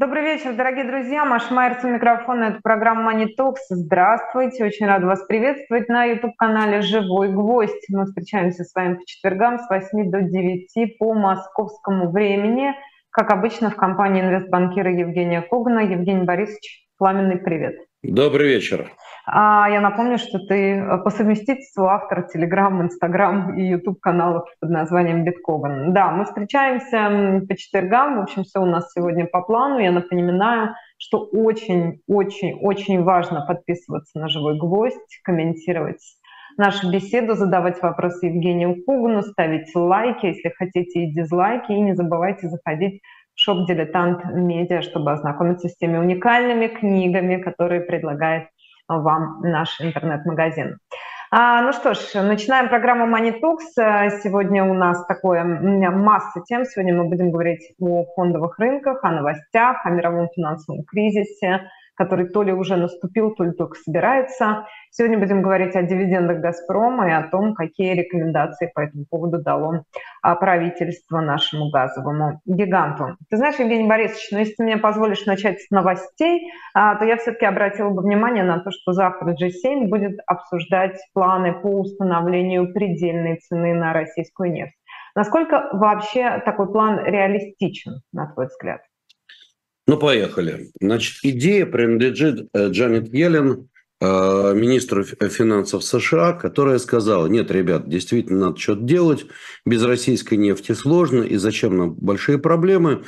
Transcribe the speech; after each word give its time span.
Добрый 0.00 0.22
вечер, 0.22 0.54
дорогие 0.54 0.84
друзья. 0.84 1.26
Маша 1.26 1.52
Майерс 1.52 1.84
у 1.84 1.88
микрофона. 1.88 2.44
Это 2.44 2.60
программа 2.62 3.12
Money 3.12 3.26
Talks. 3.38 3.56
Здравствуйте. 3.68 4.64
Очень 4.64 4.86
рада 4.86 5.06
вас 5.06 5.22
приветствовать 5.26 5.90
на 5.90 6.06
YouTube-канале 6.06 6.80
«Живой 6.80 7.28
гвоздь». 7.28 7.84
Мы 7.90 8.06
встречаемся 8.06 8.64
с 8.64 8.74
вами 8.74 8.94
по 8.94 9.02
четвергам 9.04 9.58
с 9.58 9.68
8 9.68 10.10
до 10.10 10.22
9 10.22 10.96
по 10.98 11.12
московскому 11.12 12.10
времени. 12.10 12.72
Как 13.10 13.30
обычно, 13.30 13.68
в 13.68 13.76
компании 13.76 14.22
инвестбанкира 14.22 14.90
Евгения 14.90 15.42
Когана. 15.42 15.80
Евгений 15.80 16.24
Борисович, 16.24 16.86
пламенный 16.96 17.36
привет. 17.36 17.76
Добрый 18.02 18.48
вечер. 18.48 18.90
А 19.32 19.70
я 19.70 19.80
напомню, 19.80 20.18
что 20.18 20.40
ты 20.40 20.74
э, 20.74 20.98
по 20.98 21.10
совместительству 21.10 21.84
автор 21.84 22.26
Telegram, 22.34 22.82
Instagram 22.82 23.56
и 23.56 23.64
YouTube 23.64 24.00
каналов 24.00 24.48
под 24.60 24.70
названием 24.70 25.22
Биткоган. 25.22 25.92
Да, 25.92 26.10
мы 26.10 26.24
встречаемся 26.24 27.46
по 27.46 27.56
четвергам. 27.56 28.16
В 28.16 28.22
общем, 28.22 28.42
все 28.42 28.60
у 28.60 28.66
нас 28.66 28.90
сегодня 28.92 29.26
по 29.26 29.42
плану. 29.42 29.78
Я 29.78 29.92
напоминаю, 29.92 30.74
что 30.98 31.20
очень-очень-очень 31.20 33.04
важно 33.04 33.44
подписываться 33.46 34.18
на 34.18 34.26
«Живой 34.26 34.58
гвоздь», 34.58 35.20
комментировать 35.22 36.02
нашу 36.56 36.90
беседу, 36.90 37.34
задавать 37.34 37.80
вопросы 37.82 38.26
Евгению 38.26 38.82
Кугану, 38.84 39.22
ставить 39.22 39.72
лайки, 39.76 40.26
если 40.26 40.48
хотите, 40.48 41.04
и 41.04 41.12
дизлайки. 41.12 41.70
И 41.70 41.80
не 41.80 41.94
забывайте 41.94 42.48
заходить 42.48 43.00
в 43.36 43.40
шоп 43.40 43.68
«Дилетант 43.68 44.24
Медиа», 44.24 44.82
чтобы 44.82 45.12
ознакомиться 45.12 45.68
с 45.68 45.76
теми 45.76 45.98
уникальными 45.98 46.66
книгами, 46.66 47.36
которые 47.36 47.82
предлагает 47.82 48.48
вам 48.98 49.40
наш 49.42 49.80
интернет-магазин. 49.80 50.78
А, 51.32 51.62
ну 51.62 51.72
что 51.72 51.94
ж, 51.94 52.14
начинаем 52.14 52.68
программу 52.68 53.06
Money 53.06 53.40
Talks. 53.40 54.20
Сегодня 54.22 54.64
у 54.64 54.74
нас 54.74 55.06
такое 55.06 55.44
масса 55.44 56.40
тем. 56.44 56.64
Сегодня 56.64 56.94
мы 56.94 57.08
будем 57.08 57.30
говорить 57.30 57.72
о 57.80 58.04
фондовых 58.16 58.58
рынках, 58.58 59.04
о 59.04 59.12
новостях, 59.12 59.86
о 59.86 59.90
мировом 59.90 60.28
финансовом 60.34 60.82
кризисе, 60.82 61.70
который 62.00 62.30
то 62.30 62.42
ли 62.42 62.50
уже 62.50 62.76
наступил, 62.76 63.34
то 63.34 63.44
ли 63.44 63.52
только 63.52 63.74
собирается. 63.74 64.66
Сегодня 64.90 65.18
будем 65.18 65.42
говорить 65.42 65.76
о 65.76 65.82
дивидендах 65.82 66.38
«Газпрома» 66.38 67.08
и 67.08 67.12
о 67.12 67.28
том, 67.28 67.52
какие 67.52 67.92
рекомендации 67.92 68.72
по 68.74 68.80
этому 68.80 69.04
поводу 69.04 69.42
дало 69.42 69.84
а, 70.22 70.34
правительство 70.34 71.20
нашему 71.20 71.70
газовому 71.70 72.40
гиганту. 72.46 73.18
Ты 73.28 73.36
знаешь, 73.36 73.58
Евгений 73.58 73.86
Борисович, 73.86 74.28
ну 74.32 74.38
если 74.38 74.54
ты 74.54 74.62
мне 74.62 74.78
позволишь 74.78 75.26
начать 75.26 75.60
с 75.60 75.68
новостей, 75.70 76.50
а, 76.72 76.94
то 76.94 77.04
я 77.04 77.18
все-таки 77.18 77.44
обратила 77.44 77.90
бы 77.90 78.00
внимание 78.00 78.44
на 78.44 78.60
то, 78.60 78.70
что 78.70 78.94
завтра 78.94 79.34
G7 79.34 79.88
будет 79.88 80.20
обсуждать 80.26 80.96
планы 81.12 81.52
по 81.52 81.80
установлению 81.80 82.72
предельной 82.72 83.36
цены 83.40 83.74
на 83.74 83.92
российскую 83.92 84.50
нефть. 84.52 84.74
Насколько 85.14 85.68
вообще 85.74 86.40
такой 86.46 86.72
план 86.72 87.04
реалистичен, 87.04 88.00
на 88.10 88.32
твой 88.32 88.46
взгляд? 88.46 88.80
Ну, 89.90 89.96
поехали. 89.96 90.70
Значит, 90.80 91.16
идея 91.24 91.66
принадлежит 91.66 92.48
э, 92.52 92.68
Джанет 92.68 93.12
Йеллен, 93.12 93.68
э, 94.00 94.52
министру 94.54 95.02
финансов 95.02 95.82
США, 95.82 96.32
которая 96.32 96.78
сказала, 96.78 97.26
нет, 97.26 97.50
ребят, 97.50 97.88
действительно 97.88 98.38
надо 98.38 98.56
что-то 98.60 98.82
делать, 98.82 99.26
без 99.66 99.82
российской 99.82 100.36
нефти 100.36 100.74
сложно, 100.74 101.24
и 101.24 101.34
зачем 101.38 101.76
нам 101.76 101.94
большие 101.94 102.38
проблемы, 102.38 103.02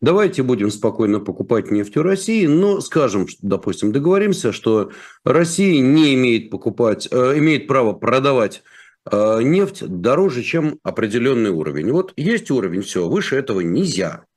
давайте 0.00 0.44
будем 0.44 0.70
спокойно 0.70 1.18
покупать 1.18 1.72
нефть 1.72 1.96
у 1.96 2.04
России, 2.04 2.46
но 2.46 2.80
скажем, 2.80 3.26
допустим, 3.42 3.90
договоримся, 3.90 4.52
что 4.52 4.92
Россия 5.24 5.80
не 5.80 6.14
имеет 6.14 6.50
покупать, 6.50 7.08
э, 7.10 7.36
имеет 7.38 7.66
право 7.66 7.94
продавать 7.94 8.62
нефть 9.10 9.84
дороже, 9.86 10.42
чем 10.42 10.78
определенный 10.82 11.48
уровень. 11.48 11.90
Вот 11.90 12.12
есть 12.16 12.50
уровень, 12.50 12.82
все, 12.82 13.08
выше 13.08 13.36
этого 13.36 13.60
нельзя. 13.60 14.27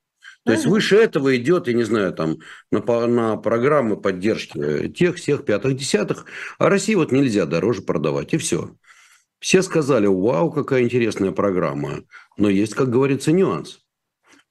То 0.43 0.53
есть 0.53 0.65
выше 0.65 0.95
этого 0.95 1.35
идет, 1.37 1.67
я 1.67 1.73
не 1.73 1.83
знаю, 1.83 2.13
там 2.13 2.37
на, 2.71 3.07
на 3.07 3.37
программы 3.37 3.95
поддержки 3.95 4.89
тех, 4.89 5.17
всех, 5.17 5.45
пятых, 5.45 5.75
десятых, 5.75 6.25
а 6.57 6.69
России 6.69 6.95
вот 6.95 7.11
нельзя 7.11 7.45
дороже 7.45 7.83
продавать, 7.83 8.33
и 8.33 8.37
все. 8.37 8.75
Все 9.39 9.61
сказали, 9.61 10.07
вау, 10.07 10.51
какая 10.51 10.83
интересная 10.83 11.31
программа, 11.31 12.03
но 12.37 12.49
есть, 12.49 12.73
как 12.73 12.89
говорится, 12.89 13.31
нюанс. 13.31 13.79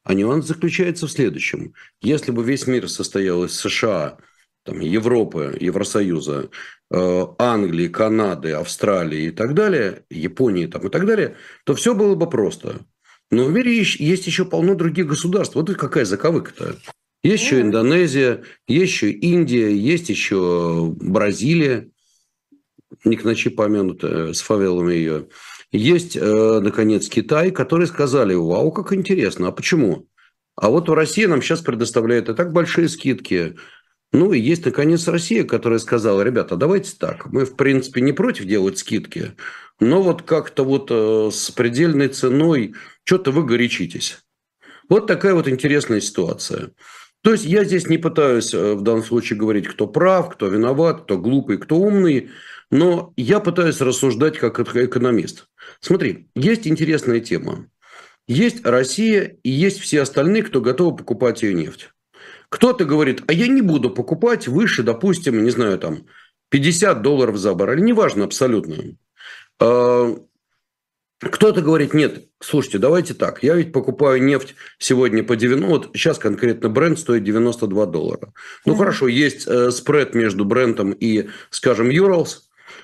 А 0.05 0.15
нюанс 0.15 0.47
заключается 0.47 1.07
в 1.07 1.13
следующем. 1.13 1.75
Если 2.01 2.31
бы 2.31 2.45
весь 2.45 2.67
мир 2.67 2.89
состоял 2.89 3.45
из 3.45 3.57
США, 3.59 4.19
там, 4.65 4.81
Европы, 4.81 5.57
Евросоюза, 5.61 6.51
э, 6.91 7.27
Англии, 7.39 7.89
Канады, 7.89 8.53
Австралии 8.53 9.25
и 9.25 9.31
так 9.31 9.55
далее, 9.55 10.05
Японии 10.11 10.67
там, 10.67 10.87
и 10.87 10.91
так 10.91 11.07
далее, 11.07 11.37
то 11.65 11.75
все 11.75 11.95
было 11.95 12.15
бы 12.15 12.29
просто. 12.29 12.81
Но 13.31 13.45
в 13.45 13.53
мире 13.53 13.77
есть 13.77 14.27
еще 14.27 14.45
полно 14.45 14.75
других 14.75 15.07
государств. 15.07 15.55
Вот 15.55 15.73
какая 15.75 16.05
заковыка-то. 16.05 16.77
Есть 17.23 17.45
еще 17.45 17.61
Индонезия, 17.61 18.43
есть 18.67 18.93
еще 18.93 19.11
Индия, 19.11 19.75
есть 19.75 20.09
еще 20.09 20.91
Бразилия, 20.97 21.91
не 23.05 23.17
к 23.17 23.25
ночи 23.25 23.51
помянутая, 23.51 24.33
с 24.33 24.41
фавелами 24.41 24.95
ее. 24.95 25.29
Есть, 25.71 26.17
э, 26.17 26.61
наконец, 26.61 27.09
Китай, 27.09 27.51
которые 27.51 27.87
сказали, 27.87 28.35
вау, 28.35 28.73
как 28.73 28.93
интересно, 28.93 29.49
а 29.49 29.53
почему? 29.53 30.09
А 30.57 30.71
вот 30.71 30.89
в 30.89 30.95
России 30.95 31.27
нам 31.27 31.43
сейчас 31.43 31.61
предоставляют 31.61 32.29
и 32.29 32.35
так 32.35 32.53
большие 32.53 32.89
скидки. 32.89 33.57
Ну 34.13 34.33
и 34.33 34.41
есть, 34.41 34.65
наконец, 34.65 35.07
Россия, 35.07 35.45
которая 35.45 35.79
сказала, 35.79 36.23
ребята, 36.23 36.57
давайте 36.57 36.97
так, 36.99 37.27
мы, 37.27 37.45
в 37.45 37.55
принципе, 37.55 38.01
не 38.01 38.13
против 38.13 38.47
делать 38.47 38.79
скидки, 38.79 39.33
но 39.79 40.03
вот 40.03 40.23
как-то 40.23 40.65
вот 40.65 40.89
э, 40.91 41.31
с 41.33 41.51
предельной 41.51 42.09
ценой 42.09 42.75
что-то 43.11 43.33
вы 43.33 43.45
горячитесь. 43.45 44.21
Вот 44.89 45.09
такая 45.09 45.35
вот 45.35 45.49
интересная 45.49 46.01
ситуация. 46.01 46.71
То 47.23 47.33
есть 47.33 47.45
я 47.45 47.65
здесь 47.65 47.89
не 47.89 47.99
пытаюсь 47.99 48.55
э, 48.55 48.75
в 48.75 48.83
данном 48.83 49.03
случае 49.03 49.37
говорить, 49.37 49.67
кто 49.67 49.89
прав, 49.89 50.31
кто 50.31 50.47
виноват, 50.47 51.03
кто 51.03 51.19
глупый, 51.19 51.59
кто 51.59 51.75
умный, 51.75 52.31
но 52.71 53.13
я 53.17 53.41
пытаюсь 53.41 53.81
рассуждать 53.81 54.39
как 54.39 54.61
экономист. 54.61 55.49
Смотри, 55.81 56.29
есть 56.37 56.69
интересная 56.69 57.19
тема. 57.19 57.67
Есть 58.29 58.65
Россия 58.65 59.39
и 59.43 59.51
есть 59.51 59.81
все 59.81 60.03
остальные, 60.03 60.45
кто 60.45 60.61
готовы 60.61 60.97
покупать 60.97 61.43
ее 61.43 61.53
нефть. 61.53 61.91
Кто-то 62.49 62.85
говорит, 62.85 63.25
а 63.27 63.33
я 63.33 63.49
не 63.49 63.61
буду 63.61 63.91
покупать 63.91 64.47
выше, 64.47 64.85
допустим, 64.85 65.43
не 65.43 65.51
знаю, 65.51 65.81
там 65.81 66.07
50 66.51 67.03
долларов 67.03 67.39
за 67.39 67.55
баррель, 67.55 67.83
неважно 67.83 68.23
абсолютно. 68.23 68.77
Кто-то 71.21 71.61
говорит, 71.61 71.93
нет, 71.93 72.29
слушайте, 72.41 72.79
давайте 72.79 73.13
так, 73.13 73.43
я 73.43 73.55
ведь 73.55 73.73
покупаю 73.73 74.23
нефть 74.23 74.55
сегодня 74.79 75.23
по 75.23 75.37
90, 75.37 75.69
вот 75.69 75.91
сейчас 75.93 76.19
конкретно 76.19 76.71
бренд 76.71 76.99
стоит 76.99 77.25
92 77.25 77.87
доллара. 77.87 78.33
Ну 78.65 78.73
mm-hmm. 78.73 78.79
хорошо, 78.79 79.07
есть 79.07 79.47
э, 79.47 79.71
спред 79.71 80.15
между 80.15 80.47
брендом 80.47 80.93
и, 80.93 81.29
скажем, 81.51 81.91
Urals, 81.91 82.39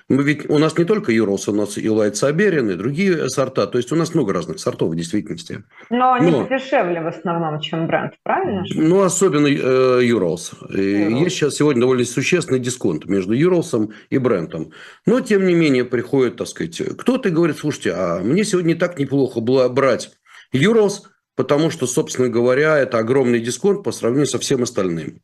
мы 0.08 0.22
ведь, 0.22 0.48
у 0.48 0.58
нас 0.58 0.78
не 0.78 0.84
только 0.84 1.10
Юрос, 1.10 1.48
у 1.48 1.52
нас 1.52 1.76
и 1.78 1.88
Лайт 1.88 2.16
Саберин, 2.16 2.70
и 2.70 2.76
другие 2.76 3.28
сорта. 3.28 3.66
То 3.66 3.78
есть 3.78 3.90
у 3.90 3.96
нас 3.96 4.14
много 4.14 4.32
разных 4.32 4.60
сортов 4.60 4.92
в 4.92 4.94
действительности. 4.94 5.64
Но 5.90 6.12
они 6.12 6.30
Но, 6.30 6.46
дешевле 6.46 7.00
в 7.00 7.08
основном, 7.08 7.58
чем 7.60 7.88
бренд, 7.88 8.14
правильно? 8.22 8.64
Ну, 8.72 9.02
особенно 9.02 9.48
э, 9.48 10.04
Юрос. 10.04 10.52
Есть 10.70 11.36
сейчас 11.36 11.56
сегодня 11.56 11.80
довольно 11.80 12.04
существенный 12.04 12.60
дисконт 12.60 13.06
между 13.06 13.32
Юросом 13.32 13.94
и 14.08 14.18
брендом. 14.18 14.70
Но, 15.06 15.20
тем 15.20 15.44
не 15.44 15.54
менее, 15.54 15.84
приходит, 15.84 16.36
так 16.36 16.46
сказать, 16.46 16.80
кто-то 16.98 17.30
говорит, 17.30 17.58
слушайте, 17.58 17.92
а 17.92 18.20
мне 18.20 18.44
сегодня 18.44 18.76
так 18.76 19.00
неплохо 19.00 19.40
было 19.40 19.68
брать 19.68 20.12
Юрос, 20.52 21.10
потому 21.34 21.68
что, 21.70 21.88
собственно 21.88 22.28
говоря, 22.28 22.78
это 22.78 22.98
огромный 22.98 23.40
дисконт 23.40 23.82
по 23.82 23.90
сравнению 23.90 24.28
со 24.28 24.38
всем 24.38 24.62
остальным. 24.62 25.20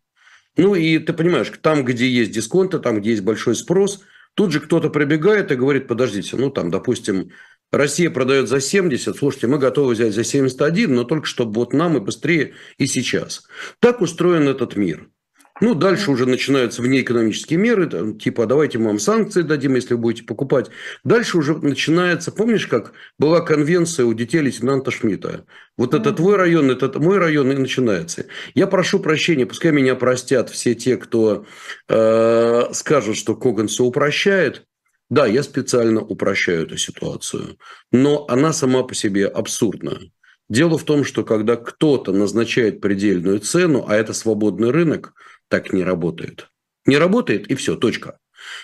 Ну 0.57 0.75
и 0.75 0.99
ты 0.99 1.13
понимаешь, 1.13 1.53
там, 1.63 1.85
где 1.85 2.09
есть 2.09 2.33
дисконты, 2.33 2.81
там, 2.81 3.01
где 3.01 3.11
есть 3.11 3.23
большой 3.23 3.55
спрос– 3.55 4.03
Тут 4.35 4.53
же 4.53 4.61
кто-то 4.61 4.89
прибегает 4.91 5.53
и 5.53 5.57
говорит, 5.57 5.87
подождите, 5.87 6.37
ну 6.37 6.51
там, 6.51 6.71
допустим, 6.71 7.31
Россия 7.71 8.11
продает 8.11 8.49
за 8.49 8.61
70, 8.61 9.17
слушайте, 9.17 9.47
мы 9.47 9.59
готовы 9.59 9.95
взять 9.95 10.15
за 10.15 10.25
71, 10.25 10.95
но 10.95 11.05
только 11.05 11.27
чтобы 11.27 11.55
вот 11.55 11.73
нам 11.73 11.97
и 11.97 12.01
быстрее, 12.01 12.55
и 12.79 12.87
сейчас. 12.87 13.47
Так 13.79 14.01
устроен 14.01 14.49
этот 14.49 14.77
мир. 14.77 15.12
Ну, 15.63 15.77
дальше 15.77 16.11
уже 16.11 16.27
начинаются 16.27 16.83
внеэкономические 16.83 17.57
меры, 17.57 17.87
там, 17.87 18.19
типа, 18.19 18.47
давайте 18.47 18.79
мы 18.79 18.87
вам 18.87 18.99
санкции 18.99 19.43
дадим, 19.43 19.77
если 19.77 19.95
вы 19.95 20.01
будете 20.01 20.25
покупать. 20.25 20.71
Дальше 21.05 21.39
уже 21.39 21.57
начинается, 21.57 22.33
помнишь, 22.33 22.67
как 22.67 22.95
была 23.17 23.43
конвенция 23.43 24.05
у 24.05 24.13
детей 24.13 24.41
лейтенанта 24.41 24.91
Шмидта? 24.91 25.45
Вот 25.77 25.95
это 25.95 26.11
твой 26.11 26.35
район, 26.35 26.73
это 26.73 26.99
мой 26.99 27.19
район, 27.19 27.53
и 27.53 27.55
начинается. 27.55 28.27
Я 28.57 28.67
прошу 28.67 28.99
прощения, 28.99 29.47
пускай 29.47 29.71
меня 29.71 29.95
простят 29.95 30.51
все 30.51 30.75
те, 30.75 30.97
кто 30.97 31.47
э, 31.89 32.63
скажут, 32.73 33.17
что 33.17 33.37
Коган 33.37 33.69
все 33.69 33.85
упрощает. 33.85 34.65
Да, 35.11 35.27
я 35.27 35.45
специально 35.45 36.01
упрощаю 36.01 36.65
эту 36.65 36.77
ситуацию, 36.77 37.57
но 37.93 38.27
она 38.29 38.53
сама 38.53 38.83
по 38.83 38.97
себе 38.97 39.29
абсурдна. 39.29 40.01
Дело 40.49 40.77
в 40.77 40.83
том, 40.83 41.05
что 41.05 41.23
когда 41.23 41.55
кто-то 41.55 42.13
назначает 42.13 42.81
предельную 42.81 43.39
цену, 43.39 43.85
а 43.87 43.95
это 43.95 44.13
свободный 44.13 44.73
рынок– 44.73 45.15
так 45.53 45.75
не 45.75 45.85
работает. 45.85 46.49
Не 46.87 46.97
работает, 46.97 47.51
и 47.51 47.55
все, 47.55 47.77
точка. 47.77 48.19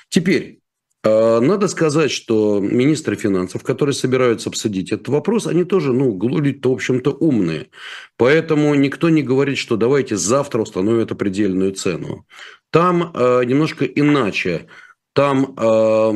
Теперь, 0.08 0.60
А, 1.04 1.40
надо 1.40 1.68
сказать, 1.68 2.10
что 2.10 2.60
министры 2.60 3.14
финансов, 3.14 3.62
которые 3.62 3.94
собираются 3.94 4.48
обсудить 4.48 4.90
этот 4.90 5.08
вопрос, 5.08 5.46
они 5.46 5.64
тоже, 5.64 5.92
ну, 5.92 6.18
люди-то, 6.20 6.70
в 6.70 6.72
общем-то, 6.72 7.10
умные. 7.10 7.68
Поэтому 8.16 8.74
никто 8.74 9.10
не 9.10 9.22
говорит, 9.22 9.58
что 9.58 9.76
давайте 9.76 10.16
завтра 10.16 10.62
установят 10.62 11.12
определенную 11.12 11.72
цену. 11.72 12.26
Там 12.70 13.12
э, 13.14 13.44
немножко 13.44 13.84
иначе. 13.84 14.66
Там 15.12 15.54
э, 15.56 16.12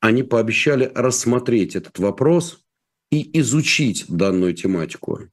они 0.00 0.22
пообещали 0.22 0.90
рассмотреть 0.94 1.76
этот 1.76 1.98
вопрос 1.98 2.64
и 3.12 3.38
изучить 3.40 4.06
данную 4.08 4.54
тематику 4.54 5.28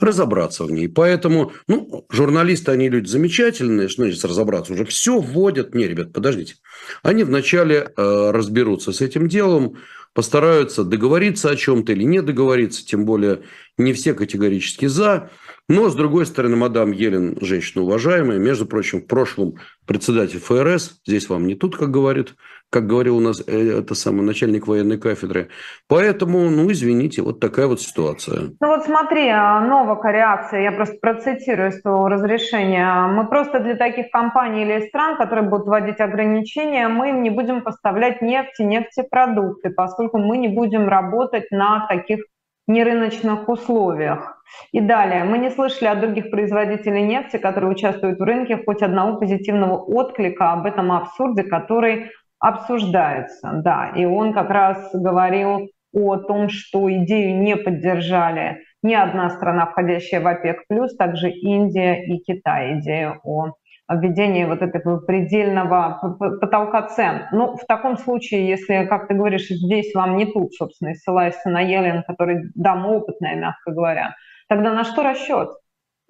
разобраться 0.00 0.64
в 0.64 0.72
ней. 0.72 0.88
Поэтому, 0.88 1.52
ну, 1.68 2.06
журналисты, 2.10 2.72
они 2.72 2.88
люди 2.88 3.06
замечательные, 3.08 3.88
что 3.88 4.02
значит 4.02 4.24
разобраться? 4.24 4.72
Уже 4.72 4.84
все 4.84 5.18
вводят. 5.18 5.74
Не, 5.74 5.86
ребят, 5.86 6.12
подождите. 6.12 6.56
Они 7.02 7.24
вначале 7.24 7.92
э, 7.96 8.30
разберутся 8.30 8.92
с 8.92 9.00
этим 9.00 9.28
делом, 9.28 9.76
постараются 10.12 10.84
договориться 10.84 11.50
о 11.50 11.56
чем-то 11.56 11.92
или 11.92 12.04
не 12.04 12.22
договориться, 12.22 12.84
тем 12.84 13.04
более 13.04 13.42
не 13.76 13.92
все 13.92 14.14
категорически 14.14 14.86
за. 14.86 15.30
Но, 15.68 15.88
с 15.88 15.94
другой 15.94 16.26
стороны, 16.26 16.56
мадам 16.56 16.92
Елен, 16.92 17.38
женщина 17.40 17.84
уважаемая, 17.84 18.38
между 18.38 18.66
прочим, 18.66 19.00
в 19.00 19.06
прошлом 19.06 19.56
председатель 19.86 20.38
ФРС, 20.38 21.00
здесь 21.06 21.28
вам 21.28 21.46
не 21.46 21.54
тут, 21.54 21.76
как 21.76 21.90
говорит, 21.90 22.34
как 22.74 22.88
говорил 22.88 23.18
у 23.18 23.20
нас 23.20 23.40
э, 23.46 23.78
это 23.78 23.94
самый 23.94 24.22
начальник 24.22 24.66
военной 24.66 24.98
кафедры. 24.98 25.48
Поэтому, 25.88 26.50
ну, 26.50 26.72
извините, 26.72 27.22
вот 27.22 27.38
такая 27.38 27.68
вот 27.68 27.80
ситуация. 27.80 28.50
Ну 28.60 28.66
вот 28.66 28.84
смотри, 28.84 29.28
а, 29.28 29.60
новая 29.60 30.12
реакция, 30.12 30.62
я 30.62 30.72
просто 30.72 30.96
процитирую 31.00 31.70
с 31.70 31.80
твоего 31.80 32.08
разрешения. 32.08 33.06
Мы 33.06 33.28
просто 33.28 33.60
для 33.60 33.76
таких 33.76 34.10
компаний 34.10 34.62
или 34.62 34.88
стран, 34.88 35.16
которые 35.16 35.48
будут 35.48 35.68
вводить 35.68 36.00
ограничения, 36.00 36.88
мы 36.88 37.10
им 37.10 37.22
не 37.22 37.30
будем 37.30 37.62
поставлять 37.62 38.20
нефть 38.22 38.58
и 38.58 38.64
нефтепродукты, 38.64 39.70
поскольку 39.70 40.18
мы 40.18 40.36
не 40.38 40.48
будем 40.48 40.88
работать 40.88 41.52
на 41.52 41.86
таких 41.86 42.24
нерыночных 42.66 43.48
условиях. 43.48 44.42
И 44.72 44.80
далее, 44.80 45.22
мы 45.24 45.38
не 45.38 45.50
слышали 45.50 45.88
от 45.88 46.00
других 46.00 46.30
производителей 46.30 47.02
нефти, 47.02 47.36
которые 47.36 47.70
участвуют 47.70 48.18
в 48.18 48.22
рынке, 48.22 48.60
хоть 48.66 48.82
одного 48.82 49.18
позитивного 49.18 49.76
отклика 49.76 50.52
об 50.52 50.66
этом 50.66 50.90
абсурде, 50.90 51.44
который 51.44 52.10
обсуждается. 52.44 53.50
Да, 53.64 53.92
и 53.94 54.04
он 54.04 54.32
как 54.32 54.50
раз 54.50 54.90
говорил 54.92 55.68
о 55.92 56.16
том, 56.16 56.48
что 56.48 56.92
идею 56.92 57.40
не 57.40 57.56
поддержали 57.56 58.58
ни 58.82 58.94
одна 58.94 59.30
страна, 59.30 59.66
входящая 59.66 60.20
в 60.20 60.26
ОПЕК+, 60.26 60.66
также 60.98 61.30
Индия 61.30 62.04
и 62.04 62.18
Китай, 62.18 62.78
идею 62.80 63.20
о 63.22 63.54
введении 63.90 64.44
вот 64.44 64.62
этого 64.62 64.98
предельного 64.98 66.16
потолка 66.40 66.82
цен. 66.88 67.26
Ну, 67.32 67.56
в 67.56 67.64
таком 67.66 67.96
случае, 67.96 68.48
если, 68.48 68.86
как 68.86 69.08
ты 69.08 69.14
говоришь, 69.14 69.48
здесь 69.48 69.94
вам 69.94 70.16
не 70.16 70.26
тут, 70.26 70.54
собственно, 70.54 70.94
ссылаясь 70.94 71.42
на 71.44 71.60
Елен, 71.60 72.02
который, 72.06 72.50
да, 72.54 72.74
опытная, 72.74 73.36
мягко 73.36 73.72
говоря, 73.72 74.14
Тогда 74.48 74.72
на 74.72 74.84
что 74.84 75.02
расчет? 75.02 75.50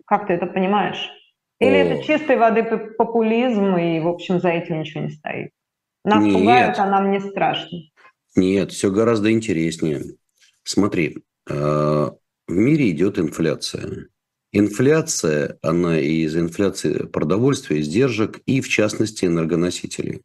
Как 0.06 0.26
ты 0.26 0.34
это 0.34 0.46
понимаешь? 0.46 1.10
Или 1.60 1.76
О. 1.76 1.84
это 1.84 2.04
чистой 2.04 2.36
воды 2.36 2.64
популизм, 2.98 3.76
и, 3.76 4.00
в 4.00 4.08
общем, 4.08 4.40
за 4.40 4.50
этим 4.50 4.81
ничего 4.81 5.04
не 5.04 5.10
стоит? 5.10 5.50
Нас 6.05 6.23
Нет. 6.23 6.35
пугают, 6.35 6.79
а 6.79 6.87
нам 6.87 7.11
не 7.11 7.21
страшно. 7.21 7.79
Нет, 8.37 8.73
все 8.73 8.91
гораздо 8.91 9.33
интереснее. 9.33 10.05
Смотри, 10.62 11.25
э, 11.49 11.55
в 11.55 12.53
мире 12.53 12.91
идет 12.91 13.19
инфляция. 13.19 14.09
Инфляция, 14.53 15.59
она 15.62 15.99
из 15.99 16.37
инфляции 16.37 17.06
продовольствия, 17.06 17.81
издержек 17.81 18.41
и, 18.47 18.61
в 18.61 18.69
частности, 18.69 19.25
энергоносителей. 19.25 20.23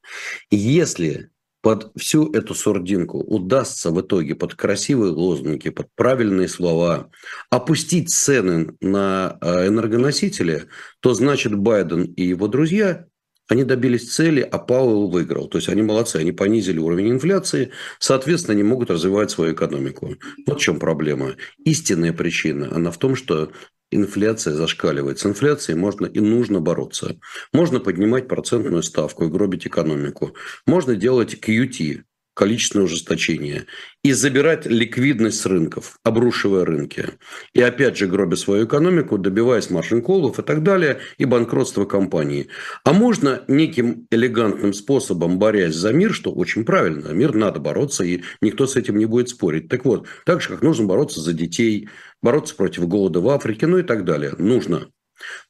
Если 0.51 1.31
под 1.61 1.91
всю 1.97 2.31
эту 2.31 2.53
сурдинку 2.53 3.19
удастся 3.19 3.91
в 3.91 3.99
итоге 4.01 4.35
под 4.35 4.55
красивые 4.55 5.11
лозунги, 5.11 5.69
под 5.69 5.87
правильные 5.95 6.47
слова 6.47 7.09
опустить 7.49 8.11
цены 8.11 8.75
на 8.81 9.37
э, 9.41 9.67
энергоносители, 9.67 10.67
то 10.99 11.13
значит 11.13 11.55
Байден 11.55 12.03
и 12.03 12.23
его 12.23 12.47
друзья 12.47 13.07
они 13.49 13.63
добились 13.63 14.13
цели, 14.13 14.41
а 14.41 14.59
Пауэлл 14.59 15.09
выиграл. 15.09 15.47
То 15.49 15.57
есть 15.57 15.69
они 15.69 15.81
молодцы, 15.81 16.17
они 16.17 16.31
понизили 16.31 16.77
уровень 16.77 17.11
инфляции, 17.11 17.71
соответственно, 17.99 18.53
они 18.53 18.63
могут 18.63 18.91
развивать 18.91 19.31
свою 19.31 19.53
экономику. 19.53 20.15
Вот 20.45 20.59
в 20.59 20.61
чем 20.61 20.79
проблема. 20.79 21.35
Истинная 21.65 22.13
причина, 22.13 22.69
она 22.71 22.91
в 22.91 22.97
том, 22.99 23.15
что 23.15 23.51
инфляция 23.91 24.53
зашкаливает. 24.53 25.19
С 25.19 25.25
инфляцией 25.25 25.77
можно 25.77 26.05
и 26.05 26.19
нужно 26.19 26.59
бороться. 26.61 27.17
Можно 27.51 27.79
поднимать 27.79 28.27
процентную 28.27 28.83
ставку 28.83 29.25
и 29.25 29.29
гробить 29.29 29.65
экономику. 29.65 30.35
Можно 30.67 30.95
делать 30.95 31.33
QT, 31.33 32.03
количественное 32.39 32.85
ужесточение, 32.85 33.65
и 34.01 34.13
забирать 34.13 34.65
ликвидность 34.65 35.41
с 35.41 35.45
рынков, 35.45 35.99
обрушивая 36.05 36.63
рынки. 36.63 37.05
И 37.51 37.61
опять 37.61 37.97
же 37.97 38.07
гробя 38.07 38.37
свою 38.37 38.65
экономику, 38.65 39.17
добиваясь 39.17 39.69
маржин-коллов 39.69 40.39
и 40.39 40.41
так 40.41 40.63
далее, 40.63 40.99
и 41.17 41.25
банкротства 41.25 41.83
компании. 41.83 42.47
А 42.85 42.93
можно 42.93 43.43
неким 43.49 44.07
элегантным 44.09 44.71
способом, 44.71 45.37
борясь 45.37 45.75
за 45.75 45.91
мир, 45.91 46.13
что 46.13 46.31
очень 46.31 46.63
правильно, 46.63 47.09
мир 47.09 47.35
надо 47.35 47.59
бороться, 47.59 48.05
и 48.05 48.21
никто 48.41 48.67
с 48.67 48.77
этим 48.77 48.97
не 48.97 49.05
будет 49.05 49.27
спорить. 49.27 49.67
Так 49.67 49.83
вот, 49.83 50.07
так 50.25 50.41
же, 50.41 50.47
как 50.47 50.61
нужно 50.61 50.85
бороться 50.85 51.19
за 51.19 51.33
детей, 51.33 51.89
бороться 52.21 52.55
против 52.55 52.87
голода 52.87 53.19
в 53.19 53.27
Африке, 53.27 53.67
ну 53.67 53.79
и 53.79 53.83
так 53.83 54.05
далее. 54.05 54.33
Нужно. 54.37 54.87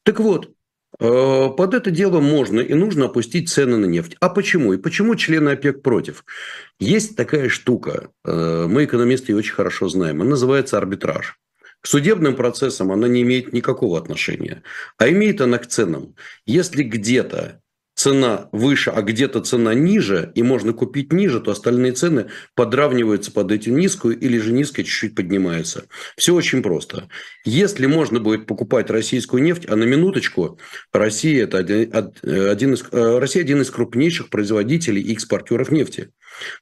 Так 0.02 0.18
вот, 0.18 0.50
под 1.00 1.74
это 1.74 1.90
дело 1.90 2.20
можно 2.20 2.60
и 2.60 2.74
нужно 2.74 3.06
опустить 3.06 3.48
цены 3.48 3.78
на 3.78 3.86
нефть. 3.86 4.16
А 4.20 4.28
почему? 4.28 4.74
И 4.74 4.78
почему 4.78 5.16
члены 5.16 5.50
ОПЕК 5.50 5.82
против? 5.82 6.24
Есть 6.78 7.16
такая 7.16 7.48
штука, 7.48 8.10
э, 8.24 8.66
мы 8.68 8.84
экономисты 8.84 9.32
ее 9.32 9.38
очень 9.38 9.54
хорошо 9.54 9.88
знаем, 9.88 10.20
она 10.20 10.30
называется 10.30 10.76
арбитраж. 10.76 11.38
К 11.80 11.86
судебным 11.86 12.36
процессам 12.36 12.92
она 12.92 13.08
не 13.08 13.22
имеет 13.22 13.54
никакого 13.54 13.98
отношения, 13.98 14.62
а 14.98 15.08
имеет 15.08 15.40
она 15.40 15.56
к 15.58 15.66
ценам. 15.66 16.14
Если 16.44 16.82
где-то 16.82 17.62
цена 18.00 18.48
выше, 18.50 18.88
а 18.88 19.02
где-то 19.02 19.40
цена 19.40 19.74
ниже, 19.74 20.32
и 20.34 20.42
можно 20.42 20.72
купить 20.72 21.12
ниже, 21.12 21.38
то 21.38 21.50
остальные 21.50 21.92
цены 21.92 22.30
подравниваются 22.54 23.30
под 23.30 23.52
этим 23.52 23.76
низкую 23.76 24.18
или 24.18 24.38
же 24.38 24.52
низкая 24.52 24.86
чуть-чуть 24.86 25.14
поднимается. 25.14 25.84
Все 26.16 26.34
очень 26.34 26.62
просто. 26.62 27.10
Если 27.44 27.84
можно 27.84 28.18
будет 28.18 28.46
покупать 28.46 28.88
российскую 28.88 29.42
нефть, 29.42 29.66
а 29.68 29.76
на 29.76 29.84
минуточку 29.84 30.58
Россия, 30.94 31.44
это 31.44 31.58
один, 31.58 31.92
один 32.22 32.72
из, 32.72 32.84
э, 32.90 33.18
Россия 33.18 33.42
один 33.42 33.60
из 33.60 33.70
крупнейших 33.70 34.30
производителей 34.30 35.02
и 35.02 35.12
экспортеров 35.12 35.70
нефти, 35.70 36.10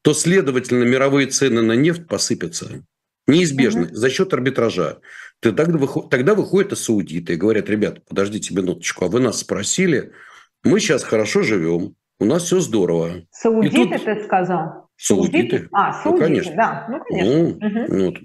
то, 0.03 0.15
следовательно, 0.15 0.83
мировые 0.83 1.29
цены 1.29 1.63
на 1.63 1.75
нефть 1.75 2.09
посыпятся. 2.09 2.85
Неизбежно, 3.29 3.83
угу. 3.83 3.95
за 3.95 4.11
счет 4.11 4.35
арбитража. 4.35 4.99
Тогда, 5.39 5.67
тогда 6.11 6.35
выходят 6.35 6.73
и 6.73 6.77
саудиты 6.77 7.35
и 7.35 7.37
говорят, 7.37 7.71
ребят, 7.71 8.05
подождите 8.09 8.55
минуточку, 8.55 9.05
а 9.05 9.09
вы 9.09 9.21
нас 9.21 9.39
спросили, 9.39 10.11
мы 10.65 10.81
сейчас 10.81 11.05
хорошо 11.05 11.43
живем, 11.43 11.95
у 12.21 12.25
нас 12.25 12.45
все 12.45 12.61
здорово. 12.61 13.23
Саудиты, 13.31 13.77
тут... 13.77 14.05
ты 14.05 14.25
сказал? 14.25 14.89
Саудиты? 14.97 15.69
А, 15.73 15.89
ну, 15.89 16.03
саудиты, 16.03 16.11
ну, 16.11 16.19
конечно. 16.19 16.57
да. 16.57 16.87
Ну, 16.89 17.05
конечно. 17.05 17.33
Ну, 17.33 18.05
угу. 18.05 18.05
вот. 18.05 18.19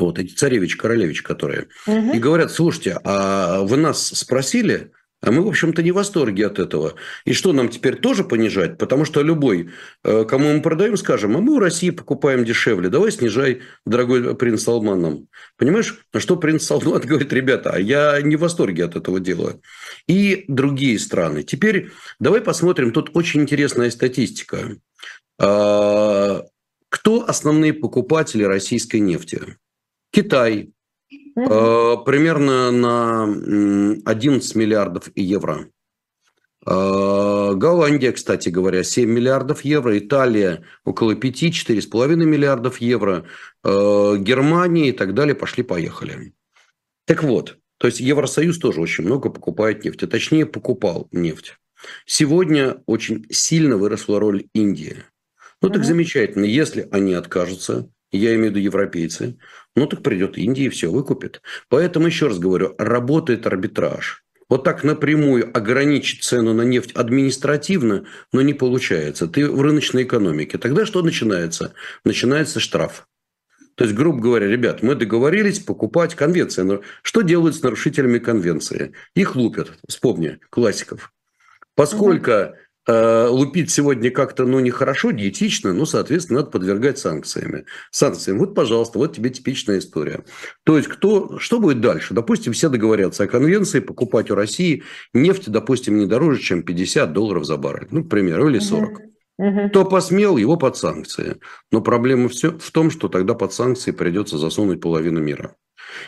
вот 0.00 0.18
эти 0.18 0.34
царевич, 0.34 0.76
королевич, 0.76 1.22
которые. 1.22 1.68
Угу. 1.86 2.12
И 2.14 2.18
говорят, 2.18 2.50
слушайте, 2.50 2.98
а 3.04 3.62
вы 3.62 3.76
нас 3.76 4.06
спросили, 4.06 4.92
а 5.24 5.32
мы, 5.32 5.42
в 5.42 5.48
общем-то, 5.48 5.82
не 5.82 5.90
в 5.90 5.94
восторге 5.94 6.46
от 6.46 6.58
этого. 6.58 6.94
И 7.24 7.32
что 7.32 7.52
нам 7.52 7.70
теперь 7.70 7.96
тоже 7.96 8.24
понижать? 8.24 8.76
Потому 8.76 9.06
что 9.06 9.22
любой, 9.22 9.70
э, 10.02 10.24
кому 10.24 10.52
мы 10.52 10.60
продаем, 10.60 10.98
скажем, 10.98 11.34
а 11.36 11.40
мы 11.40 11.54
у 11.54 11.58
России 11.58 11.88
покупаем 11.88 12.44
дешевле, 12.44 12.90
давай 12.90 13.10
снижай, 13.10 13.62
дорогой 13.86 14.36
принц 14.36 14.62
Салман 14.62 15.00
нам. 15.00 15.28
Понимаешь? 15.56 15.98
На 16.12 16.20
что 16.20 16.36
принц 16.36 16.64
Салман 16.64 17.00
говорит, 17.04 17.32
ребята, 17.32 17.70
а 17.70 17.78
я 17.78 18.20
не 18.20 18.36
в 18.36 18.40
восторге 18.40 18.84
от 18.84 18.96
этого 18.96 19.18
дела. 19.18 19.58
И 20.06 20.44
другие 20.46 20.98
страны. 20.98 21.42
Теперь 21.42 21.90
давай 22.20 22.42
посмотрим, 22.42 22.92
тут 22.92 23.10
очень 23.14 23.40
интересная 23.40 23.90
статистика. 23.90 24.76
А, 25.40 26.44
кто 26.90 27.26
основные 27.26 27.72
покупатели 27.72 28.44
российской 28.44 29.00
нефти? 29.00 29.56
Китай. 30.12 30.70
Примерно 31.34 32.70
на 32.70 33.24
11 34.04 34.54
миллиардов 34.54 35.10
евро. 35.14 35.66
Э, 36.66 37.52
Голландия, 37.54 38.12
кстати 38.12 38.48
говоря, 38.48 38.82
7 38.82 39.10
миллиардов 39.10 39.64
евро. 39.64 39.98
Италия 39.98 40.64
около 40.84 41.14
5-4,5 41.14 42.16
миллиардов 42.16 42.80
евро. 42.80 43.24
Э, 43.62 44.16
Германия 44.18 44.88
и 44.88 44.92
так 44.92 45.14
далее. 45.14 45.34
Пошли-поехали. 45.34 46.32
Так 47.06 47.22
вот, 47.22 47.58
то 47.78 47.86
есть 47.86 48.00
Евросоюз 48.00 48.58
тоже 48.58 48.80
очень 48.80 49.04
много 49.04 49.28
покупает 49.28 49.84
нефть, 49.84 50.04
а 50.04 50.06
точнее 50.06 50.46
покупал 50.46 51.08
нефть. 51.12 51.58
Сегодня 52.06 52.82
очень 52.86 53.26
сильно 53.30 53.76
выросла 53.76 54.18
роль 54.18 54.46
Индии. 54.54 55.04
Ну 55.60 55.68
так 55.68 55.84
замечательно, 55.84 56.44
если 56.44 56.88
они 56.90 57.12
откажутся, 57.12 57.90
я 58.18 58.34
имею 58.34 58.52
в 58.52 58.56
виду 58.56 58.60
европейцы, 58.60 59.38
ну 59.76 59.86
так 59.86 60.02
придет 60.02 60.38
Индия 60.38 60.66
и 60.66 60.68
все 60.68 60.90
выкупит. 60.90 61.42
Поэтому 61.68 62.06
еще 62.06 62.28
раз 62.28 62.38
говорю, 62.38 62.74
работает 62.78 63.46
арбитраж. 63.46 64.24
вот 64.48 64.64
так 64.64 64.84
напрямую 64.84 65.56
ограничить 65.56 66.22
цену 66.22 66.52
на 66.52 66.62
нефть 66.62 66.92
административно, 66.92 68.06
но 68.32 68.42
не 68.42 68.54
получается. 68.54 69.26
Ты 69.26 69.48
в 69.50 69.60
рыночной 69.60 70.04
экономике. 70.04 70.58
Тогда 70.58 70.86
что 70.86 71.02
начинается? 71.02 71.74
Начинается 72.04 72.60
штраф. 72.60 73.08
То 73.74 73.84
есть, 73.84 73.96
грубо 73.96 74.20
говоря, 74.20 74.46
ребят, 74.46 74.82
мы 74.82 74.94
договорились 74.94 75.58
покупать 75.58 76.14
конвенции. 76.14 76.80
Что 77.02 77.22
делают 77.22 77.56
с 77.56 77.62
нарушителями 77.62 78.18
конвенции? 78.18 78.92
Их 79.16 79.34
лупят. 79.34 79.72
Вспомни, 79.88 80.38
классиков. 80.50 81.12
Поскольку 81.74 82.54
лупить 82.86 83.70
сегодня 83.70 84.10
как-то, 84.10 84.44
ну, 84.44 84.60
нехорошо, 84.60 85.10
диетично, 85.10 85.72
ну, 85.72 85.86
соответственно, 85.86 86.40
надо 86.40 86.50
подвергать 86.50 86.98
санкциями. 86.98 87.64
Санкциям. 87.90 88.38
Вот, 88.38 88.54
пожалуйста, 88.54 88.98
вот 88.98 89.14
тебе 89.14 89.30
типичная 89.30 89.78
история. 89.78 90.24
То 90.64 90.76
есть, 90.76 90.88
кто, 90.88 91.38
что 91.38 91.60
будет 91.60 91.80
дальше? 91.80 92.14
Допустим, 92.14 92.52
все 92.52 92.68
договорятся 92.68 93.24
о 93.24 93.28
конвенции, 93.28 93.80
покупать 93.80 94.30
у 94.30 94.34
России 94.34 94.82
нефть, 95.12 95.50
допустим, 95.50 95.98
не 95.98 96.06
дороже, 96.06 96.40
чем 96.40 96.62
50 96.62 97.12
долларов 97.12 97.44
за 97.44 97.56
баррель. 97.56 97.88
Ну, 97.90 98.04
к 98.04 98.08
примеру, 98.10 98.48
или 98.48 98.58
40. 98.58 98.90
Угу. 98.90 99.14
Угу. 99.38 99.68
Кто 99.70 99.84
посмел, 99.84 100.36
его 100.36 100.56
под 100.56 100.76
санкции. 100.76 101.36
Но 101.72 101.80
проблема 101.80 102.28
все 102.28 102.56
в 102.56 102.70
том, 102.70 102.90
что 102.90 103.08
тогда 103.08 103.34
под 103.34 103.52
санкции 103.52 103.90
придется 103.90 104.38
засунуть 104.38 104.80
половину 104.80 105.20
мира. 105.20 105.56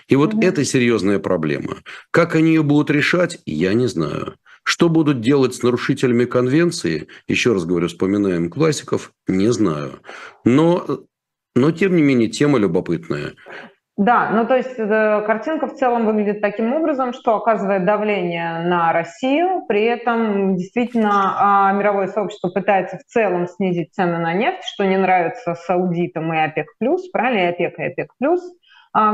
И 0.09 0.16
вот 0.16 0.35
угу. 0.35 0.42
это 0.42 0.64
серьезная 0.64 1.18
проблема. 1.18 1.78
Как 2.11 2.35
они 2.35 2.50
ее 2.50 2.62
будут 2.62 2.90
решать, 2.90 3.40
я 3.47 3.75
не 3.75 3.88
знаю. 3.88 4.37
Что 4.67 4.89
будут 4.89 5.21
делать 5.21 5.55
с 5.55 5.63
нарушителями 5.63 6.25
конвенции, 6.25 7.07
еще 7.29 7.53
раз 7.53 7.65
говорю, 7.65 7.87
вспоминаем 7.87 8.51
классиков, 8.51 9.13
не 9.29 9.47
знаю. 9.53 10.01
Но, 10.45 10.85
но 11.55 11.71
тем 11.71 11.95
не 11.95 12.03
менее, 12.03 12.29
тема 12.29 12.59
любопытная. 12.59 13.35
Да, 13.97 14.31
ну 14.31 14.45
то 14.45 14.57
есть 14.57 14.77
э, 14.77 15.23
картинка 15.25 15.69
в 15.69 15.75
целом 15.77 16.05
выглядит 16.05 16.41
таким 16.41 16.75
образом, 16.75 17.13
что 17.13 17.37
оказывает 17.37 17.85
давление 17.85 18.59
на 18.67 18.93
Россию, 18.93 19.65
при 19.69 19.85
этом 19.85 20.57
действительно 20.57 21.71
э, 21.71 21.79
мировое 21.79 22.09
сообщество 22.09 22.49
пытается 22.49 22.99
в 22.99 23.05
целом 23.05 23.47
снизить 23.47 23.95
цены 23.95 24.19
на 24.19 24.35
нефть, 24.35 24.65
что 24.65 24.85
не 24.85 24.97
нравится 24.97 25.55
саудитам 25.55 26.35
и 26.35 26.39
ОПЕК+, 26.39 26.67
правильно, 27.13 27.51
и 27.51 27.65
ОПЕК, 27.65 27.79
и 27.79 27.83
ОПЕК+, 27.85 28.11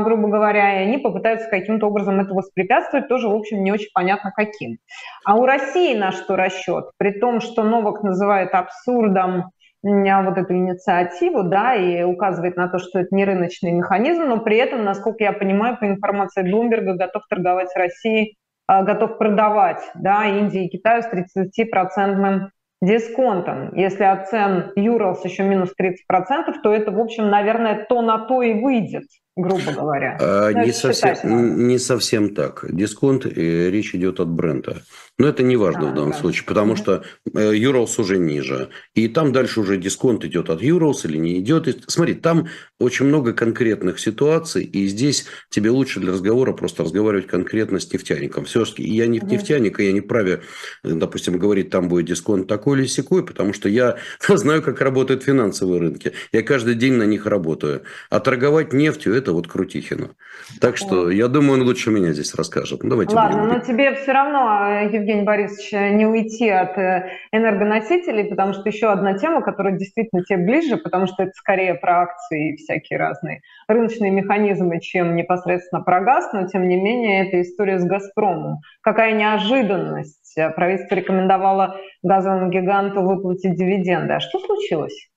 грубо 0.03 0.29
говоря, 0.29 0.79
и 0.81 0.85
они 0.85 0.97
попытаются 0.97 1.49
каким-то 1.49 1.87
образом 1.87 2.19
это 2.19 2.33
воспрепятствовать, 2.33 3.09
тоже, 3.09 3.27
в 3.27 3.35
общем, 3.35 3.63
не 3.63 3.71
очень 3.71 3.89
понятно 3.93 4.31
каким. 4.31 4.77
А 5.25 5.35
у 5.35 5.45
России 5.45 5.93
на 5.97 6.11
что 6.11 6.35
расчет? 6.37 6.85
При 6.97 7.11
том, 7.11 7.41
что 7.41 7.63
Новак 7.63 8.01
называет 8.01 8.53
абсурдом 8.53 9.51
вот 9.81 10.37
эту 10.37 10.53
инициативу, 10.53 11.43
да, 11.43 11.75
и 11.75 12.03
указывает 12.03 12.55
на 12.55 12.69
то, 12.69 12.79
что 12.79 12.99
это 12.99 13.13
не 13.13 13.25
рыночный 13.25 13.73
механизм, 13.73 14.23
но 14.23 14.39
при 14.39 14.55
этом, 14.57 14.85
насколько 14.85 15.23
я 15.25 15.33
понимаю, 15.33 15.77
по 15.77 15.85
информации 15.85 16.43
Блумберга, 16.43 16.93
готов 16.93 17.23
торговать 17.29 17.69
с 17.69 17.75
Россией, 17.75 18.37
а, 18.65 18.83
готов 18.83 19.17
продавать, 19.17 19.81
да, 19.95 20.25
Индии 20.25 20.65
и 20.65 20.69
Китаю 20.69 21.01
с 21.01 21.07
30-процентным 21.07 22.51
дисконтом. 22.81 23.75
Если 23.75 24.03
от 24.03 24.29
цен 24.29 24.71
Юралс 24.77 25.25
еще 25.25 25.43
минус 25.43 25.73
30%, 25.77 26.61
то 26.63 26.73
это, 26.73 26.91
в 26.91 26.99
общем, 26.99 27.29
наверное, 27.29 27.85
то 27.89 28.01
на 28.01 28.19
то 28.19 28.41
и 28.41 28.53
выйдет 28.53 29.03
грубо 29.35 29.71
говоря. 29.71 30.17
А, 30.19 30.51
не, 30.51 30.71
совсем, 30.71 31.67
не 31.67 31.79
совсем 31.79 32.35
так. 32.35 32.65
Дисконт, 32.69 33.25
э, 33.25 33.69
речь 33.69 33.95
идет 33.95 34.19
от 34.19 34.29
бренда. 34.29 34.83
Но 35.17 35.27
это 35.27 35.43
не 35.43 35.55
важно 35.55 35.89
а, 35.89 35.91
в 35.91 35.95
данном 35.95 36.11
да. 36.11 36.17
случае, 36.17 36.45
потому 36.45 36.75
что 36.75 37.03
Юралс 37.33 37.99
уже 37.99 38.17
ниже. 38.17 38.69
И 38.95 39.07
там 39.07 39.31
дальше 39.31 39.59
уже 39.59 39.77
дисконт 39.77 40.25
идет 40.25 40.49
от 40.49 40.61
Юралс 40.61 41.05
или 41.05 41.17
не 41.17 41.39
идет. 41.39 41.67
И, 41.67 41.75
смотри, 41.87 42.15
там 42.15 42.47
очень 42.79 43.05
много 43.05 43.33
конкретных 43.33 43.99
ситуаций, 43.99 44.63
и 44.63 44.87
здесь 44.87 45.25
тебе 45.49 45.69
лучше 45.69 45.99
для 45.99 46.11
разговора 46.11 46.53
просто 46.53 46.83
разговаривать 46.83 47.27
конкретно 47.27 47.79
с 47.79 47.91
нефтяником. 47.91 48.45
Все-таки 48.45 48.83
я 48.83 49.07
не 49.07 49.19
нефтяник, 49.19 49.79
и 49.79 49.85
я 49.85 49.91
не 49.91 50.01
праве, 50.01 50.41
допустим, 50.83 51.37
говорить, 51.37 51.69
там 51.69 51.89
будет 51.89 52.05
дисконт 52.05 52.47
такой 52.47 52.79
или 52.79 52.87
секой, 52.87 53.25
потому 53.25 53.53
что 53.53 53.69
я 53.69 53.97
знаю, 54.27 54.61
как 54.61 54.81
работают 54.81 55.23
финансовые 55.23 55.79
рынки. 55.79 56.13
Я 56.31 56.43
каждый 56.43 56.75
день 56.75 56.93
на 56.93 57.03
них 57.03 57.25
работаю. 57.25 57.83
А 58.09 58.19
торговать 58.19 58.73
нефтью– 58.73 59.13
это 59.23 59.31
вот 59.31 59.47
Крутихина. 59.47 60.09
Так 60.59 60.77
что 60.77 61.09
я 61.09 61.27
думаю, 61.27 61.53
он 61.53 61.61
лучше 61.63 61.91
меня 61.91 62.11
здесь 62.11 62.35
расскажет. 62.35 62.83
Ну, 62.83 62.89
давайте 62.89 63.15
Ладно, 63.15 63.45
но 63.45 63.59
тебе 63.59 63.95
все 63.95 64.11
равно, 64.11 64.89
Евгений 64.91 65.23
Борисович, 65.23 65.71
не 65.71 66.05
уйти 66.05 66.49
от 66.49 66.77
э, 66.77 67.09
энергоносителей, 67.31 68.25
потому 68.25 68.53
что 68.53 68.67
еще 68.67 68.87
одна 68.91 69.17
тема, 69.17 69.41
которая 69.41 69.77
действительно 69.77 70.23
тебе 70.23 70.45
ближе, 70.45 70.77
потому 70.77 71.07
что 71.07 71.23
это 71.23 71.31
скорее 71.35 71.75
про 71.75 72.01
акции 72.01 72.53
и 72.53 72.57
всякие 72.57 72.99
разные 72.99 73.41
рыночные 73.67 74.11
механизмы, 74.11 74.79
чем 74.81 75.15
непосредственно 75.15 75.81
про 75.81 76.01
газ, 76.01 76.29
но 76.33 76.47
тем 76.47 76.67
не 76.67 76.75
менее 76.75 77.27
это 77.27 77.41
история 77.41 77.79
с 77.79 77.85
«Газпромом». 77.85 78.59
Какая 78.81 79.13
неожиданность. 79.13 80.35
Правительство 80.55 80.95
рекомендовало 80.95 81.77
газовому 82.01 82.49
гиганту 82.49 83.01
выплатить 83.01 83.55
дивиденды. 83.55 84.13
А 84.13 84.19
что 84.19 84.39
случилось? 84.39 85.09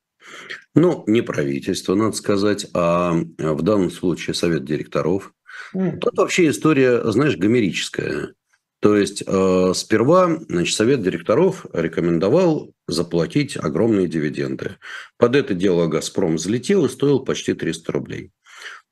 Ну, 0.75 1.05
не 1.07 1.23
правительство, 1.23 1.95
надо 1.95 2.17
сказать, 2.17 2.67
а 2.75 3.15
в 3.39 3.63
данном 3.63 3.91
случае 3.91 4.35
совет 4.35 4.65
директоров. 4.65 5.33
Mm. 5.75 5.99
Тут 5.99 6.19
вообще 6.19 6.51
история, 6.51 7.03
знаешь, 7.11 7.37
гомерическая. 7.37 8.35
То 8.81 8.95
есть 8.97 9.25
э, 9.27 9.73
сперва 9.75 10.39
значит, 10.49 10.77
совет 10.77 11.03
директоров 11.03 11.65
рекомендовал 11.73 12.73
заплатить 12.87 13.57
огромные 13.57 14.07
дивиденды. 14.07 14.77
Под 15.17 15.35
это 15.35 15.55
дело 15.55 15.87
«Газпром» 15.87 16.37
взлетел 16.37 16.85
и 16.85 16.91
стоил 16.91 17.21
почти 17.21 17.55
300 17.55 17.93
рублей. 17.93 18.33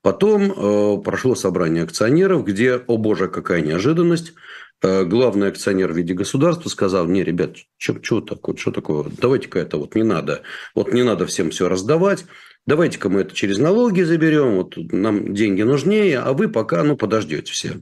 Потом 0.01 0.53
э, 0.53 1.03
прошло 1.03 1.35
собрание 1.35 1.85
акционеров, 1.85 2.45
где, 2.45 2.77
о 2.77 2.97
боже, 2.97 3.29
какая 3.29 3.61
неожиданность, 3.61 4.33
Э, 4.33 4.39
главный 4.83 5.49
акционер 5.49 5.93
в 5.93 5.97
виде 5.97 6.15
государства 6.15 6.69
сказал, 6.69 7.07
не, 7.07 7.25
ребят, 7.25 7.57
что 7.79 8.21
такое, 8.21 8.57
что 8.57 8.71
такое, 8.71 9.05
давайте-ка 9.21 9.59
это 9.59 9.79
вот 9.79 9.95
не 9.95 10.03
надо, 10.03 10.43
вот 10.75 10.93
не 10.93 11.03
надо 11.03 11.27
всем 11.27 11.51
все 11.51 11.69
раздавать, 11.69 12.27
давайте-ка 12.67 13.09
мы 13.09 13.23
это 13.23 13.35
через 13.35 13.59
налоги 13.59 14.03
заберем, 14.03 14.57
вот 14.57 14.77
нам 14.77 15.35
деньги 15.35 15.63
нужнее, 15.63 16.19
а 16.19 16.33
вы 16.33 16.49
пока, 16.49 16.83
ну, 16.83 16.97
подождете 16.97 17.53
все. 17.53 17.81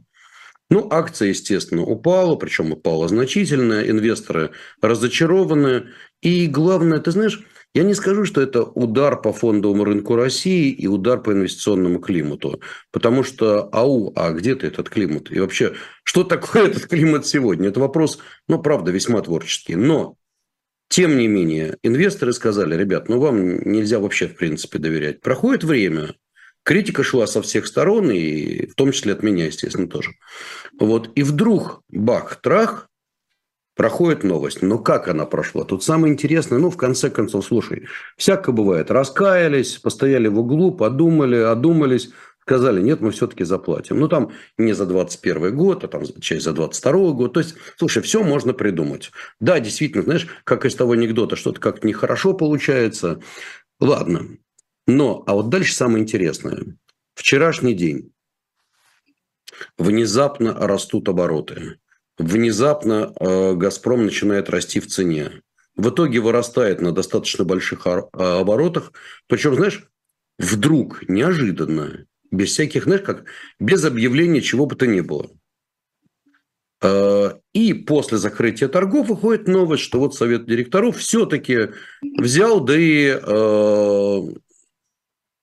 Ну, 0.72 0.88
акция, 0.90 1.28
естественно, 1.28 1.82
упала, 1.82 2.34
причем 2.36 2.72
упала 2.72 3.06
значительно, 3.06 3.82
инвесторы 3.86 4.52
разочарованы. 4.80 5.88
И 6.22 6.46
главное, 6.46 6.98
ты 6.98 7.10
знаешь, 7.10 7.42
я 7.74 7.84
не 7.84 7.94
скажу, 7.94 8.24
что 8.24 8.42
это 8.42 8.62
удар 8.62 9.20
по 9.20 9.32
фондовому 9.32 9.84
рынку 9.84 10.14
России 10.14 10.70
и 10.70 10.86
удар 10.86 11.22
по 11.22 11.32
инвестиционному 11.32 12.00
климату. 12.00 12.60
Потому 12.90 13.24
что, 13.24 13.68
ау, 13.72 14.12
а 14.14 14.32
где 14.32 14.54
ты 14.54 14.66
этот 14.66 14.90
климат? 14.90 15.30
И 15.30 15.40
вообще, 15.40 15.74
что 16.04 16.24
такое 16.24 16.66
этот 16.68 16.86
климат 16.86 17.26
сегодня? 17.26 17.68
Это 17.68 17.80
вопрос, 17.80 18.18
ну, 18.46 18.60
правда, 18.60 18.90
весьма 18.90 19.22
творческий. 19.22 19.74
Но, 19.74 20.16
тем 20.88 21.16
не 21.16 21.28
менее, 21.28 21.78
инвесторы 21.82 22.34
сказали, 22.34 22.76
ребят, 22.76 23.08
ну, 23.08 23.18
вам 23.18 23.60
нельзя 23.62 23.98
вообще, 23.98 24.28
в 24.28 24.36
принципе, 24.36 24.78
доверять. 24.78 25.22
Проходит 25.22 25.64
время, 25.64 26.14
критика 26.64 27.02
шла 27.02 27.26
со 27.26 27.40
всех 27.40 27.66
сторон, 27.66 28.10
и 28.10 28.66
в 28.66 28.74
том 28.74 28.92
числе 28.92 29.14
от 29.14 29.22
меня, 29.22 29.46
естественно, 29.46 29.88
тоже. 29.88 30.10
Вот, 30.78 31.10
и 31.14 31.22
вдруг, 31.22 31.80
бах, 31.88 32.36
трах, 32.42 32.90
проходит 33.82 34.22
новость. 34.22 34.62
Но 34.62 34.78
как 34.78 35.08
она 35.08 35.26
прошла? 35.26 35.64
Тут 35.64 35.82
самое 35.82 36.12
интересное, 36.12 36.60
ну, 36.60 36.70
в 36.70 36.76
конце 36.76 37.10
концов, 37.10 37.44
слушай, 37.44 37.88
всякое 38.16 38.52
бывает. 38.52 38.92
Раскаялись, 38.92 39.78
постояли 39.78 40.28
в 40.28 40.38
углу, 40.38 40.70
подумали, 40.70 41.34
одумались, 41.34 42.10
сказали, 42.42 42.80
нет, 42.80 43.00
мы 43.00 43.10
все-таки 43.10 43.42
заплатим. 43.42 43.98
Ну, 43.98 44.06
там 44.06 44.30
не 44.56 44.72
за 44.72 44.86
21 44.86 45.56
год, 45.56 45.82
а 45.82 45.88
там 45.88 46.04
часть 46.20 46.44
за 46.44 46.52
22 46.52 47.10
год. 47.10 47.32
То 47.32 47.40
есть, 47.40 47.56
слушай, 47.76 48.00
все 48.04 48.22
можно 48.22 48.52
придумать. 48.52 49.10
Да, 49.40 49.58
действительно, 49.58 50.04
знаешь, 50.04 50.28
как 50.44 50.64
из 50.64 50.76
того 50.76 50.92
анекдота, 50.92 51.34
что-то 51.34 51.58
как-то 51.58 51.84
нехорошо 51.84 52.34
получается. 52.34 53.20
Ладно. 53.80 54.28
Но, 54.86 55.24
а 55.26 55.34
вот 55.34 55.48
дальше 55.48 55.74
самое 55.74 56.04
интересное. 56.04 56.76
Вчерашний 57.16 57.74
день. 57.74 58.12
Внезапно 59.76 60.54
растут 60.54 61.08
обороты 61.08 61.78
внезапно 62.18 63.12
э, 63.18 63.54
«Газпром» 63.54 64.04
начинает 64.04 64.50
расти 64.50 64.80
в 64.80 64.86
цене. 64.86 65.42
В 65.76 65.90
итоге 65.90 66.20
вырастает 66.20 66.80
на 66.80 66.92
достаточно 66.92 67.44
больших 67.44 67.86
э, 67.86 68.02
оборотах. 68.12 68.92
Причем, 69.26 69.54
знаешь, 69.54 69.88
вдруг, 70.38 71.08
неожиданно, 71.08 72.06
без 72.30 72.50
всяких, 72.50 72.84
знаешь, 72.84 73.02
как 73.02 73.24
без 73.58 73.84
объявления 73.84 74.40
чего 74.40 74.66
бы 74.66 74.76
то 74.76 74.86
ни 74.86 75.00
было. 75.00 75.30
Э, 76.82 77.34
и 77.52 77.72
после 77.72 78.18
закрытия 78.18 78.68
торгов 78.68 79.08
выходит 79.08 79.48
новость, 79.48 79.82
что 79.82 79.98
вот 79.98 80.14
совет 80.14 80.46
директоров 80.46 80.98
все-таки 80.98 81.70
взял, 82.02 82.60
да 82.60 82.74
и 82.76 83.12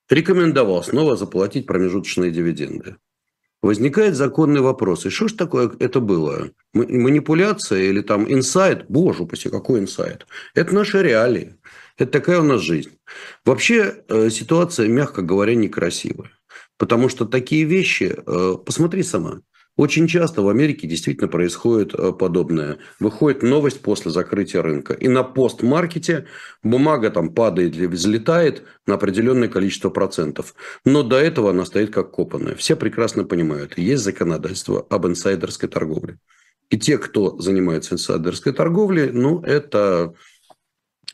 рекомендовал 0.08 0.82
снова 0.82 1.16
заплатить 1.16 1.66
промежуточные 1.66 2.32
дивиденды 2.32 2.96
возникает 3.62 4.16
законный 4.16 4.60
вопрос. 4.60 5.06
И 5.06 5.10
что 5.10 5.28
ж 5.28 5.32
такое 5.32 5.70
это 5.78 6.00
было? 6.00 6.50
Манипуляция 6.72 7.82
или 7.82 8.00
там 8.00 8.30
инсайт? 8.32 8.86
Боже 8.88 9.24
упаси, 9.24 9.48
какой 9.48 9.80
инсайт? 9.80 10.26
Это 10.54 10.74
наши 10.74 11.02
реалии. 11.02 11.56
Это 11.98 12.12
такая 12.12 12.40
у 12.40 12.44
нас 12.44 12.62
жизнь. 12.62 12.92
Вообще 13.44 14.02
э, 14.08 14.30
ситуация, 14.30 14.88
мягко 14.88 15.22
говоря, 15.22 15.54
некрасивая. 15.54 16.30
Потому 16.78 17.10
что 17.10 17.26
такие 17.26 17.64
вещи, 17.64 18.16
э, 18.26 18.56
посмотри 18.64 19.02
сама, 19.02 19.40
Очень 19.76 20.08
часто 20.08 20.42
в 20.42 20.48
Америке 20.48 20.86
действительно 20.86 21.28
происходит 21.28 21.94
э, 21.94 22.12
подобное. 22.12 22.78
Выходит 22.98 23.42
новость 23.42 23.80
после 23.80 24.10
закрытия 24.10 24.62
рынка. 24.62 24.92
И 24.92 25.08
на 25.08 25.22
постмаркете 25.22 26.26
бумага 26.62 27.10
там 27.10 27.32
падает 27.32 27.74
или 27.76 27.86
взлетает 27.86 28.64
на 28.86 28.94
определенное 28.94 29.48
количество 29.48 29.88
процентов. 29.88 30.54
Но 30.84 31.02
до 31.02 31.16
этого 31.16 31.50
она 31.50 31.64
стоит 31.64 31.92
как 31.94 32.10
копанная. 32.10 32.56
Все 32.56 32.76
прекрасно 32.76 33.24
понимают. 33.24 33.78
Есть 33.78 34.02
законодательство 34.02 34.86
об 34.90 35.06
инсайдерской 35.06 35.68
торговле. 35.68 36.18
И 36.68 36.78
те, 36.78 36.98
кто 36.98 37.38
занимается 37.38 37.94
инсайдерской 37.94 38.52
торговлей, 38.52 39.10
ну, 39.10 39.40
это 39.42 40.14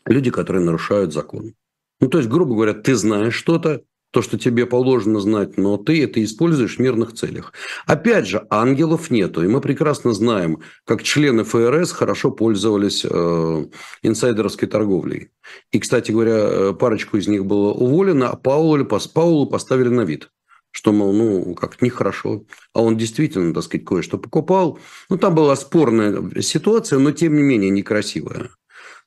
люди, 0.05 0.29
которые 0.29 0.63
нарушают 0.63 1.13
закон. 1.13 1.53
Ну, 1.99 2.09
то 2.09 2.19
есть, 2.19 2.29
грубо 2.29 2.53
говоря, 2.53 2.73
ты 2.73 2.95
знаешь 2.95 3.33
что-то, 3.33 3.81
то, 4.11 4.21
что 4.21 4.37
тебе 4.37 4.65
положено 4.65 5.19
знать, 5.19 5.57
но 5.57 5.77
ты 5.77 6.03
это 6.03 6.23
используешь 6.23 6.77
в 6.77 6.79
мирных 6.79 7.13
целях. 7.13 7.53
Опять 7.85 8.27
же, 8.27 8.45
ангелов 8.49 9.11
нету, 9.11 9.43
и 9.43 9.47
мы 9.47 9.61
прекрасно 9.61 10.13
знаем, 10.13 10.61
как 10.85 11.03
члены 11.03 11.43
ФРС 11.43 11.91
хорошо 11.91 12.31
пользовались 12.31 13.05
э, 13.07 13.65
инсайдерской 14.03 14.67
торговлей. 14.67 15.29
И, 15.71 15.79
кстати 15.79 16.11
говоря, 16.11 16.37
э, 16.37 16.73
парочку 16.73 17.17
из 17.17 17.27
них 17.27 17.45
было 17.45 17.73
уволено, 17.73 18.29
а 18.29 18.35
Паулу, 18.37 18.85
Паулу 18.85 19.45
поставили 19.47 19.89
на 19.89 20.01
вид 20.01 20.29
что, 20.71 20.91
мол, 20.91 21.11
ну, 21.11 21.55
как 21.55 21.81
нехорошо. 21.81 22.43
А 22.71 22.83
он 22.83 22.97
действительно, 22.97 23.51
так 23.51 23.63
сказать, 23.63 23.83
кое-что 23.83 24.19
покупал. 24.19 24.77
Ну, 25.09 25.17
там 25.17 25.33
была 25.33 25.55
спорная 25.55 26.41
ситуация, 26.41 26.99
но, 26.99 27.11
тем 27.11 27.35
не 27.35 27.41
менее, 27.41 27.71
некрасивая. 27.71 28.51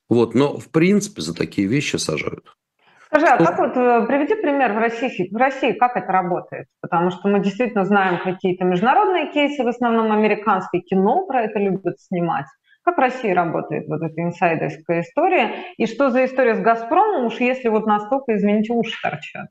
Вот, 0.09 0.35
но, 0.35 0.57
в 0.57 0.67
принципе, 0.67 1.21
за 1.21 1.33
такие 1.33 1.69
вещи 1.69 1.95
сажают. 1.95 2.57
Скажи, 3.13 3.25
а 3.25 3.37
как 3.37 3.59
вот, 3.59 3.75
э, 3.75 4.05
приведи 4.07 4.35
пример 4.35 4.71
в 4.71 4.77
России, 4.77 5.27
в 5.29 5.35
России, 5.35 5.73
как 5.73 5.97
это 5.97 6.09
работает? 6.13 6.67
Потому 6.79 7.11
что 7.11 7.27
мы 7.27 7.41
действительно 7.41 7.83
знаем 7.83 8.19
какие-то 8.23 8.63
международные 8.63 9.33
кейсы, 9.33 9.65
в 9.65 9.67
основном 9.67 10.13
американские 10.13 10.81
кино 10.81 11.25
про 11.25 11.43
это 11.43 11.59
любят 11.59 11.99
снимать. 11.99 12.45
Как 12.85 12.95
в 12.95 13.01
России 13.01 13.31
работает 13.31 13.85
вот 13.89 14.01
эта 14.01 14.21
инсайдерская 14.21 15.01
история? 15.01 15.51
И 15.75 15.87
что 15.87 16.09
за 16.09 16.23
история 16.23 16.55
с 16.55 16.61
«Газпромом», 16.61 17.25
уж 17.25 17.41
если 17.41 17.67
вот 17.67 17.85
настолько, 17.85 18.33
извините, 18.37 18.71
уши 18.71 18.95
торчат? 19.03 19.47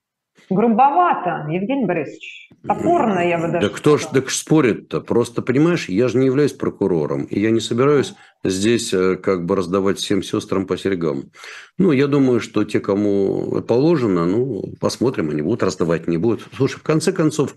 Грубовато, 0.50 1.46
Евгений 1.48 1.86
Борисович. 1.86 2.50
Топорно, 2.66 3.20
я 3.20 3.38
бы 3.38 3.48
даже 3.48 3.68
Да 3.68 3.74
кто 3.74 3.96
ж 3.96 4.06
так 4.12 4.30
спорит-то? 4.30 5.00
Просто, 5.00 5.42
понимаешь, 5.42 5.88
я 5.88 6.08
же 6.08 6.18
не 6.18 6.26
являюсь 6.26 6.52
прокурором, 6.52 7.24
и 7.24 7.40
я 7.40 7.50
не 7.50 7.60
собираюсь 7.60 8.14
здесь 8.44 8.92
э, 8.92 9.16
как 9.16 9.46
бы 9.46 9.56
раздавать 9.56 9.98
всем 9.98 10.22
сестрам 10.22 10.66
по 10.66 10.76
серьгам. 10.76 11.30
Ну, 11.78 11.92
я 11.92 12.06
думаю, 12.06 12.40
что 12.40 12.64
те, 12.64 12.80
кому 12.80 13.62
положено, 13.62 14.26
ну, 14.26 14.74
посмотрим, 14.80 15.30
они 15.30 15.42
будут 15.42 15.62
раздавать, 15.62 16.08
не 16.08 16.18
будут. 16.18 16.46
Слушай, 16.54 16.78
в 16.80 16.82
конце 16.82 17.12
концов, 17.12 17.54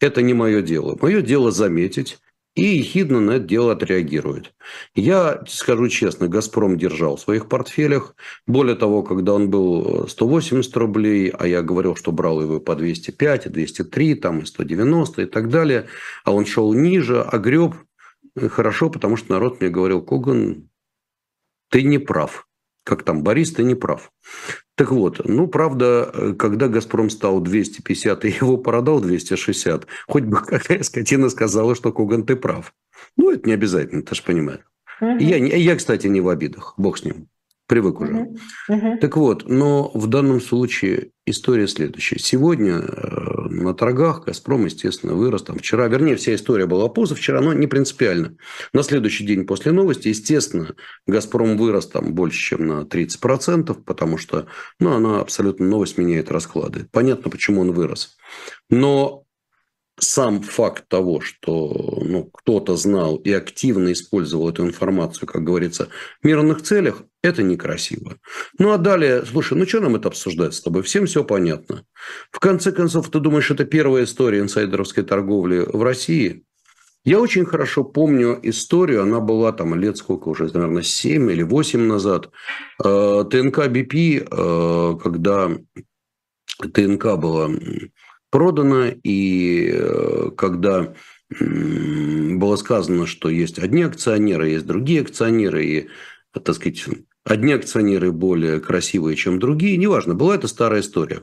это 0.00 0.22
не 0.22 0.32
мое 0.32 0.62
дело. 0.62 0.96
Мое 1.02 1.22
дело 1.22 1.50
заметить, 1.50 2.18
и 2.56 2.78
ехидно 2.78 3.20
на 3.20 3.32
это 3.32 3.44
дело 3.44 3.72
отреагирует. 3.72 4.54
Я 4.94 5.42
скажу 5.46 5.88
честно, 5.88 6.26
«Газпром» 6.26 6.78
держал 6.78 7.16
в 7.16 7.20
своих 7.20 7.48
портфелях. 7.48 8.16
Более 8.46 8.76
того, 8.76 9.02
когда 9.02 9.34
он 9.34 9.50
был 9.50 10.08
180 10.08 10.74
рублей, 10.76 11.28
а 11.28 11.46
я 11.46 11.62
говорил, 11.62 11.94
что 11.94 12.12
брал 12.12 12.40
его 12.40 12.58
по 12.58 12.74
205, 12.74 13.52
203, 13.52 14.14
там 14.14 14.40
и 14.40 14.46
190 14.46 15.22
и 15.22 15.26
так 15.26 15.50
далее, 15.50 15.86
а 16.24 16.32
он 16.32 16.46
шел 16.46 16.72
ниже, 16.72 17.20
огреб. 17.20 17.74
Хорошо, 18.36 18.88
потому 18.90 19.16
что 19.16 19.32
народ 19.32 19.60
мне 19.60 19.68
говорил, 19.68 20.02
Коган, 20.02 20.70
ты 21.70 21.82
не 21.82 21.98
прав. 21.98 22.48
Как 22.84 23.02
там, 23.02 23.22
Борис, 23.22 23.52
ты 23.52 23.64
не 23.64 23.74
прав. 23.74 24.10
Так 24.76 24.92
вот, 24.92 25.22
ну, 25.24 25.48
правда, 25.48 26.10
э, 26.12 26.34
когда 26.38 26.68
«Газпром» 26.68 27.08
стал 27.08 27.40
250 27.40 28.24
и 28.26 28.28
его 28.28 28.58
продал 28.58 29.00
260, 29.00 29.86
хоть 30.06 30.24
бы 30.24 30.36
какая 30.46 30.82
скотина 30.82 31.30
сказала, 31.30 31.74
что 31.74 31.92
Коган, 31.92 32.24
ты 32.24 32.36
прав. 32.36 32.74
Ну, 33.16 33.30
это 33.30 33.48
не 33.48 33.54
обязательно, 33.54 34.02
ты 34.02 34.14
же 34.14 34.22
понимаешь. 34.22 34.60
Угу. 35.00 35.18
Я, 35.18 35.36
я, 35.36 35.76
кстати, 35.76 36.06
не 36.06 36.20
в 36.20 36.28
обидах, 36.28 36.74
бог 36.76 36.98
с 36.98 37.04
ним. 37.04 37.28
Привык 37.66 38.00
уже. 38.00 38.12
Угу. 38.12 38.38
Угу. 38.68 38.98
Так 39.00 39.16
вот, 39.16 39.48
но 39.48 39.90
в 39.92 40.06
данном 40.06 40.40
случае 40.40 41.10
история 41.26 41.66
следующая. 41.66 42.18
Сегодня 42.18 42.74
э, 42.74 43.48
на 43.50 43.74
торгах 43.74 44.24
«Газпром», 44.24 44.64
естественно, 44.64 45.14
вырос. 45.14 45.42
Там 45.42 45.58
вчера, 45.58 45.88
вернее, 45.88 46.14
вся 46.14 46.34
история 46.34 46.66
была 46.66 46.88
позавчера, 46.88 47.40
но 47.40 47.52
не 47.52 47.66
принципиально. 47.66 48.36
На 48.72 48.84
следующий 48.84 49.26
день 49.26 49.46
после 49.46 49.72
новости, 49.72 50.08
естественно, 50.08 50.76
«Газпром» 51.08 51.56
вырос 51.56 51.88
там 51.88 52.14
больше, 52.14 52.38
чем 52.38 52.66
на 52.66 52.82
30%, 52.82 53.74
потому 53.84 54.16
что 54.16 54.46
ну, 54.78 54.92
она 54.92 55.20
абсолютно 55.20 55.66
новость 55.66 55.98
меняет 55.98 56.30
расклады. 56.30 56.88
Понятно, 56.92 57.30
почему 57.30 57.62
он 57.62 57.72
вырос. 57.72 58.16
Но 58.70 59.25
сам 59.98 60.42
факт 60.42 60.88
того, 60.88 61.20
что 61.20 62.02
ну, 62.04 62.24
кто-то 62.32 62.76
знал 62.76 63.16
и 63.16 63.32
активно 63.32 63.92
использовал 63.92 64.48
эту 64.48 64.64
информацию, 64.64 65.26
как 65.26 65.42
говорится, 65.42 65.88
в 66.22 66.26
мирных 66.26 66.62
целях, 66.62 67.02
это 67.22 67.42
некрасиво. 67.42 68.16
Ну, 68.58 68.72
а 68.72 68.78
далее, 68.78 69.24
слушай, 69.24 69.56
ну, 69.56 69.66
что 69.66 69.80
нам 69.80 69.96
это 69.96 70.08
обсуждать 70.08 70.54
с 70.54 70.60
тобой? 70.60 70.82
Всем 70.82 71.06
все 71.06 71.24
понятно. 71.24 71.84
В 72.30 72.38
конце 72.40 72.72
концов, 72.72 73.10
ты 73.10 73.20
думаешь, 73.20 73.50
это 73.50 73.64
первая 73.64 74.04
история 74.04 74.40
инсайдеровской 74.40 75.02
торговли 75.02 75.66
в 75.66 75.82
России? 75.82 76.44
Я 77.04 77.20
очень 77.20 77.46
хорошо 77.46 77.84
помню 77.84 78.38
историю, 78.42 79.02
она 79.02 79.20
была 79.20 79.52
там 79.52 79.76
лет 79.76 79.96
сколько 79.96 80.28
уже, 80.28 80.44
наверное, 80.52 80.82
7 80.82 81.30
или 81.30 81.42
8 81.42 81.80
назад. 81.80 82.30
Э, 82.84 83.24
ТНК 83.30 83.68
БП, 83.68 83.94
э, 83.94 84.98
когда 85.00 85.52
ТНК 86.74 87.16
была 87.16 87.48
продано, 88.36 88.88
и 89.02 89.70
э, 89.72 90.30
когда 90.36 90.92
было 91.30 92.56
сказано, 92.56 93.06
что 93.06 93.30
есть 93.30 93.58
одни 93.58 93.82
акционеры, 93.82 94.50
есть 94.50 94.66
другие 94.66 95.00
акционеры, 95.00 95.64
и, 95.64 95.88
так 96.32 96.54
сказать, 96.54 96.84
одни 97.24 97.54
акционеры 97.54 98.12
более 98.12 98.60
красивые, 98.60 99.16
чем 99.16 99.38
другие, 99.38 99.78
неважно, 99.78 100.12
была 100.12 100.34
это 100.34 100.48
старая 100.48 100.82
история. 100.82 101.22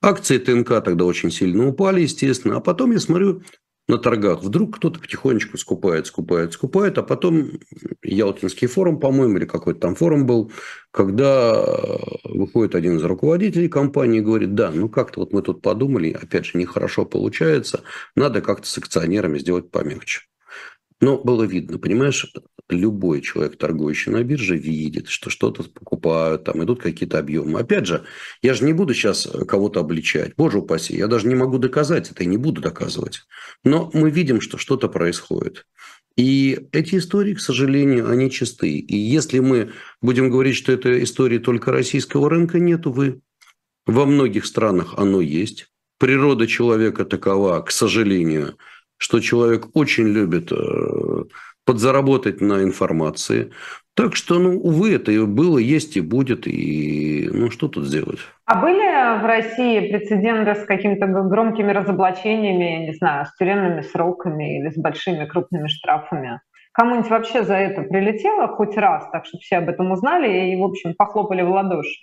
Акции 0.00 0.38
ТНК 0.38 0.84
тогда 0.84 1.04
очень 1.04 1.32
сильно 1.32 1.66
упали, 1.66 2.02
естественно, 2.02 2.58
а 2.58 2.60
потом 2.60 2.92
я 2.92 3.00
смотрю, 3.00 3.42
на 3.88 3.98
торгах. 3.98 4.42
Вдруг 4.42 4.76
кто-то 4.76 5.00
потихонечку 5.00 5.58
скупает, 5.58 6.06
скупает, 6.06 6.52
скупает, 6.52 6.98
а 6.98 7.02
потом 7.02 7.52
Ялтинский 8.02 8.66
форум, 8.66 8.98
по-моему, 8.98 9.36
или 9.38 9.44
какой-то 9.44 9.80
там 9.80 9.94
форум 9.94 10.26
был, 10.26 10.52
когда 10.90 11.64
выходит 12.24 12.74
один 12.74 12.96
из 12.96 13.04
руководителей 13.04 13.68
компании 13.68 14.18
и 14.18 14.22
говорит, 14.22 14.54
да, 14.54 14.70
ну 14.70 14.88
как-то 14.88 15.20
вот 15.20 15.32
мы 15.32 15.42
тут 15.42 15.62
подумали, 15.62 16.10
опять 16.10 16.46
же, 16.46 16.58
нехорошо 16.58 17.04
получается, 17.04 17.82
надо 18.14 18.40
как-то 18.40 18.66
с 18.66 18.78
акционерами 18.78 19.38
сделать 19.38 19.70
помягче. 19.70 20.22
Но 21.00 21.18
было 21.18 21.44
видно, 21.44 21.78
понимаешь, 21.78 22.32
любой 22.68 23.20
человек, 23.20 23.56
торгующий 23.56 24.12
на 24.12 24.22
бирже, 24.22 24.56
видит, 24.56 25.08
что 25.08 25.30
что-то 25.30 25.64
покупают, 25.64 26.44
там 26.44 26.62
идут 26.64 26.82
какие-то 26.82 27.18
объемы. 27.18 27.60
Опять 27.60 27.86
же, 27.86 28.04
я 28.42 28.54
же 28.54 28.64
не 28.64 28.72
буду 28.72 28.94
сейчас 28.94 29.28
кого-то 29.46 29.80
обличать. 29.80 30.34
Боже 30.36 30.58
упаси, 30.58 30.96
я 30.96 31.06
даже 31.06 31.28
не 31.28 31.34
могу 31.34 31.58
доказать 31.58 32.10
это 32.10 32.24
и 32.24 32.26
не 32.26 32.36
буду 32.36 32.60
доказывать. 32.60 33.20
Но 33.64 33.90
мы 33.92 34.10
видим, 34.10 34.40
что 34.40 34.58
что-то 34.58 34.88
происходит. 34.88 35.66
И 36.16 36.68
эти 36.72 36.96
истории, 36.96 37.34
к 37.34 37.40
сожалению, 37.40 38.10
они 38.10 38.30
чистые. 38.30 38.78
И 38.78 38.96
если 38.96 39.38
мы 39.38 39.72
будем 40.00 40.30
говорить, 40.30 40.56
что 40.56 40.72
это 40.72 41.02
истории 41.02 41.38
только 41.38 41.72
российского 41.72 42.30
рынка, 42.30 42.58
нет, 42.58 42.86
увы. 42.86 43.20
Во 43.84 44.06
многих 44.06 44.46
странах 44.46 44.94
оно 44.96 45.20
есть. 45.20 45.68
Природа 45.98 46.46
человека 46.46 47.04
такова, 47.04 47.60
к 47.60 47.70
сожалению, 47.70 48.56
что 48.98 49.20
человек 49.20 49.68
очень 49.74 50.08
любит 50.08 50.50
э, 50.52 51.24
подзаработать 51.66 52.40
на 52.40 52.62
информации. 52.62 53.50
Так 53.94 54.14
что, 54.14 54.38
ну, 54.38 54.58
увы, 54.58 54.94
это 54.94 55.10
и 55.10 55.24
было, 55.24 55.58
есть 55.58 55.96
и 55.96 56.00
будет, 56.00 56.46
и 56.46 57.28
ну 57.32 57.50
что 57.50 57.68
тут 57.68 57.86
сделать? 57.86 58.18
А 58.44 58.60
были 58.60 59.20
в 59.20 59.26
России 59.26 59.90
прецеденты 59.90 60.54
с 60.54 60.64
какими-то 60.64 61.06
громкими 61.06 61.72
разоблачениями, 61.72 62.64
я 62.64 62.86
не 62.86 62.94
знаю, 62.94 63.26
с 63.26 63.34
тюремными 63.36 63.80
сроками 63.80 64.60
или 64.60 64.70
с 64.70 64.76
большими 64.76 65.24
крупными 65.24 65.66
штрафами? 65.68 66.40
Кому-нибудь 66.72 67.08
вообще 67.10 67.42
за 67.42 67.54
это 67.54 67.82
прилетело 67.82 68.48
хоть 68.48 68.76
раз, 68.76 69.08
так 69.10 69.24
что 69.24 69.38
все 69.38 69.56
об 69.56 69.68
этом 69.70 69.90
узнали 69.90 70.52
и, 70.52 70.56
в 70.56 70.62
общем, 70.62 70.94
похлопали 70.94 71.40
в 71.40 71.50
ладоши? 71.50 71.98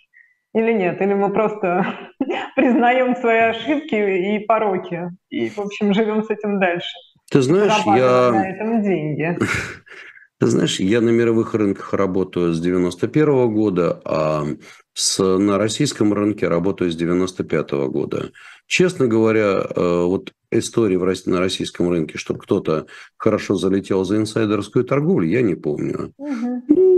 Или 0.55 0.73
нет? 0.73 0.99
Или 0.99 1.13
мы 1.13 1.31
просто 1.31 1.85
признаем 2.55 3.15
свои 3.15 3.37
ошибки 3.37 3.95
и 3.95 4.39
пороки 4.39 5.11
и, 5.29 5.49
в 5.49 5.59
общем, 5.59 5.93
живем 5.93 6.23
с 6.23 6.31
этим 6.31 6.59
дальше? 6.59 6.89
Ты 7.33 7.41
знаешь, 7.41 7.73
я... 7.87 8.31
на 8.31 8.47
этом 8.47 8.83
деньги. 8.83 9.37
Ты 10.39 10.47
знаешь, 10.47 10.79
я 10.79 11.01
на 11.01 11.09
мировых 11.09 11.55
рынках 11.55 11.91
работаю 11.93 12.53
с 12.53 12.59
91 12.59 13.25
-го 13.25 13.47
года, 13.49 13.99
а 14.05 14.45
с, 14.93 15.37
на 15.39 15.57
российском 15.57 16.13
рынке 16.13 16.47
работаю 16.47 16.91
с 16.91 16.95
95 16.95 17.71
-го 17.71 17.89
года. 17.89 18.29
Честно 18.67 19.07
говоря, 19.07 19.65
э, 19.67 20.03
вот 20.05 20.31
истории 20.51 20.95
в, 20.95 21.25
на 21.25 21.39
российском 21.39 21.89
рынке, 21.89 22.19
чтобы 22.19 22.39
кто-то 22.39 22.85
хорошо 23.17 23.55
залетел 23.55 24.05
за 24.05 24.17
инсайдерскую 24.17 24.85
торговлю, 24.85 25.27
я 25.27 25.41
не 25.41 25.55
помню. 25.55 26.13
Угу. 26.17 26.63
Ну, 26.67 26.92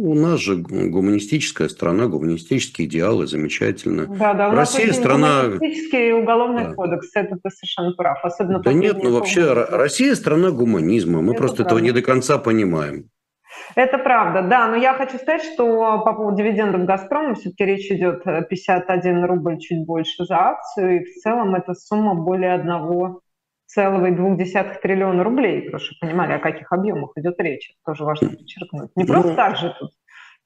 у 0.00 0.14
нас 0.14 0.40
же 0.40 0.56
гуманистическая 0.56 1.68
страна, 1.68 2.06
гуманистические 2.06 2.88
идеалы, 2.88 3.26
замечательно. 3.26 4.06
Да, 4.06 4.34
да, 4.34 4.48
у 4.48 4.52
Россия 4.54 4.88
нас 4.88 4.96
страна... 4.96 5.42
гуманистический 5.44 6.12
уголовный 6.12 6.64
да. 6.64 6.74
кодекс, 6.74 7.10
это 7.14 7.36
ты 7.42 7.50
совершенно 7.50 7.92
прав. 7.92 8.24
Особенно 8.24 8.60
да 8.60 8.72
нет, 8.72 9.02
ну 9.02 9.12
вообще 9.12 9.52
Россия 9.52 10.14
страна 10.14 10.50
гуманизма, 10.50 11.20
мы 11.20 11.32
это 11.32 11.38
просто 11.38 11.56
правда. 11.58 11.74
этого 11.74 11.84
не 11.84 11.92
до 11.92 12.02
конца 12.02 12.38
понимаем. 12.38 13.10
Это 13.74 13.98
правда, 13.98 14.42
да, 14.42 14.68
но 14.68 14.76
я 14.76 14.94
хочу 14.94 15.16
сказать, 15.16 15.42
что 15.42 16.02
по 16.04 16.12
поводу 16.14 16.36
дивидендов 16.38 16.86
«Газпрома» 16.86 17.34
все-таки 17.34 17.64
речь 17.64 17.90
идет 17.90 18.24
51 18.24 19.24
рубль 19.24 19.58
чуть 19.58 19.84
больше 19.86 20.24
за 20.24 20.36
акцию, 20.36 20.96
и 20.96 21.04
в 21.04 21.14
целом 21.22 21.54
это 21.54 21.74
сумма 21.74 22.14
более 22.14 22.54
1,2 23.78 24.80
триллиона 24.82 25.24
рублей, 25.24 25.62
потому 25.62 25.80
что 25.80 25.94
понимали, 26.00 26.32
о 26.32 26.38
каких 26.38 26.72
объемах 26.72 27.12
идет 27.16 27.34
речь, 27.38 27.70
это 27.70 27.92
тоже 27.92 28.04
важно 28.04 28.30
подчеркнуть. 28.30 28.90
Не 28.96 29.04
просто 29.04 29.30
ну, 29.30 29.36
так 29.36 29.56
же 29.56 29.74
тут, 29.78 29.90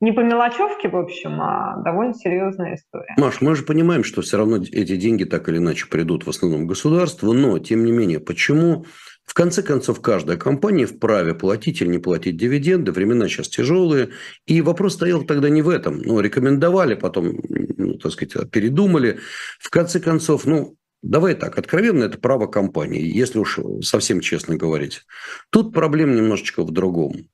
не 0.00 0.12
по 0.12 0.20
мелочевке, 0.20 0.88
в 0.88 0.96
общем, 0.96 1.40
а 1.40 1.80
довольно 1.82 2.14
серьезная 2.14 2.74
история. 2.74 3.14
Маш, 3.16 3.40
мы 3.40 3.54
же 3.54 3.64
понимаем, 3.64 4.04
что 4.04 4.22
все 4.22 4.36
равно 4.36 4.56
эти 4.56 4.96
деньги 4.96 5.24
так 5.24 5.48
или 5.48 5.58
иначе 5.58 5.86
придут 5.88 6.26
в 6.26 6.30
основном 6.30 6.66
государству, 6.66 7.32
но, 7.32 7.58
тем 7.58 7.84
не 7.84 7.92
менее, 7.92 8.20
почему 8.20 8.84
в 9.24 9.32
конце 9.32 9.62
концов, 9.62 10.02
каждая 10.02 10.36
компания 10.36 10.86
вправе 10.86 11.34
платить 11.34 11.80
или 11.80 11.88
не 11.88 11.98
платить 11.98 12.36
дивиденды. 12.36 12.92
Времена 12.92 13.26
сейчас 13.26 13.48
тяжелые. 13.48 14.10
И 14.46 14.60
вопрос 14.60 14.94
стоял 14.94 15.22
тогда 15.22 15.48
не 15.48 15.62
в 15.62 15.70
этом. 15.70 16.02
Ну, 16.02 16.20
рекомендовали, 16.20 16.94
потом, 16.94 17.40
ну, 17.48 17.94
так 17.94 18.12
сказать, 18.12 18.50
передумали. 18.50 19.18
В 19.58 19.70
конце 19.70 19.98
концов, 19.98 20.44
ну, 20.44 20.76
Давай 21.04 21.34
так, 21.34 21.58
откровенно 21.58 22.04
это 22.04 22.16
право 22.16 22.46
компании, 22.46 23.02
если 23.02 23.38
уж 23.38 23.58
совсем 23.82 24.20
честно 24.20 24.56
говорить. 24.56 25.02
Тут 25.50 25.74
проблема 25.74 26.14
немножечко 26.14 26.64
в 26.64 26.70
другом. 26.70 27.28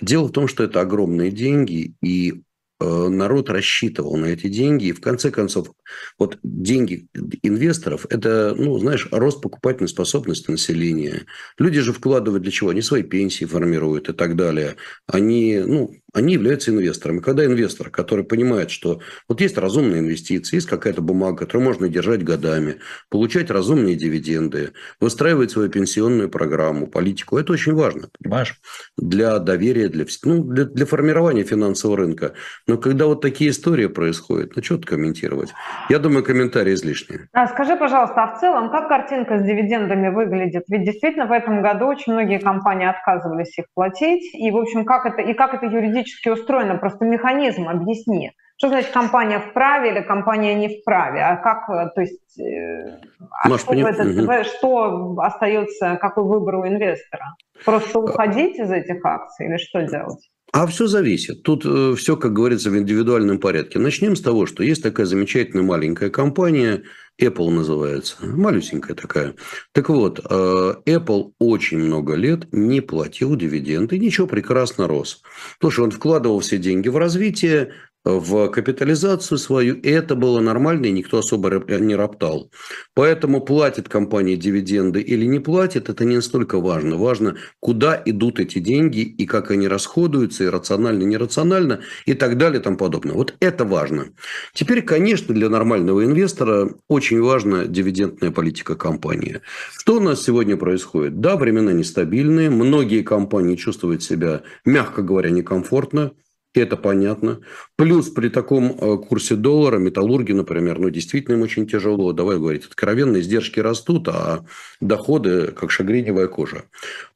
Дело 0.00 0.26
в 0.26 0.32
том, 0.32 0.48
что 0.48 0.64
это 0.64 0.80
огромные 0.80 1.30
деньги, 1.30 1.94
и 2.02 2.42
Э, 2.82 3.08
народ 3.08 3.48
рассчитывал 3.48 4.16
на 4.16 4.26
эти 4.26 4.48
деньги. 4.48 4.86
И 4.86 4.92
в 4.92 5.00
конце 5.00 5.30
концов, 5.30 5.72
вот 6.18 6.38
деньги 6.42 7.06
инвесторов– 7.42 8.06
это, 8.10 8.54
ну, 8.58 8.76
знаешь, 8.78 9.06
рост 9.12 9.40
покупательной 9.40 9.88
способности 9.88 10.50
населения. 10.50 11.26
Люди 11.58 11.80
же 11.80 11.92
вкладывают 11.92 12.42
для 12.42 12.50
чего? 12.50 12.70
Они 12.70 12.82
свои 12.82 13.02
пенсии 13.02 13.44
формируют 13.44 14.08
и 14.08 14.12
так 14.12 14.34
далее. 14.34 14.76
Они, 15.06 15.60
ну, 15.64 15.94
они 16.12 16.34
являются 16.34 16.70
инвесторами. 16.70 17.20
Когда 17.20 17.44
инвестор, 17.44 17.90
который 17.90 18.24
понимает, 18.24 18.70
что 18.70 19.00
вот 19.28 19.40
есть 19.40 19.56
разумные 19.56 20.00
инвестиции, 20.00 20.56
есть 20.56 20.68
какая-то 20.68 21.00
бумага, 21.00 21.38
которую 21.38 21.64
можно 21.64 21.88
держать 21.88 22.22
годами, 22.22 22.76
получать 23.08 23.50
разумные 23.50 23.96
дивиденды, 23.96 24.72
выстраивать 25.00 25.50
свою 25.50 25.70
пенсионную 25.70 26.28
программу, 26.28 26.86
политику, 26.86 27.38
это 27.38 27.52
очень 27.52 27.74
важно, 27.74 28.08
понимаешь? 28.20 28.60
Для 28.98 29.38
доверия, 29.38 29.88
для, 29.88 30.04
ну, 30.24 30.44
для, 30.44 30.64
для 30.64 30.86
формирования 30.86 31.44
финансового 31.44 31.96
рынка. 31.98 32.34
Но 32.66 32.76
когда 32.76 33.06
вот 33.06 33.22
такие 33.22 33.50
истории 33.50 33.86
происходят, 33.86 34.54
ну 34.54 34.62
что 34.62 34.76
тут 34.76 34.86
комментировать? 34.86 35.50
Я 35.88 35.98
думаю, 35.98 36.24
комментарии 36.24 36.74
излишние. 36.74 37.28
А 37.32 37.46
скажи, 37.48 37.76
пожалуйста, 37.76 38.22
а 38.22 38.36
в 38.36 38.40
целом, 38.40 38.70
как 38.70 38.88
картинка 38.88 39.38
с 39.38 39.42
дивидендами 39.42 40.08
выглядит? 40.08 40.64
Ведь 40.68 40.84
действительно 40.84 41.26
в 41.26 41.32
этом 41.32 41.62
году 41.62 41.86
очень 41.86 42.12
многие 42.12 42.38
компании 42.38 42.86
отказывались 42.86 43.56
их 43.58 43.64
платить. 43.74 44.34
И, 44.34 44.50
в 44.50 44.56
общем, 44.56 44.84
как 44.84 45.06
это, 45.06 45.22
и 45.22 45.32
как 45.32 45.54
это 45.54 45.66
юридически 45.66 46.01
устроено? 46.26 46.76
Просто 46.78 47.04
механизм 47.04 47.68
объясни. 47.68 48.32
Что 48.56 48.68
значит 48.68 48.92
компания 48.92 49.40
вправе 49.40 49.90
или 49.90 50.00
компания 50.02 50.54
не 50.54 50.68
вправе? 50.80 51.20
А 51.20 51.36
как, 51.36 51.66
то 51.66 52.00
есть, 52.00 52.38
э, 52.38 52.98
а 53.42 53.48
Маш, 53.48 53.60
что, 53.60 53.70
поним... 53.70 53.86
этот, 53.86 54.06
угу. 54.06 54.44
что 54.44 55.16
остается, 55.18 55.96
какой 55.96 56.24
выбор 56.24 56.56
у 56.56 56.66
инвестора? 56.66 57.34
Просто 57.64 57.98
уходить 57.98 58.58
из 58.58 58.70
этих 58.70 59.04
акций 59.04 59.46
или 59.46 59.56
что 59.56 59.82
делать? 59.82 60.30
А 60.52 60.66
все 60.66 60.86
зависит. 60.86 61.42
Тут 61.42 61.64
э, 61.64 61.94
все, 61.96 62.14
как 62.14 62.34
говорится, 62.34 62.70
в 62.70 62.76
индивидуальном 62.76 63.38
порядке. 63.38 63.78
Начнем 63.78 64.14
с 64.14 64.20
того, 64.20 64.44
что 64.44 64.62
есть 64.62 64.82
такая 64.82 65.06
замечательная 65.06 65.64
маленькая 65.64 66.10
компания, 66.10 66.82
Apple 67.18 67.50
называется, 67.50 68.16
малюсенькая 68.20 68.94
такая. 68.94 69.34
Так 69.72 69.88
вот, 69.88 70.20
э, 70.20 70.74
Apple 70.84 71.32
очень 71.38 71.78
много 71.78 72.16
лет 72.16 72.52
не 72.52 72.82
платил 72.82 73.34
дивиденды, 73.34 73.98
ничего 73.98 74.26
прекрасно 74.26 74.86
рос. 74.86 75.22
Потому 75.58 75.70
что 75.70 75.84
он 75.84 75.90
вкладывал 75.90 76.40
все 76.40 76.58
деньги 76.58 76.88
в 76.88 76.98
развитие, 76.98 77.72
в 78.04 78.48
капитализацию 78.48 79.38
свою, 79.38 79.76
и 79.76 79.88
это 79.88 80.14
было 80.16 80.40
нормально, 80.40 80.86
и 80.86 80.92
никто 80.92 81.18
особо 81.18 81.50
не 81.78 81.94
роптал. 81.94 82.50
Поэтому 82.94 83.40
платит 83.40 83.88
компания 83.88 84.36
дивиденды 84.36 85.00
или 85.00 85.24
не 85.24 85.38
платит, 85.38 85.88
это 85.88 86.04
не 86.04 86.16
настолько 86.16 86.58
важно. 86.58 86.96
Важно, 86.96 87.36
куда 87.60 88.00
идут 88.04 88.40
эти 88.40 88.58
деньги, 88.58 89.00
и 89.00 89.26
как 89.26 89.50
они 89.50 89.68
расходуются, 89.68 90.44
и 90.44 90.48
рационально, 90.48 91.04
нерационально, 91.04 91.80
и 92.06 92.14
так 92.14 92.38
далее, 92.38 92.60
и 92.60 92.62
тому 92.62 92.76
подобное. 92.76 93.14
Вот 93.14 93.34
это 93.40 93.64
важно. 93.64 94.08
Теперь, 94.52 94.82
конечно, 94.82 95.34
для 95.34 95.48
нормального 95.48 96.04
инвестора 96.04 96.74
очень 96.88 97.20
важна 97.20 97.66
дивидендная 97.66 98.32
политика 98.32 98.74
компании. 98.74 99.40
Что 99.78 99.96
у 99.96 100.00
нас 100.00 100.22
сегодня 100.22 100.56
происходит? 100.56 101.20
Да, 101.20 101.36
времена 101.36 101.72
нестабильные, 101.72 102.50
многие 102.50 103.02
компании 103.02 103.56
чувствуют 103.56 104.02
себя, 104.02 104.42
мягко 104.64 105.02
говоря, 105.02 105.30
некомфортно, 105.30 106.12
это 106.60 106.76
понятно. 106.76 107.40
Плюс 107.76 108.10
при 108.10 108.28
таком 108.28 108.72
э, 108.72 108.98
курсе 108.98 109.36
доллара, 109.36 109.78
металлурги, 109.78 110.32
например, 110.32 110.78
ну, 110.78 110.90
действительно 110.90 111.36
им 111.36 111.42
очень 111.42 111.66
тяжело. 111.66 112.12
Давай 112.12 112.36
говорить 112.36 112.66
откровенно, 112.66 113.18
издержки 113.18 113.60
растут, 113.60 114.08
а 114.08 114.44
доходы 114.80 115.48
как 115.48 115.70
шагреневая 115.70 116.28
кожа. 116.28 116.64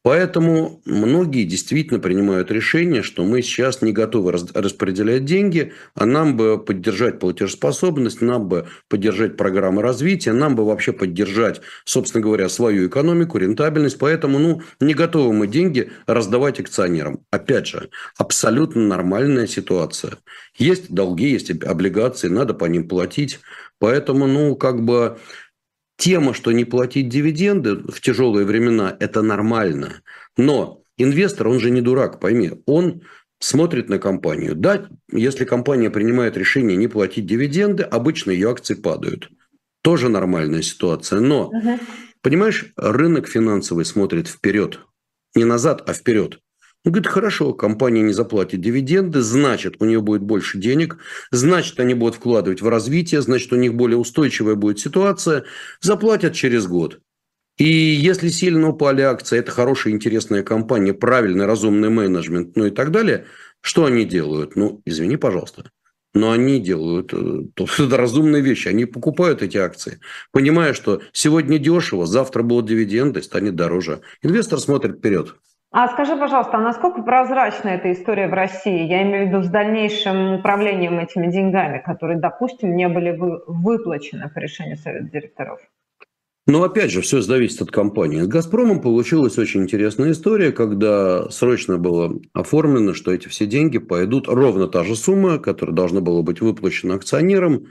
Поэтому 0.07 0.81
многие 0.85 1.43
действительно 1.43 1.99
принимают 1.99 2.53
решение, 2.53 3.03
что 3.03 3.25
мы 3.25 3.43
сейчас 3.43 3.83
не 3.83 3.91
готовы 3.91 4.31
распределять 4.31 5.25
деньги, 5.25 5.73
а 5.97 6.07
нам 6.07 6.37
бы 6.37 6.65
поддержать 6.65 7.19
платежеспособность, 7.19 8.21
нам 8.21 8.47
бы 8.47 8.69
поддержать 8.89 9.37
программы 9.37 9.83
развития, 9.83 10.33
нам 10.33 10.55
бы 10.55 10.65
вообще 10.65 10.93
поддержать, 10.93 11.61
собственно 11.85 12.23
говоря, 12.23 12.49
свою 12.49 12.87
экономику, 12.87 13.39
рентабельность. 13.39 13.99
Поэтому 13.99 14.39
ну, 14.39 14.63
не 14.79 14.95
готовы 14.95 15.33
мы 15.33 15.49
деньги 15.49 15.91
раздавать 16.07 16.61
акционерам. 16.61 17.25
Опять 17.33 17.67
же, 17.67 17.91
абсолютно 18.17 18.83
нормальная 18.83 19.49
ситуация. 19.49 20.19
Есть 20.57 20.89
долги, 20.89 21.31
есть 21.31 21.51
облигации, 21.65 22.29
надо 22.29 22.55
по 22.55 22.67
ним 22.67 22.87
платить. 22.87 23.41
Поэтому, 23.79 24.27
ну, 24.27 24.55
как 24.57 24.85
бы 24.85 25.19
тема, 25.97 26.35
что 26.35 26.53
не 26.53 26.65
платить 26.65 27.09
дивиденды 27.09 27.77
в 27.77 28.01
тяжелые 28.01 28.47
времена, 28.47 28.97
это 29.01 29.23
нормально. 29.23 30.03
Но 30.37 30.83
инвестор, 30.97 31.49
он 31.49 31.61
же 31.61 31.71
не 31.71 31.81
дурак, 31.81 32.21
пойми, 32.21 32.53
он 32.67 33.03
смотрит 33.39 33.89
на 33.89 33.99
компанию. 33.99 34.55
Да, 34.55 34.89
если 35.11 35.45
компания 35.45 35.91
принимает 35.91 36.37
решение 36.37 36.77
не 36.77 36.89
платить 36.89 37.27
дивиденды, 37.27 37.83
обычно 37.83 38.31
ее 38.31 38.51
акции 38.51 38.75
падают. 38.75 39.31
Тоже 39.83 40.09
нормальная 40.09 40.63
ситуация. 40.63 41.21
Но, 41.21 41.49
угу. 41.49 41.79
понимаешь, 42.23 42.73
рынок 42.77 43.29
финансовый 43.29 43.85
смотрит 43.85 44.29
вперед. 44.29 44.81
Не 45.35 45.45
назад, 45.45 45.89
а 45.89 45.93
вперед. 45.93 46.41
Он 46.87 46.93
говорит, 46.93 47.09
хорошо, 47.09 47.53
компания 47.53 48.01
не 48.01 48.13
заплатит 48.13 48.61
дивиденды, 48.61 49.21
значит, 49.21 49.75
у 49.81 49.85
нее 49.85 50.01
будет 50.01 50.23
больше 50.23 50.57
денег, 50.57 50.99
значит, 51.33 51.81
они 51.81 51.95
будут 51.95 52.15
вкладывать 52.15 52.63
в 52.63 52.69
развитие, 52.69 53.21
значит, 53.23 53.53
у 53.53 53.57
них 53.57 53.75
более 53.75 53.99
устойчивая 53.99 54.55
будет 54.55 54.79
ситуация, 54.79 55.45
заплатят 55.81 56.35
через 56.35 56.69
год. 56.69 57.01
И 57.59 57.67
если 57.67 58.29
сильно 58.29 58.69
упали 58.69 59.03
акции, 59.03 59.37
это 59.37 59.51
хорошая, 59.51 59.95
интересная 59.95 60.45
компания, 60.45 60.95
правильный, 60.95 61.47
разумный 61.47 61.91
менеджмент, 61.91 62.55
ну 62.55 62.67
и 62.67 62.71
так 62.71 62.93
далее, 62.93 63.27
что 63.63 63.87
они 63.87 64.05
делают? 64.05 64.55
Ну, 64.55 64.81
извини, 64.85 65.17
пожалуйста. 65.17 65.69
Но 66.15 66.31
они 66.31 66.61
делают 66.61 67.13
это 67.57 67.97
разумные 67.97 68.43
вещи. 68.43 68.69
Они 68.69 68.85
покупают 68.85 69.43
эти 69.43 69.57
акции, 69.57 69.99
понимая, 70.31 70.73
что 70.73 71.03
сегодня 71.13 71.59
дешево, 71.59 72.07
завтра 72.07 72.45
будут 72.45 72.67
дивиденды, 72.67 73.25
станет 73.25 73.57
дороже. 73.57 74.03
Инвестор 74.23 74.61
смотрит 74.61 74.99
вперед. 74.99 75.35
А 75.79 75.89
скажи, 75.89 76.17
пожалуйста, 76.17 76.57
а 76.57 76.61
насколько 76.63 77.03
прозрачна 77.03 77.69
эта 77.69 77.93
история 77.93 78.29
в 78.29 78.33
России? 78.33 78.87
Я 78.87 79.03
имею 79.03 79.27
в 79.27 79.29
виду 79.29 79.43
с 79.43 79.49
дальнейшим 79.51 80.37
управлением 80.37 80.99
этими 80.99 81.31
деньгами, 81.31 81.83
которые, 81.85 82.19
допустим, 82.19 82.75
не 82.75 82.89
были 82.89 83.15
выплачены 83.15 84.31
по 84.35 84.39
решению 84.39 84.79
Совета 84.79 85.11
директоров. 85.11 85.61
Но 86.47 86.63
опять 86.63 86.91
же, 86.91 87.03
все 87.03 87.21
зависит 87.21 87.61
от 87.61 87.73
компании. 87.73 88.23
С 88.23 88.27
«Газпромом» 88.27 88.81
получилась 88.81 89.37
очень 89.37 89.65
интересная 89.65 90.13
история, 90.13 90.51
когда 90.51 91.29
срочно 91.29 91.77
было 91.77 92.19
оформлено, 92.33 92.95
что 92.95 93.13
эти 93.13 93.29
все 93.29 93.45
деньги 93.45 93.77
пойдут, 93.77 94.29
ровно 94.29 94.69
та 94.69 94.83
же 94.83 94.97
сумма, 94.97 95.37
которая 95.37 95.77
должна 95.77 96.01
была 96.01 96.23
быть 96.23 96.41
выплачена 96.41 96.95
акционерам, 96.95 97.67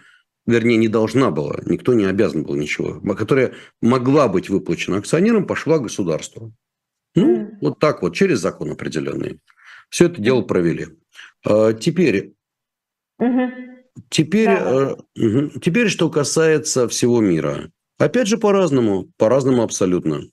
вернее, 0.45 0.77
не 0.77 0.89
должна 0.89 1.31
была, 1.31 1.55
никто 1.65 1.95
не 1.95 2.05
обязан 2.05 2.43
был 2.43 2.53
ничего, 2.53 3.01
которая 3.15 3.53
могла 3.81 4.27
быть 4.27 4.47
выплачена 4.51 4.97
акционерам, 4.97 5.47
пошла 5.47 5.79
государству. 5.79 6.53
Ну, 7.15 7.57
вот 7.61 7.79
так 7.79 8.01
вот, 8.01 8.13
через 8.13 8.39
закон 8.39 8.71
определенный. 8.71 9.39
Все 9.89 10.05
это 10.05 10.21
дело 10.21 10.41
провели. 10.41 10.87
А 11.45 11.73
теперь, 11.73 12.33
угу. 13.17 13.51
теперь, 14.09 14.47
да. 14.47 14.95
э, 15.15 15.49
теперь, 15.61 15.89
что 15.89 16.09
касается 16.09 16.87
всего 16.87 17.21
мира. 17.21 17.71
Опять 17.97 18.27
же, 18.27 18.37
по-разному, 18.37 19.09
по-разному 19.17 19.63
абсолютно. 19.63 20.23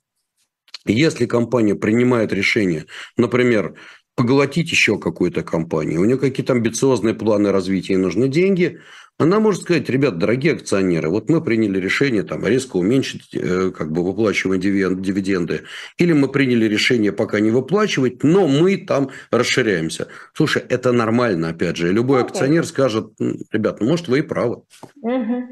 Если 0.84 1.26
компания 1.26 1.76
принимает 1.76 2.32
решение, 2.32 2.86
например, 3.16 3.76
поглотить 4.16 4.70
еще 4.72 4.98
какую-то 4.98 5.44
компанию, 5.44 6.00
у 6.00 6.04
нее 6.04 6.18
какие-то 6.18 6.54
амбициозные 6.54 7.14
планы 7.14 7.52
развития 7.52 7.94
и 7.94 7.98
нужны 7.98 8.28
деньги– 8.28 8.80
она 9.18 9.40
может 9.40 9.62
сказать, 9.62 9.88
ребят, 9.88 10.18
дорогие 10.18 10.54
акционеры, 10.54 11.08
вот 11.08 11.30
мы 11.30 11.40
приняли 11.40 11.78
решение 11.78 12.22
там, 12.22 12.44
резко 12.46 12.76
уменьшить 12.76 13.34
э, 13.34 13.70
как 13.70 13.92
бы 13.92 14.02
выплачиваемые 14.02 14.60
дивиденды, 14.60 15.62
или 15.98 16.12
мы 16.12 16.28
приняли 16.28 16.64
решение 16.64 17.12
пока 17.12 17.40
не 17.40 17.50
выплачивать, 17.50 18.24
но 18.24 18.48
мы 18.48 18.76
там 18.76 19.10
расширяемся. 19.30 20.08
Слушай, 20.32 20.64
это 20.68 20.92
нормально, 20.92 21.50
опять 21.50 21.76
же. 21.76 21.92
Любой 21.92 22.22
okay. 22.22 22.26
акционер 22.26 22.64
скажет, 22.64 23.12
ребят, 23.52 23.80
ну, 23.80 23.90
может, 23.90 24.08
вы 24.08 24.20
и 24.20 24.22
правы. 24.22 24.62
Угу. 25.02 25.42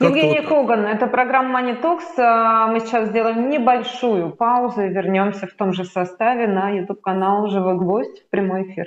Евгений 0.00 0.40
вот 0.40 0.48
Коган, 0.48 0.86
это 0.86 1.06
программа 1.06 1.60
Money 1.60 1.82
Talks. 1.82 2.18
А, 2.18 2.68
мы 2.68 2.80
сейчас 2.80 3.08
сделаем 3.08 3.50
небольшую 3.50 4.30
паузу 4.30 4.82
и 4.82 4.88
вернемся 4.88 5.46
в 5.46 5.52
том 5.52 5.72
же 5.72 5.84
составе 5.84 6.46
на 6.46 6.70
YouTube-канал 6.70 7.48
«Живой 7.48 7.76
гвоздь» 7.76 8.24
в 8.26 8.30
прямой 8.30 8.62
эфир. 8.62 8.86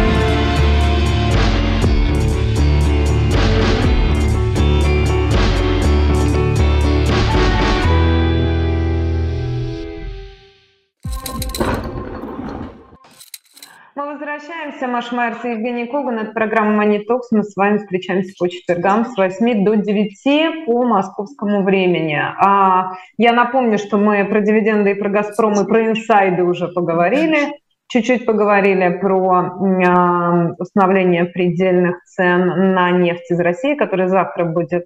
Возвращаемся. 14.81 14.87
Маша 14.87 15.15
Майерс 15.15 15.45
и 15.45 15.49
Евгений 15.49 15.85
Коган. 15.85 16.19
Это 16.19 16.31
программа 16.31 16.85
Talks. 16.85 17.29
Мы 17.31 17.43
с 17.43 17.55
вами 17.55 17.77
встречаемся 17.77 18.33
по 18.37 18.49
четвергам 18.49 19.05
с 19.05 19.17
8 19.17 19.63
до 19.63 19.75
9 19.75 20.65
по 20.65 20.83
московскому 20.83 21.63
времени. 21.63 22.19
А, 22.19 22.93
я 23.17 23.33
напомню, 23.33 23.77
что 23.77 23.97
мы 23.97 24.25
про 24.25 24.41
дивиденды 24.41 24.91
и 24.91 24.93
про 24.95 25.09
«Газпром» 25.09 25.53
и 25.53 25.67
про 25.67 25.87
инсайды 25.87 26.43
уже 26.43 26.67
поговорили. 26.67 27.53
Чуть-чуть 27.87 28.25
поговорили 28.25 28.97
про 28.99 29.41
э, 29.41 30.53
установление 30.57 31.25
предельных 31.25 32.01
цен 32.05 32.73
на 32.73 32.91
нефть 32.91 33.31
из 33.31 33.39
России, 33.39 33.75
который 33.75 34.07
завтра 34.07 34.45
будет 34.45 34.85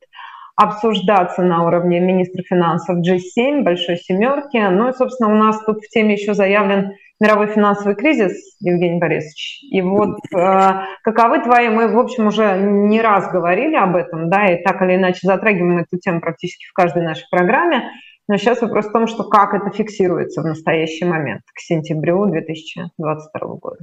обсуждаться 0.55 1.43
на 1.43 1.65
уровне 1.65 1.99
министра 1.99 2.41
финансов 2.41 2.97
G7, 2.97 3.61
большой 3.61 3.97
семерки. 3.97 4.57
Ну 4.57 4.89
и, 4.89 4.93
собственно, 4.93 5.31
у 5.31 5.37
нас 5.37 5.63
тут 5.65 5.81
в 5.81 5.89
теме 5.89 6.13
еще 6.13 6.33
заявлен 6.33 6.93
мировой 7.19 7.47
финансовый 7.47 7.95
кризис, 7.95 8.55
Евгений 8.59 8.99
Борисович. 8.99 9.61
И 9.71 9.81
вот 9.81 10.17
э, 10.33 10.71
каковы 11.03 11.41
твои, 11.41 11.69
мы, 11.69 11.87
в 11.87 11.97
общем, 11.97 12.27
уже 12.27 12.57
не 12.59 13.01
раз 13.01 13.31
говорили 13.31 13.75
об 13.75 13.95
этом, 13.95 14.29
да, 14.29 14.53
и 14.53 14.63
так 14.63 14.81
или 14.81 14.95
иначе 14.95 15.19
затрагиваем 15.23 15.79
эту 15.79 15.97
тему 15.97 16.21
практически 16.21 16.65
в 16.65 16.73
каждой 16.73 17.03
нашей 17.03 17.25
программе. 17.29 17.89
Но 18.27 18.37
сейчас 18.37 18.61
вопрос 18.61 18.87
в 18.87 18.91
том, 18.91 19.07
что 19.07 19.23
как 19.23 19.53
это 19.53 19.69
фиксируется 19.75 20.41
в 20.41 20.45
настоящий 20.45 21.05
момент, 21.05 21.43
к 21.53 21.59
сентябрю 21.59 22.25
2022 22.25 23.47
года. 23.55 23.77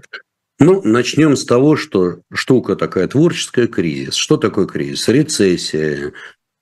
Ну, 0.58 0.80
начнем 0.84 1.36
с 1.36 1.44
того, 1.44 1.76
что 1.76 2.18
штука 2.32 2.76
такая 2.76 3.08
творческая 3.08 3.66
кризис. 3.66 4.14
Что 4.14 4.36
такое 4.36 4.66
кризис? 4.66 5.08
Рецессия, 5.08 6.12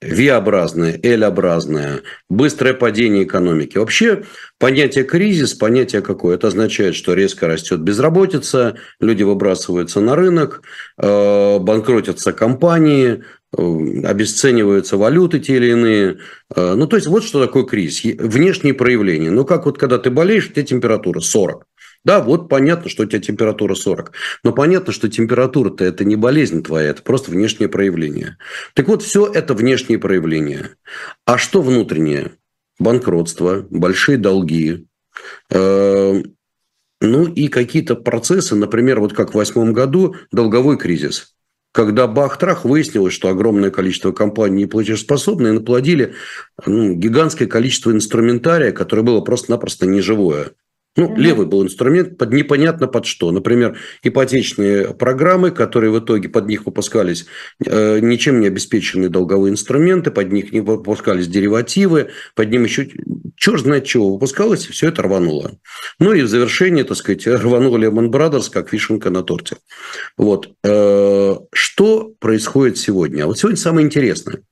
V-образное, 0.03 0.99
L-образное, 1.03 2.01
быстрое 2.31 2.73
падение 2.73 3.25
экономики. 3.25 3.77
Вообще 3.77 4.23
понятие 4.59 5.05
кризис, 5.05 5.53
понятие 5.53 6.01
какое? 6.01 6.37
Это 6.37 6.47
означает, 6.47 6.95
что 6.95 7.13
резко 7.13 7.47
растет 7.47 7.81
безработица, 7.81 8.77
люди 8.99 9.23
выбрасываются 9.25 10.01
на 10.01 10.17
рынок, 10.17 10.63
э, 10.97 11.59
банкротятся 11.59 12.33
компании, 12.33 13.25
э, 13.55 14.03
обесцениваются 14.05 14.97
валюты 14.97 15.39
те 15.39 15.57
или 15.57 15.71
иные. 15.73 16.19
Э, 16.55 16.75
ну, 16.77 16.87
то 16.87 16.97
есть, 16.97 17.07
вот 17.07 17.23
что 17.23 17.45
такое 17.45 17.65
кризис. 17.65 18.03
Внешние 18.19 18.73
проявления. 18.73 19.31
Ну, 19.31 19.45
как 19.45 19.67
вот 19.67 19.77
когда 19.77 19.99
ты 19.99 20.11
болеешь, 20.11 20.49
у 20.49 20.53
тебя 20.53 20.65
температура 20.65 21.21
40. 21.21 21.67
Да, 22.05 22.21
вот 22.21 22.49
понятно, 22.49 22.89
что 22.89 23.03
у 23.03 23.07
тебя 23.07 23.21
температура 23.21 23.75
40. 23.75 24.13
Но 24.43 24.53
понятно, 24.53 24.93
что 24.93 25.09
температура-то 25.09 25.85
это 25.85 26.05
не 26.05 26.17
болезнь 26.17 26.63
твоя, 26.63 26.91
это 26.91 27.03
просто 27.03 27.31
внешнее 27.31 27.69
проявление. 27.69 28.39
Так 28.75 28.89
вот, 28.89 29.03
все 29.03 29.27
это 29.27 29.55
внешние 29.55 29.99
проявления. 29.99 30.77
А 31.27 31.37
что 31.37 31.61
внутреннее? 31.61 32.33
Банкротство, 32.79 33.67
большие 33.69 34.17
долги, 34.17 34.87
э, 35.51 36.23
ну 37.03 37.27
и 37.27 37.49
какие-то 37.49 37.95
процессы, 37.95 38.55
например, 38.55 39.01
вот 39.01 39.13
как 39.13 39.33
в 39.33 39.35
восьмом 39.35 39.75
году 39.75 40.17
долговой 40.33 40.79
кризис 40.79 41.35
когда 41.73 42.07
бах-трах 42.09 42.65
выяснилось, 42.65 43.15
что 43.15 43.29
огромное 43.29 43.71
количество 43.71 44.13
компаний 44.13 44.65
неплатежеспособны 44.65 45.49
и 45.49 45.53
наплодили 45.53 46.15
ну, 46.67 46.95
гигантское 46.95 47.47
количество 47.47 47.93
инструментария, 47.93 48.73
которое 48.73 49.03
было 49.03 49.21
просто-напросто 49.21 49.87
неживое. 49.87 50.53
Ну, 50.97 51.07
угу. 51.07 51.17
левый 51.17 51.47
был 51.47 51.63
инструмент 51.63 52.19
под 52.19 52.33
непонятно 52.33 52.89
под 52.89 53.07
что. 53.07 53.31
Например, 53.31 53.79
ипотечные 54.03 54.93
программы, 54.93 55.53
которые 55.53 55.93
в 55.93 55.99
итоге 56.01 56.29
под 56.29 56.47
них 56.47 56.67
выпускались 56.67 57.27
э, 57.65 58.01
ничем 58.01 58.41
не 58.41 58.49
обеспеченные 58.49 59.09
долговые 59.09 59.53
инструменты, 59.53 60.11
под 60.11 60.33
них 60.33 60.53
не 60.53 60.61
выпускались 60.61 61.29
деривативы, 61.29 62.11
под 62.35 62.51
ним 62.51 62.65
еще 62.65 62.89
черт 63.37 63.61
знает 63.61 63.85
чего 63.85 64.13
выпускалось, 64.13 64.69
и 64.69 64.73
все 64.73 64.89
это 64.89 65.03
рвануло. 65.03 65.53
Ну 66.01 66.13
и 66.13 66.23
в 66.23 66.29
завершение, 66.29 66.83
так 66.83 66.97
сказать, 66.97 67.25
рвануло 67.27 67.79
Lehman 67.79 68.11
Brothers 68.11 68.51
как 68.51 68.73
вишенка 68.73 69.11
на 69.11 69.23
торте. 69.23 69.59
Вот. 70.17 70.51
Э, 70.65 71.37
что 71.53 72.13
происходит 72.19 72.79
сегодня? 72.79 73.23
А 73.23 73.27
вот 73.27 73.39
сегодня 73.39 73.59
самое 73.59 73.87
интересное. 73.87 74.43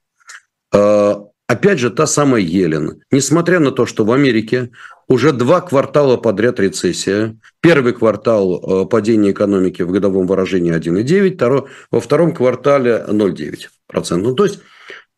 Э, 0.72 1.16
опять 1.48 1.80
же, 1.80 1.90
та 1.90 2.06
самая 2.06 2.40
Елен, 2.42 3.02
несмотря 3.10 3.58
на 3.58 3.72
то, 3.72 3.86
что 3.86 4.04
в 4.04 4.12
Америке 4.12 4.70
уже 5.08 5.32
два 5.32 5.60
квартала 5.60 6.16
подряд 6.16 6.60
рецессия. 6.60 7.36
Первый 7.60 7.94
квартал 7.94 8.84
э, 8.84 8.86
падения 8.86 9.32
экономики 9.32 9.82
в 9.82 9.90
годовом 9.90 10.26
выражении 10.26 10.72
1,9, 10.72 11.34
второй, 11.34 11.64
во 11.90 12.00
втором 12.00 12.34
квартале 12.34 13.04
0,9%. 13.08 14.16
Ну, 14.16 14.34
то 14.34 14.44
есть, 14.44 14.60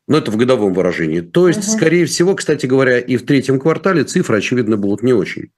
ну, 0.07 0.17
это 0.17 0.31
в 0.31 0.37
годовом 0.37 0.73
выражении. 0.73 1.21
То 1.21 1.49
есть, 1.49 1.69
угу. 1.69 1.77
скорее 1.77 2.07
всего, 2.07 2.35
кстати 2.35 2.67
говоря, 2.67 3.01
и 3.01 3.17
в 3.17 3.27
третьем 3.27 3.59
квартале 3.59 4.05
цифры, 4.05 4.39
очевидно, 4.39 4.77
будут 4.77 5.03
не 5.03 5.13
очень. 5.13 5.51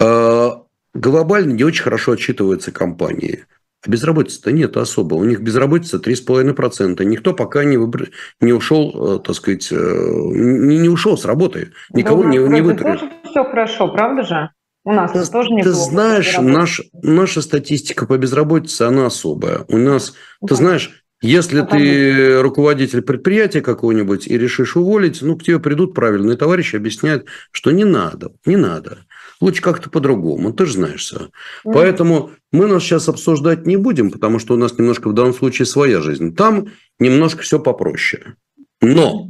Э, 0.00 0.50
глобально 0.92 1.52
не 1.52 1.64
очень 1.64 1.84
хорошо 1.84 2.12
отчитываются 2.12 2.72
компании. 2.72 3.46
А 3.82 3.90
безработицы-то 3.90 4.52
нет 4.52 4.76
особо. 4.76 5.14
У 5.14 5.24
них 5.24 5.40
безработица 5.40 5.96
3,5%. 5.96 7.02
Никто 7.04 7.32
пока 7.32 7.64
не, 7.64 7.78
выбр... 7.78 8.10
не 8.40 8.52
ушел, 8.52 9.16
э, 9.16 9.20
так 9.20 9.34
сказать, 9.34 9.68
э, 9.72 9.76
не, 9.76 10.78
не 10.78 10.88
ушел 10.88 11.16
с 11.16 11.24
работы. 11.24 11.72
Никого 11.92 12.24
да, 12.24 12.28
не, 12.28 12.38
не 12.38 12.60
вытащил. 12.60 13.08
все 13.24 13.44
хорошо, 13.44 13.88
правда 13.88 14.22
же? 14.22 14.50
У 14.84 14.92
нас 14.92 15.12
ты, 15.12 15.24
тоже 15.30 15.50
неплохо. 15.50 15.70
Ты 15.70 15.74
знаешь, 15.74 16.38
наш, 16.38 16.82
наша 17.02 17.42
статистика 17.42 18.06
по 18.06 18.18
безработице, 18.18 18.82
она 18.82 19.06
особая. 19.06 19.64
У 19.68 19.76
нас, 19.76 20.14
да. 20.40 20.48
ты 20.48 20.54
знаешь, 20.56 21.04
если 21.22 21.60
Потому... 21.60 21.80
ты 21.80 22.40
руководитель 22.40 23.02
предприятия 23.02 23.60
какого-нибудь 23.60 24.26
и 24.26 24.38
решишь 24.38 24.76
уволить, 24.76 25.20
ну, 25.20 25.36
к 25.36 25.42
тебе 25.42 25.58
придут 25.58 25.94
правильные 25.94 26.36
товарищи, 26.38 26.76
объясняют, 26.76 27.26
что 27.50 27.70
не 27.70 27.84
надо, 27.84 28.32
не 28.46 28.56
надо. 28.56 29.00
Лучше 29.40 29.62
как-то 29.62 29.88
по-другому, 29.88 30.52
ты 30.52 30.66
же 30.66 30.74
знаешь 30.74 31.00
все. 31.00 31.30
Mm. 31.64 31.72
Поэтому 31.72 32.30
мы 32.52 32.66
нас 32.66 32.82
сейчас 32.82 33.08
обсуждать 33.08 33.66
не 33.66 33.76
будем, 33.76 34.10
потому 34.10 34.38
что 34.38 34.54
у 34.54 34.56
нас 34.56 34.78
немножко 34.78 35.08
в 35.08 35.14
данном 35.14 35.34
случае 35.34 35.66
своя 35.66 36.00
жизнь. 36.00 36.34
Там 36.34 36.68
немножко 36.98 37.42
все 37.42 37.58
попроще. 37.58 38.34
Но, 38.82 39.28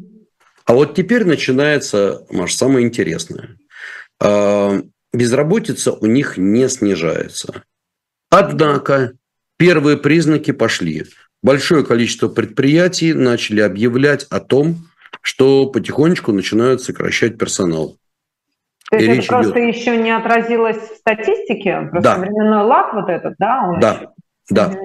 а 0.64 0.74
вот 0.74 0.94
теперь 0.94 1.24
начинается, 1.24 2.26
Маш, 2.30 2.54
самое 2.54 2.86
интересное. 2.86 3.56
А, 4.20 4.82
безработица 5.12 5.92
у 5.92 6.06
них 6.06 6.36
не 6.36 6.68
снижается. 6.68 7.62
Однако 8.30 9.12
первые 9.58 9.96
признаки 9.96 10.50
пошли. 10.50 11.06
Большое 11.42 11.84
количество 11.84 12.28
предприятий 12.28 13.14
начали 13.14 13.60
объявлять 13.60 14.24
о 14.24 14.40
том, 14.40 14.88
что 15.22 15.66
потихонечку 15.66 16.32
начинают 16.32 16.82
сокращать 16.82 17.38
персонал. 17.38 17.99
То 18.90 18.96
есть 18.96 19.18
это 19.20 19.28
просто 19.28 19.64
идет... 19.64 19.76
еще 19.76 19.96
не 19.96 20.10
отразилось 20.10 20.76
в 20.76 20.96
статистике? 20.96 21.88
Просто 21.90 22.14
да. 22.14 22.16
временной 22.16 22.64
лак 22.64 22.92
вот 22.92 23.08
этот, 23.08 23.34
да? 23.38 23.68
Он 23.68 23.80
да. 23.80 23.92
Еще... 23.92 24.08
Да. 24.50 24.76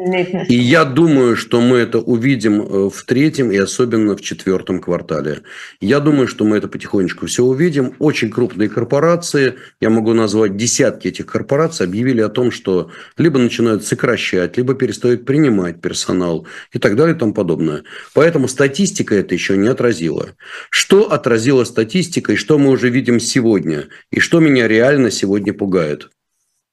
И 0.47 0.54
я 0.54 0.86
думаю, 0.86 1.36
что 1.36 1.60
мы 1.60 1.78
это 1.78 1.97
увидим 1.97 2.62
э, 2.62 2.89
в 2.89 3.04
третьем 3.04 3.51
и 3.51 3.58
особенно 3.58 4.15
в 4.15 4.21
четвертом 4.21 4.80
квартале. 4.80 5.41
Я 5.82 5.99
думаю, 5.99 6.28
что 6.28 6.45
мы 6.45 6.58
это 6.58 6.67
потихонечку 6.67 7.25
все 7.25 7.43
увидим. 7.43 7.93
Очень 7.97 8.30
крупные 8.30 8.69
корпорации, 8.69 9.56
я 9.82 9.89
могу 9.89 10.13
назвать 10.13 10.56
десятки 10.56 11.08
этих 11.08 11.25
корпораций, 11.25 11.88
объявили 11.88 12.21
о 12.21 12.30
том, 12.30 12.51
что 12.51 12.91
либо 13.17 13.39
начинают 13.39 13.84
сокращать, 13.84 14.56
либо 14.56 14.75
перестают 14.75 15.25
принимать 15.25 15.82
персонал 15.82 16.45
и 16.71 16.78
так 16.78 16.95
далее 16.95 17.15
и 17.15 17.19
тому 17.19 17.34
подобное. 17.34 17.84
Поэтому 18.13 18.47
статистика 18.47 19.15
это 19.15 19.34
еще 19.34 19.58
не 19.58 19.67
отразила. 19.67 20.36
Что 20.69 21.12
отразила 21.12 21.63
статистика 21.63 22.34
и 22.34 22.38
что 22.38 22.60
мы 22.60 22.69
уже 22.69 22.89
видим 22.89 23.19
сегодня? 23.19 23.88
И 24.12 24.19
что 24.19 24.39
меня 24.39 24.67
реально 24.67 25.10
сегодня 25.10 25.54
пугает? 25.54 26.12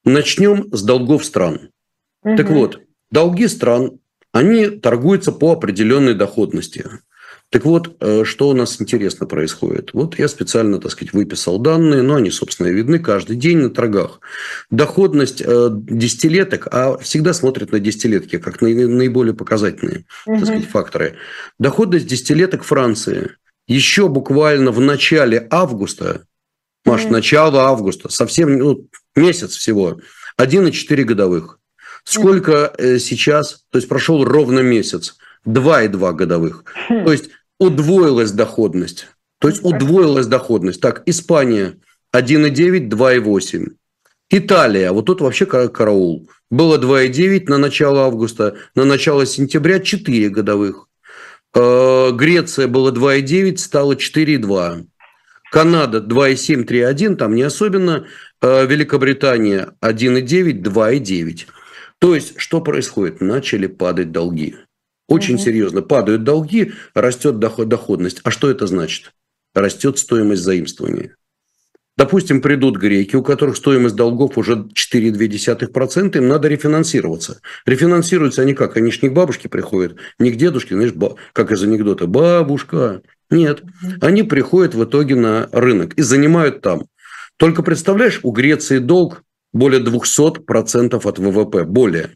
Начнем 0.04 0.66
с 0.72 0.82
долгов 0.82 1.24
стран. 1.24 1.70
Угу. 2.22 2.36
Так 2.36 2.50
вот, 2.50 2.80
долги 3.10 3.48
стран, 3.48 3.98
они 4.32 4.66
торгуются 4.66 5.32
по 5.32 5.52
определенной 5.52 6.14
доходности. 6.14 6.86
Так 7.52 7.66
вот, 7.66 7.96
э, 8.00 8.24
что 8.24 8.48
у 8.48 8.54
нас 8.54 8.80
интересно 8.80 9.26
происходит? 9.26 9.90
Вот 9.92 10.18
я 10.18 10.26
специально, 10.28 10.80
так 10.80 10.90
сказать, 10.90 11.12
выписал 11.12 11.58
данные, 11.58 12.00
но 12.00 12.14
они, 12.14 12.30
собственно, 12.30 12.68
видны 12.68 12.98
каждый 12.98 13.36
день 13.36 13.58
на 13.58 13.68
торгах. 13.68 14.20
Доходность 14.70 15.42
э, 15.44 15.68
десятилеток, 15.70 16.68
а 16.70 16.96
всегда 16.96 17.34
смотрят 17.34 17.70
на 17.70 17.78
десятилетки, 17.78 18.38
как 18.38 18.62
наиболее 18.62 19.34
показательные 19.34 20.06
угу. 20.24 20.38
так 20.38 20.46
сказать, 20.46 20.66
факторы. 20.66 21.16
Доходность 21.58 22.06
десятилеток 22.06 22.64
Франции 22.64 23.32
еще 23.66 24.08
буквально 24.08 24.70
в 24.70 24.80
начале 24.80 25.46
августа, 25.50 26.24
Маш, 26.86 27.04
угу. 27.04 27.12
начало 27.12 27.64
августа, 27.64 28.08
совсем 28.08 28.56
ну, 28.56 28.88
месяц 29.14 29.56
всего, 29.56 30.00
1,4 30.40 31.04
годовых. 31.04 31.58
Сколько 32.04 32.72
э, 32.78 32.98
сейчас, 32.98 33.64
то 33.70 33.78
есть 33.78 33.88
прошел 33.88 34.24
ровно 34.24 34.60
месяц, 34.60 35.16
2,2 35.46 36.12
годовых. 36.12 36.64
Хм. 36.88 37.04
То 37.04 37.12
есть 37.12 37.30
удвоилась 37.58 38.32
доходность. 38.32 39.08
То 39.38 39.48
есть 39.48 39.64
удвоилась 39.64 40.26
доходность. 40.26 40.80
Так, 40.80 41.02
Испания 41.06 41.78
1,9, 42.14 42.88
2,8. 42.88 43.66
Италия, 44.30 44.92
вот 44.92 45.06
тут 45.06 45.20
вообще 45.20 45.46
караул. 45.46 46.28
Было 46.50 46.78
2,9 46.78 47.44
на 47.48 47.58
начало 47.58 48.04
августа, 48.04 48.56
на 48.74 48.84
начало 48.84 49.26
сентября 49.26 49.80
4 49.80 50.28
годовых. 50.30 50.88
Э, 51.54 52.10
Греция 52.12 52.66
было 52.66 52.90
2,9, 52.90 53.58
стало 53.58 53.94
4,2. 53.94 54.86
Канада 55.50 55.98
2,7, 55.98 56.64
3,1, 56.64 57.16
там 57.16 57.34
не 57.34 57.42
особенно. 57.42 58.06
Э, 58.40 58.66
Великобритания 58.66 59.74
1,9, 59.82 60.62
2,9. 60.62 61.46
То 62.02 62.16
есть, 62.16 62.34
что 62.36 62.60
происходит? 62.60 63.20
Начали 63.20 63.68
падать 63.68 64.10
долги. 64.10 64.56
Очень 65.06 65.36
угу. 65.36 65.42
серьезно. 65.42 65.82
Падают 65.82 66.24
долги, 66.24 66.72
растет 66.94 67.38
доход, 67.38 67.68
доходность. 67.68 68.20
А 68.24 68.32
что 68.32 68.50
это 68.50 68.66
значит? 68.66 69.12
Растет 69.54 69.98
стоимость 69.98 70.42
заимствования. 70.42 71.14
Допустим, 71.96 72.42
придут 72.42 72.76
греки, 72.76 73.14
у 73.14 73.22
которых 73.22 73.56
стоимость 73.56 73.94
долгов 73.94 74.36
уже 74.36 74.66
4,2%, 74.74 76.16
им 76.16 76.26
надо 76.26 76.48
рефинансироваться. 76.48 77.40
Рефинансируются 77.66 78.42
они 78.42 78.54
как? 78.54 78.76
Они 78.76 78.90
ж 78.90 79.00
не 79.02 79.08
к 79.08 79.12
бабушке 79.12 79.48
приходят, 79.48 79.96
не 80.18 80.32
к 80.32 80.36
дедушке, 80.36 80.74
знаешь, 80.74 80.94
как 81.32 81.52
из 81.52 81.62
анекдота, 81.62 82.08
бабушка. 82.08 83.02
Нет, 83.30 83.62
они 84.00 84.24
приходят 84.24 84.74
в 84.74 84.82
итоге 84.82 85.14
на 85.14 85.48
рынок 85.52 85.94
и 85.94 86.02
занимают 86.02 86.62
там. 86.62 86.86
Только 87.36 87.62
представляешь, 87.62 88.18
у 88.24 88.32
Греции 88.32 88.78
долг 88.78 89.22
более 89.52 89.82
200% 89.82 91.08
от 91.08 91.18
ВВП, 91.18 91.64
более. 91.64 92.14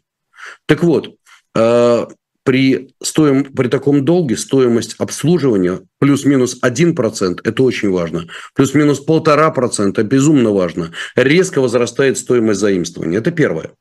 Так 0.65 0.83
вот, 0.83 1.15
э, 1.55 2.05
при, 2.43 2.93
стоим, 3.03 3.43
при 3.43 3.67
таком 3.67 4.05
долге 4.05 4.37
стоимость 4.37 4.95
обслуживания 4.99 5.81
плюс-минус 5.99 6.59
1%, 6.63 7.41
это 7.43 7.63
очень 7.63 7.91
важно, 7.91 8.27
плюс-минус 8.55 9.03
1,5% 9.05 10.01
безумно 10.03 10.51
важно, 10.51 10.93
резко 11.15 11.59
возрастает 11.59 12.17
стоимость 12.17 12.61
заимствования. 12.61 13.17
Это 13.17 13.31
первое. 13.31 13.71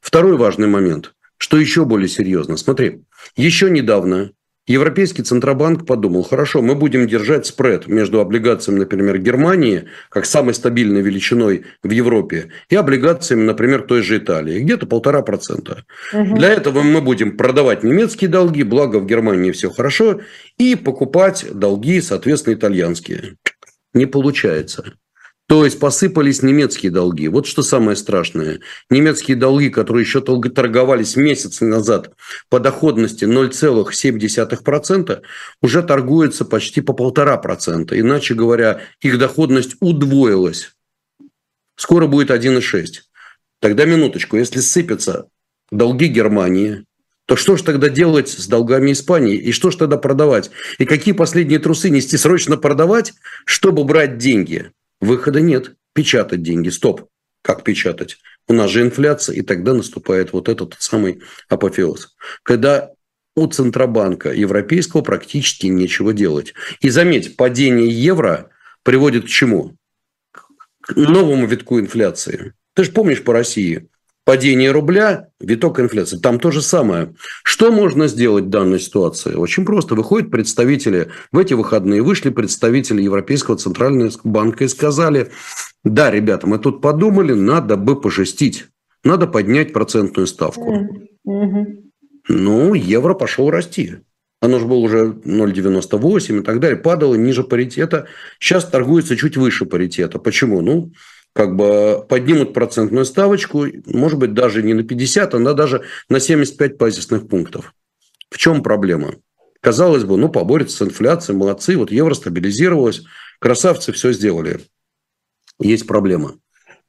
Второй 0.00 0.36
важный 0.36 0.66
момент, 0.66 1.14
что 1.38 1.56
еще 1.56 1.84
более 1.84 2.08
серьезно. 2.08 2.56
Смотри, 2.56 3.02
еще 3.36 3.70
недавно 3.70 4.32
Европейский 4.66 5.22
Центробанк 5.22 5.86
подумал, 5.86 6.24
хорошо, 6.24 6.60
мы 6.60 6.74
будем 6.74 7.06
держать 7.06 7.46
спред 7.46 7.86
между 7.86 8.20
облигациями, 8.20 8.80
например, 8.80 9.18
Германии, 9.18 9.84
как 10.08 10.26
самой 10.26 10.54
стабильной 10.54 11.02
величиной 11.02 11.66
в 11.84 11.90
Европе, 11.90 12.50
и 12.68 12.74
облигациями, 12.74 13.44
например, 13.44 13.82
той 13.82 14.02
же 14.02 14.18
Италии, 14.18 14.60
где-то 14.60 14.86
полтора 14.86 15.22
процента. 15.22 15.84
Угу. 16.12 16.36
Для 16.36 16.48
этого 16.48 16.82
мы 16.82 17.00
будем 17.00 17.36
продавать 17.36 17.84
немецкие 17.84 18.28
долги, 18.28 18.64
благо 18.64 18.96
в 18.96 19.06
Германии 19.06 19.52
все 19.52 19.70
хорошо, 19.70 20.20
и 20.58 20.74
покупать 20.74 21.46
долги, 21.52 22.00
соответственно, 22.00 22.54
итальянские. 22.54 23.36
Не 23.94 24.06
получается. 24.06 24.94
То 25.48 25.64
есть 25.64 25.78
посыпались 25.78 26.42
немецкие 26.42 26.90
долги. 26.90 27.28
Вот 27.28 27.46
что 27.46 27.62
самое 27.62 27.96
страшное. 27.96 28.58
Немецкие 28.90 29.36
долги, 29.36 29.70
которые 29.70 30.02
еще 30.02 30.20
торговались 30.20 31.14
месяц 31.14 31.60
назад 31.60 32.10
по 32.48 32.58
доходности 32.58 33.24
0,7%, 33.24 35.22
уже 35.62 35.82
торгуются 35.84 36.44
почти 36.44 36.80
по 36.80 36.94
полтора 36.94 37.36
процента. 37.36 37.98
Иначе 37.98 38.34
говоря, 38.34 38.80
их 39.00 39.18
доходность 39.18 39.76
удвоилась. 39.80 40.72
Скоро 41.76 42.08
будет 42.08 42.30
1,6. 42.30 43.02
Тогда 43.60 43.84
минуточку, 43.84 44.36
если 44.36 44.58
сыпятся 44.58 45.28
долги 45.70 46.08
Германии, 46.08 46.84
то 47.26 47.36
что 47.36 47.56
же 47.56 47.62
тогда 47.62 47.88
делать 47.88 48.28
с 48.28 48.48
долгами 48.48 48.90
Испании? 48.92 49.36
И 49.36 49.52
что 49.52 49.70
же 49.70 49.78
тогда 49.78 49.96
продавать? 49.96 50.50
И 50.78 50.84
какие 50.84 51.14
последние 51.14 51.60
трусы 51.60 51.90
нести 51.90 52.16
срочно 52.16 52.56
продавать, 52.56 53.14
чтобы 53.44 53.84
брать 53.84 54.18
деньги? 54.18 54.72
Выхода 55.00 55.40
нет. 55.40 55.76
Печатать 55.94 56.42
деньги. 56.42 56.68
Стоп. 56.68 57.08
Как 57.42 57.62
печатать? 57.64 58.18
У 58.48 58.52
нас 58.52 58.70
же 58.70 58.82
инфляция, 58.82 59.36
и 59.36 59.42
тогда 59.42 59.74
наступает 59.74 60.32
вот 60.32 60.48
этот 60.48 60.74
самый 60.78 61.22
апофеоз. 61.48 62.16
Когда 62.42 62.90
у 63.36 63.46
Центробанка 63.46 64.32
европейского 64.32 65.02
практически 65.02 65.66
нечего 65.66 66.12
делать. 66.12 66.54
И 66.80 66.88
заметь, 66.88 67.36
падение 67.36 67.88
евро 67.88 68.50
приводит 68.82 69.26
к 69.26 69.28
чему? 69.28 69.76
К 70.80 70.96
новому 70.96 71.46
витку 71.46 71.78
инфляции. 71.78 72.54
Ты 72.74 72.84
же 72.84 72.92
помнишь 72.92 73.22
по 73.22 73.34
России, 73.34 73.88
падение 74.26 74.72
рубля, 74.72 75.28
виток 75.40 75.78
инфляции. 75.78 76.18
Там 76.18 76.40
то 76.40 76.50
же 76.50 76.60
самое. 76.60 77.14
Что 77.44 77.70
можно 77.70 78.08
сделать 78.08 78.46
в 78.46 78.48
данной 78.48 78.80
ситуации? 78.80 79.34
Очень 79.34 79.64
просто. 79.64 79.94
Выходят 79.94 80.32
представители, 80.32 81.10
в 81.30 81.38
эти 81.38 81.54
выходные 81.54 82.02
вышли 82.02 82.30
представители 82.30 83.00
Европейского 83.00 83.56
центрального 83.56 84.10
банка 84.24 84.64
и 84.64 84.68
сказали, 84.68 85.30
да, 85.84 86.10
ребята, 86.10 86.48
мы 86.48 86.58
тут 86.58 86.82
подумали, 86.82 87.32
надо 87.34 87.76
бы 87.76 87.98
пожестить. 87.98 88.66
Надо 89.04 89.28
поднять 89.28 89.72
процентную 89.72 90.26
ставку. 90.26 90.88
Ну, 92.28 92.74
евро 92.74 93.14
пошел 93.14 93.48
расти. 93.50 93.98
Оно 94.40 94.58
же 94.58 94.66
было 94.66 94.78
уже 94.78 95.20
0,98 95.24 96.40
и 96.40 96.42
так 96.42 96.58
далее. 96.58 96.76
Падало 96.76 97.14
ниже 97.14 97.44
паритета. 97.44 98.06
Сейчас 98.40 98.64
торгуется 98.64 99.16
чуть 99.16 99.36
выше 99.36 99.66
паритета. 99.66 100.18
Почему? 100.18 100.60
Ну, 100.60 100.90
как 101.36 101.54
бы 101.54 102.02
поднимут 102.08 102.54
процентную 102.54 103.04
ставочку, 103.04 103.66
может 103.84 104.18
быть, 104.18 104.32
даже 104.32 104.62
не 104.62 104.72
на 104.72 104.82
50, 104.82 105.34
а 105.34 105.52
даже 105.52 105.84
на 106.08 106.18
75 106.18 106.78
базисных 106.78 107.28
пунктов. 107.28 107.74
В 108.30 108.38
чем 108.38 108.62
проблема? 108.62 109.16
Казалось 109.60 110.04
бы, 110.04 110.16
ну, 110.16 110.30
поборются 110.30 110.78
с 110.78 110.88
инфляцией, 110.88 111.38
молодцы, 111.38 111.76
вот 111.76 111.90
евро 111.90 112.14
стабилизировалось, 112.14 113.02
красавцы 113.38 113.92
все 113.92 114.12
сделали. 114.12 114.60
Есть 115.60 115.86
проблема. 115.86 116.38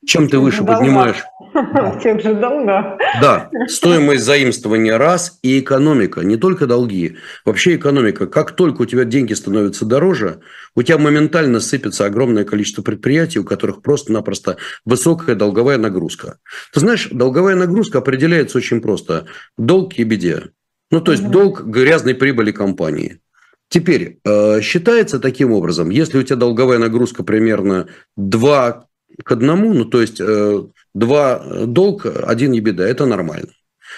Чем 0.07 0.29
ты 0.29 0.39
выше 0.39 0.63
Долга. 0.63 0.77
поднимаешь? 0.77 1.23
Тех 2.01 2.21
же 2.21 2.33
долгах. 2.33 2.97
Да, 3.21 3.49
стоимость 3.67 4.23
заимствования 4.23 4.97
раз 4.97 5.37
и 5.43 5.59
экономика, 5.59 6.21
не 6.21 6.37
только 6.37 6.65
долги. 6.65 7.17
Вообще 7.43 7.75
экономика. 7.75 8.25
Как 8.25 8.53
только 8.53 8.83
у 8.83 8.85
тебя 8.85 9.03
деньги 9.03 9.33
становятся 9.33 9.85
дороже, 9.85 10.39
у 10.75 10.83
тебя 10.83 10.97
моментально 10.97 11.59
сыпется 11.59 12.05
огромное 12.05 12.45
количество 12.45 12.81
предприятий, 12.83 13.39
у 13.39 13.43
которых 13.43 13.81
просто-напросто 13.81 14.55
высокая 14.85 15.35
долговая 15.35 15.77
нагрузка. 15.77 16.39
Ты 16.73 16.79
знаешь, 16.79 17.09
долговая 17.11 17.55
нагрузка 17.55 17.97
определяется 17.97 18.59
очень 18.59 18.79
просто. 18.79 19.25
Долг 19.57 19.99
и 19.99 20.03
беде. 20.05 20.51
Ну, 20.89 21.01
то 21.01 21.11
есть 21.11 21.25
угу. 21.25 21.31
долг 21.31 21.63
грязной 21.65 22.15
прибыли 22.15 22.51
компании. 22.51 23.19
Теперь, 23.69 24.19
э, 24.23 24.61
считается 24.61 25.19
таким 25.19 25.51
образом, 25.51 25.89
если 25.89 26.17
у 26.17 26.23
тебя 26.23 26.37
долговая 26.37 26.77
нагрузка 26.77 27.23
примерно 27.23 27.87
2 28.15 28.86
к 29.23 29.31
одному, 29.31 29.73
ну 29.73 29.85
то 29.85 30.01
есть 30.01 30.19
э, 30.19 30.63
два 30.93 31.43
долг, 31.65 32.05
один 32.05 32.51
ебеда, 32.51 32.83
это 32.83 33.05
нормально. 33.05 33.49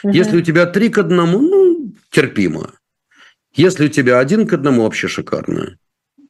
Угу. 0.04 0.14
Если 0.14 0.38
у 0.38 0.42
тебя 0.42 0.66
три 0.66 0.90
к 0.90 0.98
одному, 0.98 1.40
ну 1.40 1.94
терпимо. 2.12 2.72
Если 3.54 3.86
у 3.86 3.90
тебя 3.90 4.20
один 4.20 4.48
к 4.48 4.54
одному, 4.54 4.84
вообще 4.84 5.08
шикарно. 5.08 5.78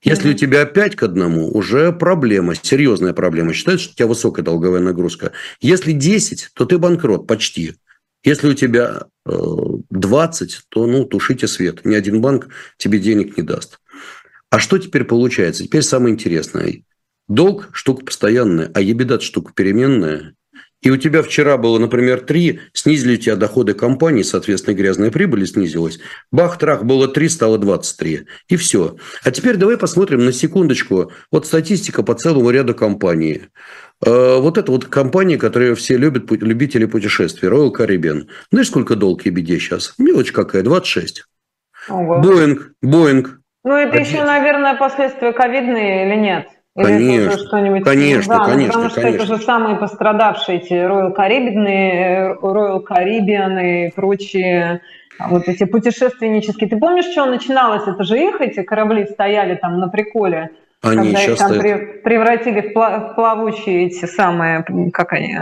Если 0.02 0.32
у 0.32 0.34
тебя 0.34 0.66
пять 0.66 0.96
к 0.96 1.04
одному, 1.04 1.50
уже 1.50 1.92
проблема, 1.92 2.56
серьезная 2.56 3.14
проблема. 3.14 3.54
Считают, 3.54 3.82
что 3.82 3.92
у 3.92 3.96
тебя 3.96 4.08
высокая 4.08 4.46
долговая 4.46 4.80
нагрузка. 4.80 5.34
Если 5.60 5.92
10, 5.92 6.52
то 6.54 6.66
ты 6.66 6.78
банкрот 6.78 7.28
почти. 7.28 7.76
Если 8.24 8.50
у 8.50 8.54
тебя 8.54 9.04
20, 9.26 10.62
то 10.70 10.86
ну, 10.86 11.04
тушите 11.06 11.48
свет. 11.48 11.86
Ни 11.86 11.96
один 11.96 12.22
банк 12.22 12.48
тебе 12.78 13.00
денег 13.00 13.36
не 13.38 13.44
даст. 13.44 13.80
А 14.50 14.60
что 14.60 14.78
теперь 14.78 15.04
получается? 15.04 15.64
Теперь 15.64 15.84
самое 15.84 16.14
интересное. 16.14 16.84
Долг– 17.30 17.70
штука 17.74 18.04
постоянная, 18.06 18.72
а 18.74 18.82
ебедат– 18.82 19.22
штука 19.24 19.54
переменная. 19.56 20.34
И 20.82 20.90
у 20.90 20.98
тебя 20.98 21.22
вчера 21.22 21.58
было, 21.58 21.78
например, 21.78 22.22
3, 22.22 22.60
снизили 22.74 23.16
у 23.16 23.18
тебя 23.18 23.36
доходы 23.36 23.74
компании, 23.74 24.24
соответственно, 24.24 24.76
грязная 24.76 25.12
прибыль 25.12 25.46
снизилась. 25.46 26.00
Бах-трах 26.32 26.86
было 26.86 27.08
3, 27.08 27.30
стало 27.30 27.58
23. 27.58 28.26
И 28.48 28.56
все. 28.56 28.96
А 29.24 29.32
теперь 29.32 29.58
давай 29.58 29.78
посмотрим 29.78 30.26
на 30.26 30.32
секундочку. 30.32 31.12
Вот 31.32 31.46
статистика 31.46 32.02
по 32.02 32.16
целому 32.16 32.50
ряду 32.50 32.74
компаний. 32.74 33.44
Э, 34.04 34.40
вот 34.40 34.58
это 34.58 34.72
вот 34.72 34.86
компания, 34.86 35.38
которую 35.38 35.76
все 35.76 35.98
любят, 35.98 36.32
любители 36.32 36.86
путешествий, 36.86 37.50
Royal 37.50 37.72
Caribbean. 37.76 38.28
Знаешь, 38.50 38.70
сколько 38.70 38.96
долг 38.96 39.26
ебеде 39.26 39.60
сейчас? 39.60 39.96
Мелочь 39.98 40.32
какая, 40.32 40.64
26. 40.64 41.26
Боинг, 41.90 42.72
Боинг. 42.82 43.42
Ну, 43.66 43.76
это 43.76 43.98
еще, 43.98 44.24
наверное, 44.24 44.76
последствия 44.76 45.34
ковидные 45.34 46.08
или 46.08 46.20
нет? 46.20 46.48
Или 46.76 46.84
конечно, 46.84 47.84
конечно, 47.84 48.38
да, 48.38 48.46
конечно, 48.46 48.74
потому 48.74 48.90
что 48.90 49.02
конечно. 49.02 49.24
это 49.24 49.36
же 49.36 49.42
самые 49.42 49.76
пострадавшие 49.78 50.60
эти 50.60 50.74
Royal 50.74 51.16
Caribbean, 51.16 52.40
Royal 52.42 52.84
Caribbean 52.88 53.88
и 53.88 53.92
прочие 53.92 54.82
вот 55.20 55.48
эти 55.48 55.66
путешественнические. 55.66 56.70
Ты 56.70 56.78
помнишь, 56.78 57.06
что 57.12 57.26
начиналось? 57.26 57.88
Это 57.88 58.04
же 58.04 58.18
их 58.18 58.40
эти 58.40 58.62
корабли 58.62 59.06
стояли 59.06 59.56
там 59.56 59.80
на 59.80 59.90
приколе. 59.90 60.52
Они 60.82 61.14
когда 61.14 61.24
их 61.24 61.38
там 61.38 61.60
при, 61.60 61.74
превратили 62.04 62.62
в, 62.62 62.74
в 62.74 63.16
плавучие 63.16 63.88
эти 63.88 64.06
самые, 64.06 64.64
как 64.94 65.12
они, 65.12 65.38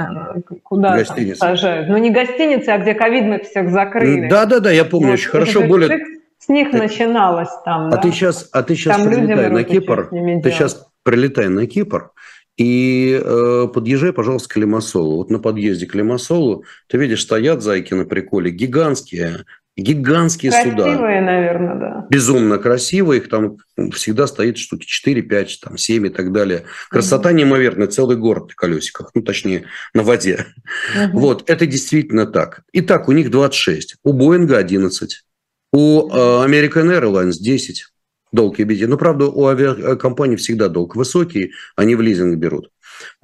куда 0.64 1.04
там 1.04 1.36
сажают? 1.36 1.90
Ну, 1.90 1.98
не 1.98 2.10
гостиницы, 2.10 2.70
а 2.70 2.80
где 2.80 2.96
ковидных 2.96 3.44
всех 3.44 3.70
закрыли. 3.70 4.30
Да-да-да, 4.30 4.72
я 4.72 4.84
помню 4.84 5.10
вот, 5.10 5.14
очень 5.14 5.30
хорошо. 5.30 5.62
Более... 5.62 6.00
С 6.40 6.50
них 6.50 6.72
начиналось 6.72 7.50
там, 7.66 7.88
А 7.88 7.92
да? 7.92 7.98
ты 7.98 8.12
сейчас, 8.12 8.50
а 8.52 8.64
ты 8.64 8.76
сейчас 8.76 8.98
там 8.98 9.08
прилетай 9.08 9.50
на 9.50 9.64
Кипр, 9.64 10.10
ты 10.10 10.52
сейчас 10.52 10.87
прилетай 11.08 11.48
на 11.48 11.66
Кипр, 11.68 12.12
и 12.58 13.18
э, 13.24 13.68
подъезжай, 13.74 14.12
пожалуйста, 14.12 14.50
к 14.50 14.58
Лимассолу. 14.58 15.16
Вот 15.16 15.30
на 15.30 15.40
подъезде 15.40 15.86
к 15.86 15.96
Лимассолу 15.96 16.66
ты 16.88 16.98
видишь, 16.98 17.22
стоят 17.22 17.62
зайки 17.62 17.94
на 17.94 18.04
приколе, 18.04 18.52
гигантские, 18.52 19.46
гигантские 19.78 20.52
красивые, 20.52 20.78
суда. 20.78 20.84
Красивые, 20.84 21.22
наверное, 21.22 21.76
да. 21.76 22.08
Безумно 22.10 22.58
красивые, 22.58 23.22
их 23.22 23.30
там 23.30 23.56
всегда 23.94 24.28
стоит 24.28 24.58
штуки 24.58 24.86
4, 24.86 25.22
5, 25.22 25.60
там, 25.64 25.78
7 25.78 26.08
и 26.08 26.10
так 26.10 26.34
далее. 26.34 26.66
Красота 26.90 27.30
угу. 27.30 27.38
неимоверная, 27.38 27.88
целый 27.88 28.18
город 28.18 28.50
на 28.50 28.56
колесиках, 28.56 29.12
ну, 29.14 29.22
точнее, 29.22 29.64
на 29.94 30.04
воде. 30.04 30.48
Угу. 30.94 31.20
Вот, 31.20 31.50
это 31.50 31.66
действительно 31.66 32.26
так. 32.26 32.64
Итак, 32.74 33.08
у 33.08 33.14
них 33.14 33.32
26, 33.32 33.96
у 34.04 34.12
Боинга 34.12 34.58
11, 34.58 35.24
у 35.72 36.10
э, 36.10 36.14
American 36.46 37.00
Airlines 37.00 37.38
10 37.40 37.86
долг 38.32 38.60
беде. 38.60 38.88
Но, 38.88 38.98
правда, 38.98 39.26
у 39.28 39.46
авиакомпаний 39.48 40.36
всегда 40.36 40.68
долг 40.68 40.96
высокий, 40.96 41.52
они 41.76 41.96
в 41.96 42.02
лизинг 42.02 42.38
берут. 42.38 42.70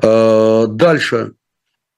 Э, 0.01 0.65
дальше. 0.67 1.33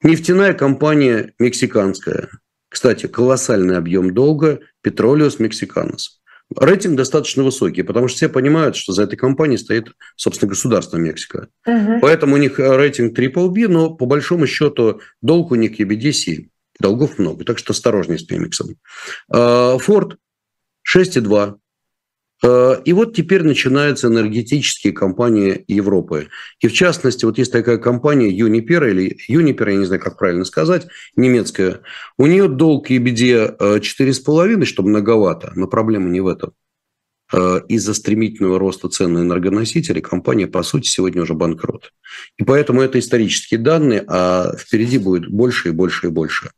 Нефтяная 0.04 0.54
компания 0.54 1.34
мексиканская. 1.40 2.30
Кстати, 2.70 3.08
колоссальный 3.08 3.78
объем 3.78 4.14
долга 4.14 4.60
Петролиус 4.82 5.40
Мексиканос. 5.40 6.22
Рейтинг 6.56 6.96
достаточно 6.96 7.44
высокий, 7.44 7.82
потому 7.82 8.08
что 8.08 8.18
все 8.18 8.30
понимают, 8.30 8.76
что 8.76 8.94
за 8.94 9.04
этой 9.04 9.16
компанией 9.16 9.58
стоит, 9.58 9.88
собственно, 10.16 10.50
государство 10.50 10.98
Мексика. 10.98 11.48
Угу. 11.66 12.00
Поэтому 12.02 12.36
у 12.36 12.38
них 12.38 12.60
рейтинг 12.60 13.18
Triple 13.18 13.50
B, 13.50 13.68
но 13.68 13.96
по 13.96 14.06
большому 14.06 14.46
счету 14.46 15.02
долг 15.22 15.52
у 15.52 15.56
них 15.56 15.80
EBD 15.80 16.50
Долгов 16.80 17.18
много, 17.18 17.46
так 17.46 17.58
что 17.58 17.72
осторожнее 17.72 18.20
с 18.20 18.24
Пемиксом. 18.24 18.76
Форд 19.30 20.18
6,2. 20.88 21.56
Э, 22.46 22.80
и 22.86 22.94
вот 22.94 23.16
теперь 23.16 23.44
начинаются 23.44 24.08
энергетические 24.08 24.94
компании 24.94 25.66
Европы. 25.68 26.28
И 26.60 26.68
в 26.68 26.74
частности, 26.74 27.26
вот 27.26 27.40
есть 27.40 27.52
такая 27.52 27.78
компания 27.78 28.30
Uniper, 28.30 28.90
или 28.90 29.18
Uniper, 29.30 29.72
я 29.72 29.78
не 29.78 29.86
знаю, 29.86 30.02
как 30.02 30.18
правильно 30.18 30.46
сказать, 30.46 30.86
немецкая. 31.16 31.82
У 32.18 32.28
нее 32.28 32.48
долг 32.48 32.92
EBD 32.92 33.58
4,5, 33.58 34.66
что 34.66 34.84
многовато, 34.84 35.54
но 35.56 35.68
проблема 35.68 36.10
не 36.10 36.22
в 36.22 36.28
этом. 36.28 36.54
Э, 37.34 37.62
из-за 37.68 37.96
стремительного 37.96 38.60
роста 38.60 38.90
цен 38.90 39.14
на 39.14 39.20
энергоносители 39.20 40.00
компания, 40.00 40.46
по 40.46 40.62
сути, 40.62 40.88
сегодня 40.88 41.24
уже 41.24 41.34
банкрот. 41.34 41.94
И 42.38 42.44
поэтому 42.44 42.82
это 42.82 43.00
исторические 43.00 43.60
данные, 43.60 44.04
а 44.08 44.56
впереди 44.56 45.00
будет 45.00 45.28
больше 45.28 45.70
и 45.70 45.72
больше 45.72 46.08
и 46.08 46.10
больше. 46.12 46.52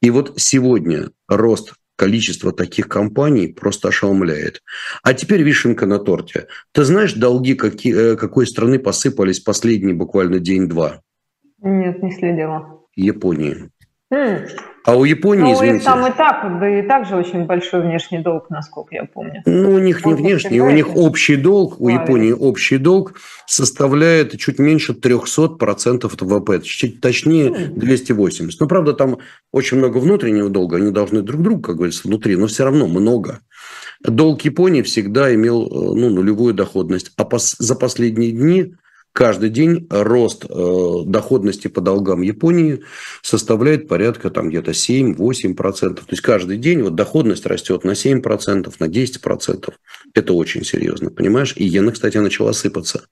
И 0.00 0.08
вот 0.08 0.32
сегодня 0.40 1.10
рост 1.28 1.74
количество 1.96 2.52
таких 2.52 2.88
компаний 2.88 3.48
просто 3.48 3.88
ошеломляет. 3.88 4.62
А 5.02 5.14
теперь 5.14 5.42
вишенка 5.42 5.86
на 5.86 5.98
торте. 5.98 6.46
Ты 6.72 6.84
знаешь, 6.84 7.14
долги 7.14 7.54
какие, 7.54 8.12
э, 8.12 8.16
какой 8.16 8.46
страны 8.46 8.78
посыпались 8.78 9.40
последний 9.40 9.92
буквально 9.92 10.38
день-два? 10.38 11.00
Нет, 11.62 12.02
не 12.02 12.12
следила. 12.12 12.80
Японии. 12.96 13.70
А 14.86 14.96
у 14.96 15.04
Японии, 15.04 15.42
ну, 15.42 15.54
извините... 15.54 15.86
там 15.86 16.06
и 16.06 16.10
так, 16.10 16.60
да 16.60 16.78
и 16.78 16.82
так 16.86 17.06
же 17.06 17.16
очень 17.16 17.46
большой 17.46 17.80
внешний 17.80 18.18
долг, 18.18 18.50
насколько 18.50 18.94
я 18.94 19.04
помню. 19.04 19.42
Ну, 19.46 19.70
у 19.70 19.78
них 19.78 20.04
не 20.04 20.12
внешний, 20.12 20.60
у 20.60 20.70
них 20.70 20.94
общий 20.94 21.36
долг, 21.36 21.80
у 21.80 21.88
Японии 21.88 22.32
общий 22.32 22.76
долг 22.76 23.14
составляет 23.46 24.38
чуть 24.38 24.58
меньше 24.58 24.92
300% 24.92 26.12
ВВП, 26.20 26.60
чуть, 26.60 27.00
точнее 27.00 27.50
280. 27.50 28.60
Но, 28.60 28.66
правда, 28.66 28.92
там 28.92 29.18
очень 29.52 29.78
много 29.78 29.98
внутреннего 29.98 30.50
долга, 30.50 30.76
они 30.76 30.90
должны 30.90 31.22
друг 31.22 31.40
другу, 31.40 31.62
как 31.62 31.76
говорится, 31.76 32.06
внутри, 32.06 32.36
но 32.36 32.46
все 32.46 32.64
равно 32.64 32.86
много. 32.86 33.40
Долг 34.02 34.42
Японии 34.42 34.82
всегда 34.82 35.34
имел 35.34 35.64
э, 35.64 35.68
ну, 35.98 36.10
нулевую 36.10 36.52
доходность, 36.52 37.10
а 37.16 37.24
пос, 37.24 37.56
за 37.58 37.74
последние 37.74 38.32
дни 38.32 38.74
каждый 39.14 39.48
день 39.48 39.86
рост 39.88 40.44
э, 40.44 40.92
доходности 41.06 41.68
по 41.68 41.80
долгам 41.80 42.20
Японии 42.20 42.82
составляет 43.22 43.88
порядка 43.88 44.28
там 44.28 44.50
где-то 44.50 44.72
7-8%. 44.72 45.54
То 45.54 46.02
есть 46.10 46.22
каждый 46.22 46.58
день 46.58 46.82
вот 46.82 46.94
доходность 46.96 47.46
растет 47.46 47.84
на 47.84 47.92
7%, 47.92 48.74
на 48.78 48.84
10%. 48.84 49.72
Это 50.14 50.32
очень 50.34 50.64
серьезно, 50.64 51.10
понимаешь? 51.10 51.54
И 51.56 51.64
иена, 51.64 51.92
кстати, 51.92 52.18
начала 52.18 52.52
сыпаться. 52.52 53.06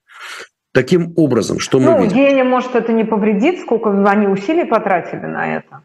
Таким 0.75 1.13
образом, 1.17 1.59
что 1.59 1.79
мы 1.79 1.93
ну, 1.93 2.03
видим? 2.03 2.17
иене, 2.17 2.45
может, 2.45 2.75
это 2.75 2.93
не 2.93 3.05
повредит, 3.05 3.61
сколько 3.61 3.91
они 4.11 4.27
усилий 4.27 4.65
потратили 4.65 5.27
на 5.27 5.57
это? 5.57 5.85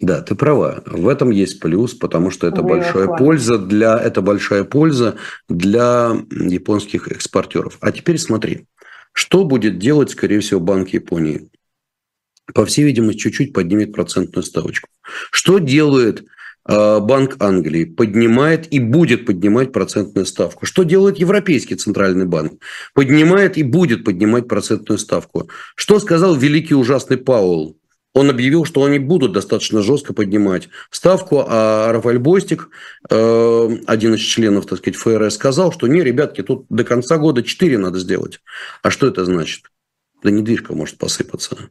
Да, 0.00 0.20
ты 0.20 0.34
права. 0.34 0.82
В 0.86 1.08
этом 1.08 1.30
есть 1.30 1.60
плюс, 1.60 1.94
потому 1.94 2.30
что 2.30 2.46
это 2.46 2.62
большая 2.62 3.06
польза 3.06 3.58
для 3.58 3.98
это 3.98 4.22
большая 4.22 4.64
польза 4.64 5.16
для 5.48 6.12
японских 6.30 7.08
экспортеров. 7.08 7.78
А 7.80 7.92
теперь 7.92 8.18
смотри. 8.18 8.66
Что 9.12 9.44
будет 9.44 9.78
делать, 9.78 10.10
скорее 10.10 10.40
всего, 10.40 10.60
Банк 10.60 10.90
Японии? 10.90 11.48
По 12.54 12.66
всей 12.66 12.84
видимости, 12.84 13.20
чуть-чуть 13.20 13.52
поднимет 13.52 13.92
процентную 13.92 14.42
ставочку. 14.42 14.88
Что 15.30 15.58
делает 15.58 16.24
э, 16.66 16.98
Банк 17.00 17.36
Англии? 17.40 17.84
Поднимает 17.84 18.72
и 18.72 18.80
будет 18.80 19.26
поднимать 19.26 19.72
процентную 19.72 20.26
ставку. 20.26 20.66
Что 20.66 20.82
делает 20.82 21.18
Европейский 21.18 21.76
Центральный 21.76 22.26
банк? 22.26 22.60
Поднимает 22.94 23.56
и 23.58 23.62
будет 23.62 24.04
поднимать 24.04 24.48
процентную 24.48 24.98
ставку. 24.98 25.48
Что 25.76 26.00
сказал 26.00 26.34
великий 26.34 26.74
ужасный 26.74 27.16
Пауэлл? 27.16 27.76
Он 28.14 28.30
объявил, 28.30 28.64
что 28.64 28.84
они 28.84 28.98
будут 28.98 29.32
достаточно 29.32 29.82
жестко 29.82 30.12
поднимать 30.12 30.68
ставку, 30.90 31.44
а 31.46 31.92
Рафаэль 31.92 32.18
Бостик, 32.18 32.68
э, 33.08 33.68
один 33.86 34.14
из 34.14 34.20
членов, 34.20 34.66
так 34.66 34.78
сказать, 34.78 34.96
ФРС, 34.96 35.34
сказал, 35.34 35.72
что 35.72 35.86
не, 35.86 36.02
ребятки, 36.02 36.42
тут 36.42 36.66
до 36.68 36.84
конца 36.84 37.16
года 37.16 37.42
4 37.42 37.78
надо 37.78 37.98
сделать. 37.98 38.40
А 38.82 38.90
что 38.90 39.06
это 39.06 39.24
значит? 39.24 39.70
Да 40.22 40.30
недвижка 40.30 40.74
может 40.74 40.98
посыпаться. 40.98 41.70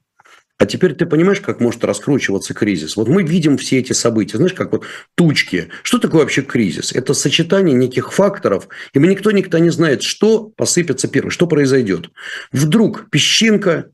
А 0.58 0.68
теперь 0.68 0.94
ты 0.94 1.08
понимаешь, 1.08 1.42
как 1.42 1.60
может 1.60 1.84
раскручиваться 1.84 2.54
кризис? 2.54 2.96
Вот 2.96 3.08
мы 3.08 3.24
видим 3.24 3.58
все 3.58 3.80
эти 3.80 3.94
события, 3.94 4.38
знаешь, 4.38 4.54
как 4.54 4.72
вот 4.74 4.84
тучки. 5.16 5.70
Что 5.82 5.98
такое 5.98 6.22
вообще 6.22 6.44
кризис? 6.44 6.92
Это 6.92 7.16
сочетание 7.16 7.76
неких 7.76 8.14
факторов, 8.14 8.68
и 8.94 9.00
мы 9.00 9.08
никто 9.08 9.32
никто 9.32 9.58
не 9.58 9.72
знает, 9.72 10.04
что 10.04 10.52
посыпется 10.56 11.08
первым, 11.08 11.32
что 11.32 11.48
произойдет. 11.48 12.12
Вдруг 12.52 13.10
песчинка, 13.10 13.90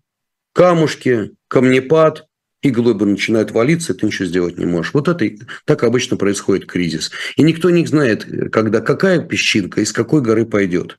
камушки, 0.52 1.32
камнепад, 1.48 2.28
и 2.62 2.72
глыбы 2.72 3.05
начинают 3.05 3.51
валиться, 3.51 3.93
и 3.93 3.95
ты 3.95 4.05
ничего 4.08 4.26
сделать 4.26 4.58
не 4.58 4.66
можешь. 4.66 4.93
Вот 4.93 5.08
это 5.08 5.30
так 5.66 5.84
обычно 5.84 6.18
происходит 6.18 6.66
кризис. 6.66 7.12
И 7.36 7.43
никто 7.43 7.70
не 7.70 7.86
знает, 7.86 8.26
когда 8.51 8.82
какая 8.82 9.20
песчинка 9.20 9.82
из 9.82 9.91
какой 9.91 10.22
горы 10.22 10.45
пойдет. 10.45 10.97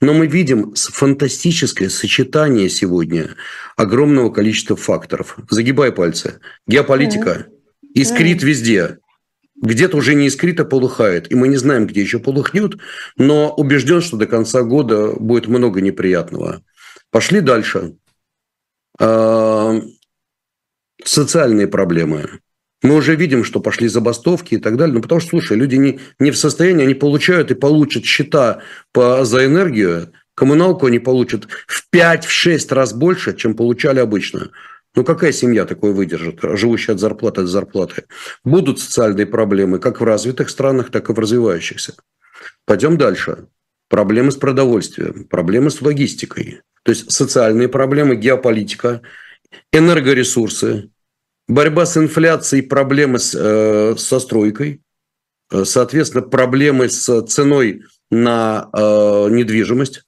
Но 0.00 0.14
мы 0.14 0.26
видим 0.28 0.74
фантастическое 0.74 1.88
сочетание 1.88 2.68
сегодня 2.68 3.30
огромного 3.76 4.30
количества 4.30 4.76
факторов. 4.76 5.36
Загибай 5.50 5.90
пальцы. 5.92 6.40
Геополитика 6.66 7.46
искрит 7.94 8.42
везде. 8.42 8.98
Где-то 9.60 9.96
уже 9.96 10.14
не 10.14 10.28
искрит, 10.28 10.60
а 10.60 10.64
полыхает. 10.64 11.30
И 11.30 11.34
мы 11.34 11.48
не 11.48 11.56
знаем, 11.56 11.86
где 11.86 12.00
еще 12.00 12.18
полыхнет, 12.18 12.76
но 13.18 13.52
убежден, 13.54 14.00
что 14.00 14.16
до 14.16 14.26
конца 14.26 14.62
года 14.62 15.12
будет 15.12 15.48
много 15.48 15.80
неприятного. 15.80 16.62
Пошли 17.10 17.40
дальше 17.40 17.96
социальные 21.04 21.68
проблемы. 21.68 22.40
Мы 22.82 22.96
уже 22.96 23.14
видим, 23.14 23.44
что 23.44 23.60
пошли 23.60 23.88
забастовки 23.88 24.54
и 24.54 24.58
так 24.58 24.76
далее. 24.76 24.94
Ну, 24.94 25.02
потому 25.02 25.20
что, 25.20 25.30
слушай, 25.30 25.56
люди 25.56 25.76
не, 25.76 26.00
не 26.18 26.30
в 26.30 26.38
состоянии, 26.38 26.84
они 26.84 26.94
получают 26.94 27.50
и 27.50 27.54
получат 27.54 28.04
счета 28.04 28.62
по, 28.92 29.24
за 29.24 29.44
энергию, 29.44 30.12
коммуналку 30.34 30.86
они 30.86 30.98
получат 30.98 31.46
в 31.66 31.84
5-6 31.94 32.74
раз 32.74 32.94
больше, 32.94 33.36
чем 33.36 33.54
получали 33.54 34.00
обычно. 34.00 34.50
Ну, 34.94 35.04
какая 35.04 35.32
семья 35.32 35.66
такое 35.66 35.92
выдержит, 35.92 36.40
живущая 36.42 36.94
от 36.94 37.00
зарплаты 37.00 37.42
до 37.42 37.46
зарплаты? 37.46 38.04
Будут 38.44 38.80
социальные 38.80 39.26
проблемы 39.26 39.78
как 39.78 40.00
в 40.00 40.04
развитых 40.04 40.50
странах, 40.50 40.90
так 40.90 41.10
и 41.10 41.12
в 41.12 41.18
развивающихся. 41.18 41.94
Пойдем 42.64 42.96
дальше. 42.96 43.46
Проблемы 43.88 44.30
с 44.30 44.36
продовольствием, 44.36 45.24
проблемы 45.24 45.70
с 45.70 45.82
логистикой. 45.82 46.62
То 46.82 46.90
есть 46.90 47.10
социальные 47.10 47.68
проблемы, 47.68 48.16
геополитика, 48.16 49.02
энергоресурсы, 49.72 50.90
борьба 51.48 51.86
с 51.86 51.96
инфляцией, 51.96 52.62
проблемы 52.62 53.18
с, 53.18 53.34
э, 53.34 53.96
со 53.96 54.20
стройкой, 54.20 54.82
э, 55.52 55.64
соответственно, 55.64 56.22
проблемы 56.22 56.88
с 56.88 57.22
ценой 57.26 57.82
на 58.10 58.68
э, 58.72 59.28
недвижимость. 59.30 60.02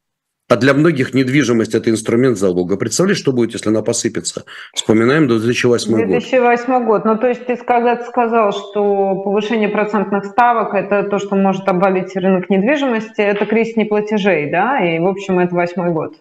А 0.49 0.57
для 0.57 0.75
многих 0.75 1.15
недвижимость– 1.15 1.75
это 1.75 1.89
инструмент 1.89 2.37
залога. 2.37 2.77
Представляешь, 2.77 3.19
что 3.19 3.33
будет, 3.33 3.55
если 3.55 3.71
она 3.71 3.81
посыпется? 3.81 4.45
Вспоминаем 4.75 5.27
2008 5.27 5.91
год. 5.91 6.07
2008 6.07 6.85
год. 6.85 7.05
Ну, 7.07 7.17
то 7.17 7.29
есть 7.29 7.47
ты 7.47 7.57
когда-то 7.57 8.05
сказал, 8.05 8.53
что 8.53 9.23
повышение 9.25 9.71
процентных 9.71 10.27
ставок– 10.27 10.75
это 10.75 11.05
то, 11.05 11.19
что 11.19 11.37
может 11.37 11.67
обвалить 11.69 12.15
рынок 12.17 12.51
недвижимости, 12.51 13.23
это 13.23 13.47
кризис 13.47 13.77
неплатежей, 13.77 14.51
да? 14.51 14.85
И, 14.85 14.99
в 14.99 15.07
общем, 15.07 15.39
это 15.39 15.55
восьмой 15.55 15.91
год. 15.91 16.17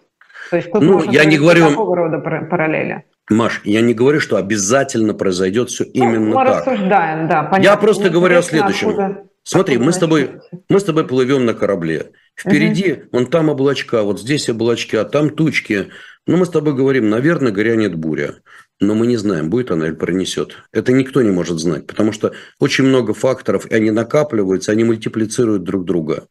То 0.48 0.56
есть 0.56 0.72
тут 0.72 0.82
ну, 0.82 1.02
я 1.10 1.26
не 1.26 1.36
говорю... 1.36 1.68
такого 1.68 1.94
рода 1.94 2.18
параллели. 2.18 3.04
Маш, 3.30 3.60
я 3.64 3.80
не 3.80 3.94
говорю, 3.94 4.20
что 4.20 4.36
обязательно 4.36 5.14
произойдет 5.14 5.70
все 5.70 5.84
ну, 5.84 5.90
именно 5.92 6.20
мы 6.20 6.44
так. 6.44 6.66
Мы 6.66 6.72
рассуждаем, 6.72 7.28
да. 7.28 7.42
Понятно. 7.44 7.62
Я 7.62 7.76
просто 7.76 8.10
говорю 8.10 8.38
о 8.38 8.42
следующем. 8.42 8.88
Откуда... 8.88 9.24
Смотри, 9.44 9.78
мы 9.78 9.92
с, 9.92 9.98
тобой, 9.98 10.40
мы 10.68 10.78
с 10.78 10.84
тобой 10.84 11.06
плывем 11.06 11.44
на 11.44 11.54
корабле. 11.54 12.12
Впереди, 12.36 12.92
угу. 12.92 13.02
вон 13.12 13.26
там 13.26 13.48
облачка, 13.48 14.02
вот 14.02 14.20
здесь 14.20 14.48
облачки, 14.48 14.96
а 14.96 15.04
там 15.04 15.30
тучки. 15.30 15.88
Но 16.26 16.36
мы 16.36 16.46
с 16.46 16.50
тобой 16.50 16.74
говорим, 16.74 17.10
наверное, 17.10 17.50
грянет 17.50 17.96
буря. 17.96 18.36
Но 18.80 18.94
мы 18.94 19.06
не 19.06 19.16
знаем, 19.16 19.50
будет 19.50 19.70
она 19.70 19.86
или 19.86 19.94
пронесет. 19.94 20.56
Это 20.72 20.92
никто 20.92 21.22
не 21.22 21.30
может 21.30 21.58
знать, 21.58 21.86
потому 21.86 22.12
что 22.12 22.32
очень 22.58 22.84
много 22.84 23.14
факторов, 23.14 23.66
и 23.66 23.74
они 23.74 23.90
накапливаются, 23.90 24.72
они 24.72 24.84
мультиплицируют 24.84 25.64
друг 25.64 25.84
друга. 25.84 26.26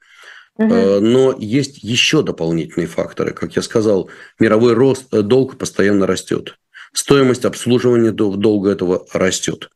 Угу. 0.56 1.00
Но 1.02 1.36
есть 1.38 1.84
еще 1.84 2.24
дополнительные 2.24 2.88
факторы. 2.88 3.32
Как 3.32 3.56
я 3.56 3.62
сказал, 3.62 4.10
мировой 4.40 4.74
рост, 4.74 5.14
э, 5.14 5.22
долг 5.22 5.58
постоянно 5.58 6.08
растет. 6.08 6.58
Стоимость 6.94 7.46
обслуживания 7.46 8.12
долга 8.12 8.72
этого 8.72 9.06
растет. 9.14 9.70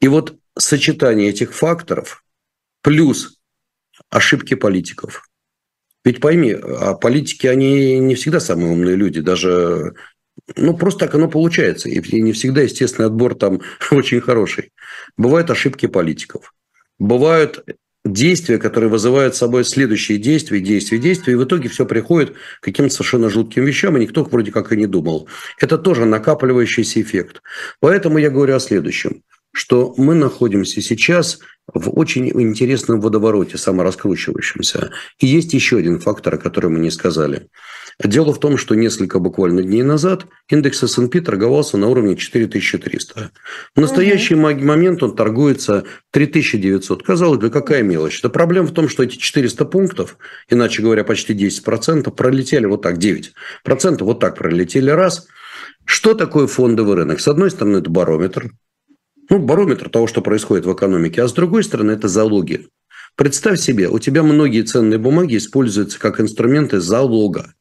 И 0.00 0.08
вот 0.08 0.38
сочетание 0.58 1.28
этих 1.28 1.54
факторов 1.54 2.24
плюс 2.82 3.38
ошибки 4.10 4.54
политиков. 4.54 5.28
Ведь 6.04 6.20
пойми, 6.20 6.52
а 6.52 6.94
политики, 6.94 7.46
они 7.46 7.98
не 7.98 8.14
всегда 8.14 8.40
самые 8.40 8.72
умные 8.72 8.96
люди, 8.96 9.20
даже 9.20 9.94
ну, 10.54 10.76
просто 10.76 11.00
так 11.00 11.14
оно 11.14 11.28
получается. 11.28 11.88
И 11.88 12.20
не 12.20 12.32
всегда 12.32 12.62
естественный 12.62 13.08
отбор 13.08 13.34
там 13.34 13.60
очень 13.90 14.20
хороший. 14.20 14.72
Бывают 15.16 15.50
ошибки 15.50 15.86
политиков. 15.86 16.54
Бывают 16.98 17.64
действия, 18.12 18.58
которые 18.58 18.90
вызывают 18.90 19.36
собой 19.36 19.64
следующие 19.64 20.18
действия, 20.18 20.60
действия, 20.60 20.98
действия, 20.98 21.32
и 21.32 21.36
в 21.36 21.44
итоге 21.44 21.68
все 21.68 21.86
приходит 21.86 22.34
к 22.60 22.64
каким-то 22.64 22.92
совершенно 22.92 23.28
жутким 23.28 23.64
вещам, 23.64 23.96
и 23.96 24.00
никто 24.00 24.24
вроде 24.24 24.52
как 24.52 24.72
и 24.72 24.76
не 24.76 24.86
думал. 24.86 25.28
Это 25.58 25.78
тоже 25.78 26.04
накапливающийся 26.04 27.00
эффект. 27.00 27.42
Поэтому 27.80 28.18
я 28.18 28.30
говорю 28.30 28.54
о 28.54 28.60
следующем, 28.60 29.22
что 29.52 29.94
мы 29.96 30.14
находимся 30.14 30.82
сейчас 30.82 31.38
в 31.72 31.98
очень 31.98 32.28
интересном 32.28 33.00
водовороте, 33.00 33.58
самораскручивающемся. 33.58 34.90
И 35.18 35.26
есть 35.26 35.52
еще 35.54 35.78
один 35.78 35.98
фактор, 35.98 36.34
о 36.34 36.38
котором 36.38 36.74
мы 36.74 36.80
не 36.80 36.90
сказали. 36.90 37.48
Дело 38.02 38.34
в 38.34 38.40
том, 38.40 38.58
что 38.58 38.74
несколько 38.74 39.18
буквально 39.18 39.62
дней 39.62 39.82
назад 39.82 40.26
индекс 40.50 40.82
S&P 40.82 41.20
торговался 41.22 41.78
на 41.78 41.88
уровне 41.88 42.14
4300. 42.14 43.30
В 43.74 43.80
настоящий 43.80 44.34
угу. 44.34 44.42
момент 44.42 45.02
он 45.02 45.16
торгуется 45.16 45.84
3900. 46.10 47.02
Казалось 47.02 47.40
бы, 47.40 47.48
какая 47.48 47.82
мелочь. 47.82 48.20
Да 48.20 48.28
проблема 48.28 48.66
в 48.66 48.72
том, 48.72 48.90
что 48.90 49.02
эти 49.02 49.16
400 49.16 49.64
пунктов, 49.64 50.18
иначе 50.50 50.82
говоря, 50.82 51.04
почти 51.04 51.32
10%, 51.32 52.10
пролетели 52.10 52.66
вот 52.66 52.82
так, 52.82 52.98
9%, 52.98 53.32
вот 54.00 54.20
так 54.20 54.36
пролетели 54.36 54.90
раз. 54.90 55.26
Что 55.86 56.12
такое 56.12 56.48
фондовый 56.48 56.96
рынок? 56.96 57.20
С 57.20 57.28
одной 57.28 57.50
стороны, 57.50 57.78
это 57.78 57.88
барометр, 57.88 58.50
ну, 59.30 59.38
барометр 59.38 59.88
того, 59.88 60.06
что 60.06 60.20
происходит 60.20 60.66
в 60.66 60.72
экономике, 60.74 61.22
а 61.22 61.28
с 61.28 61.32
другой 61.32 61.64
стороны, 61.64 61.92
это 61.92 62.08
залоги. 62.08 62.68
Представь 63.16 63.58
себе, 63.58 63.88
у 63.88 63.98
тебя 63.98 64.22
многие 64.22 64.60
ценные 64.62 64.98
бумаги 64.98 65.38
используются 65.38 65.98
как 65.98 66.20
инструменты 66.20 66.80
залога. 66.80 67.54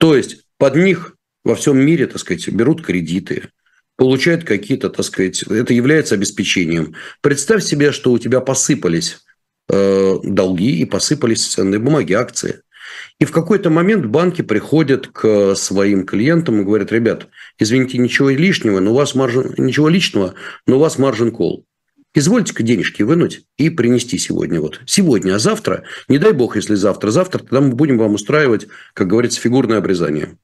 То 0.00 0.16
есть 0.16 0.44
под 0.56 0.76
них 0.76 1.14
во 1.44 1.54
всем 1.54 1.78
мире, 1.78 2.06
так 2.06 2.18
сказать, 2.18 2.48
берут 2.48 2.84
кредиты, 2.84 3.50
получают 3.96 4.44
какие-то, 4.44 4.88
так 4.88 5.04
сказать, 5.04 5.42
это 5.42 5.74
является 5.74 6.14
обеспечением. 6.14 6.94
Представь 7.20 7.62
себе, 7.62 7.92
что 7.92 8.12
у 8.12 8.18
тебя 8.18 8.40
посыпались 8.40 9.18
э, 9.68 10.18
долги 10.24 10.80
и 10.80 10.86
посыпались 10.86 11.46
ценные 11.46 11.80
бумаги, 11.80 12.14
акции. 12.14 12.62
И 13.18 13.26
в 13.26 13.30
какой-то 13.30 13.68
момент 13.68 14.06
банки 14.06 14.40
приходят 14.40 15.06
к 15.06 15.54
своим 15.54 16.06
клиентам 16.06 16.62
и 16.62 16.64
говорят, 16.64 16.92
ребят, 16.92 17.28
извините, 17.58 17.98
ничего 17.98 18.30
лишнего, 18.30 18.80
но 18.80 18.92
у 18.92 18.94
вас 18.94 19.14
маржин, 19.14 19.54
ничего 19.58 19.90
личного, 19.90 20.32
но 20.66 20.76
у 20.76 20.80
вас 20.80 20.96
маржин 20.98 21.30
кол. 21.30 21.66
Извольте-ка 22.12 22.62
денежки 22.64 23.02
вынуть 23.02 23.42
и 23.56 23.70
принести 23.70 24.18
сегодня. 24.18 24.60
Вот. 24.60 24.80
Сегодня, 24.84 25.34
а 25.34 25.38
завтра, 25.38 25.84
не 26.08 26.18
дай 26.18 26.32
бог, 26.32 26.56
если 26.56 26.74
завтра, 26.74 27.10
завтра, 27.10 27.38
тогда 27.38 27.60
мы 27.60 27.74
будем 27.74 27.98
вам 27.98 28.14
устраивать, 28.14 28.66
как 28.94 29.06
говорится, 29.06 29.40
фигурное 29.40 29.78
обрезание. 29.78 30.36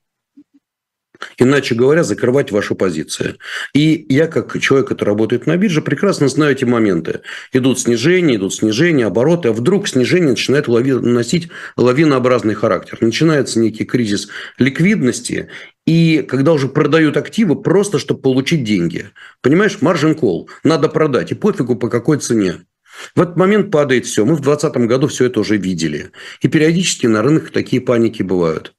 Иначе 1.39 1.75
говоря, 1.75 2.03
закрывать 2.03 2.53
вашу 2.53 2.75
позицию. 2.75 3.37
И 3.75 4.07
я, 4.09 4.27
как 4.27 4.59
человек, 4.61 4.89
который 4.89 5.11
работает 5.11 5.47
на 5.47 5.57
бирже, 5.57 5.83
прекрасно 5.83 6.29
знаю 6.29 6.53
эти 6.53 6.65
моменты. 6.65 7.21
Идут 7.53 7.81
снижения, 7.81 8.37
идут 8.37 8.55
снижения, 8.55 9.07
обороты, 9.07 9.49
а 9.49 9.53
вдруг 9.53 9.89
снижение 9.89 10.31
начинает 10.31 10.69
лови... 10.69 10.93
носить 10.93 11.49
лавинообразный 11.77 12.55
характер. 12.55 12.99
Начинается 13.01 13.61
некий 13.61 13.85
кризис 13.85 14.29
ликвидности, 14.59 15.49
и 15.87 16.25
когда 16.29 16.53
уже 16.53 16.69
продают 16.69 17.17
активы, 17.17 17.57
просто 17.63 17.99
чтобы 17.99 18.21
получить 18.21 18.65
деньги. 18.65 19.11
Понимаешь, 19.41 19.81
маржин 19.81 20.15
кол. 20.15 20.51
Надо 20.65 20.89
продать. 20.89 21.31
И 21.31 21.35
пофигу 21.35 21.77
по 21.77 21.89
какой 21.89 22.19
цене. 22.19 22.67
В 23.15 23.21
этот 23.21 23.37
момент 23.37 23.71
падает 23.71 24.07
все. 24.07 24.25
Мы 24.25 24.35
в 24.35 24.41
2020 24.41 24.89
году 24.89 25.07
все 25.09 25.27
это 25.27 25.41
уже 25.41 25.57
видели. 25.57 26.11
И 26.41 26.49
периодически 26.49 27.07
на 27.07 27.23
рынках 27.23 27.51
такие 27.51 27.81
паники 27.81 28.23
бывают. 28.23 28.75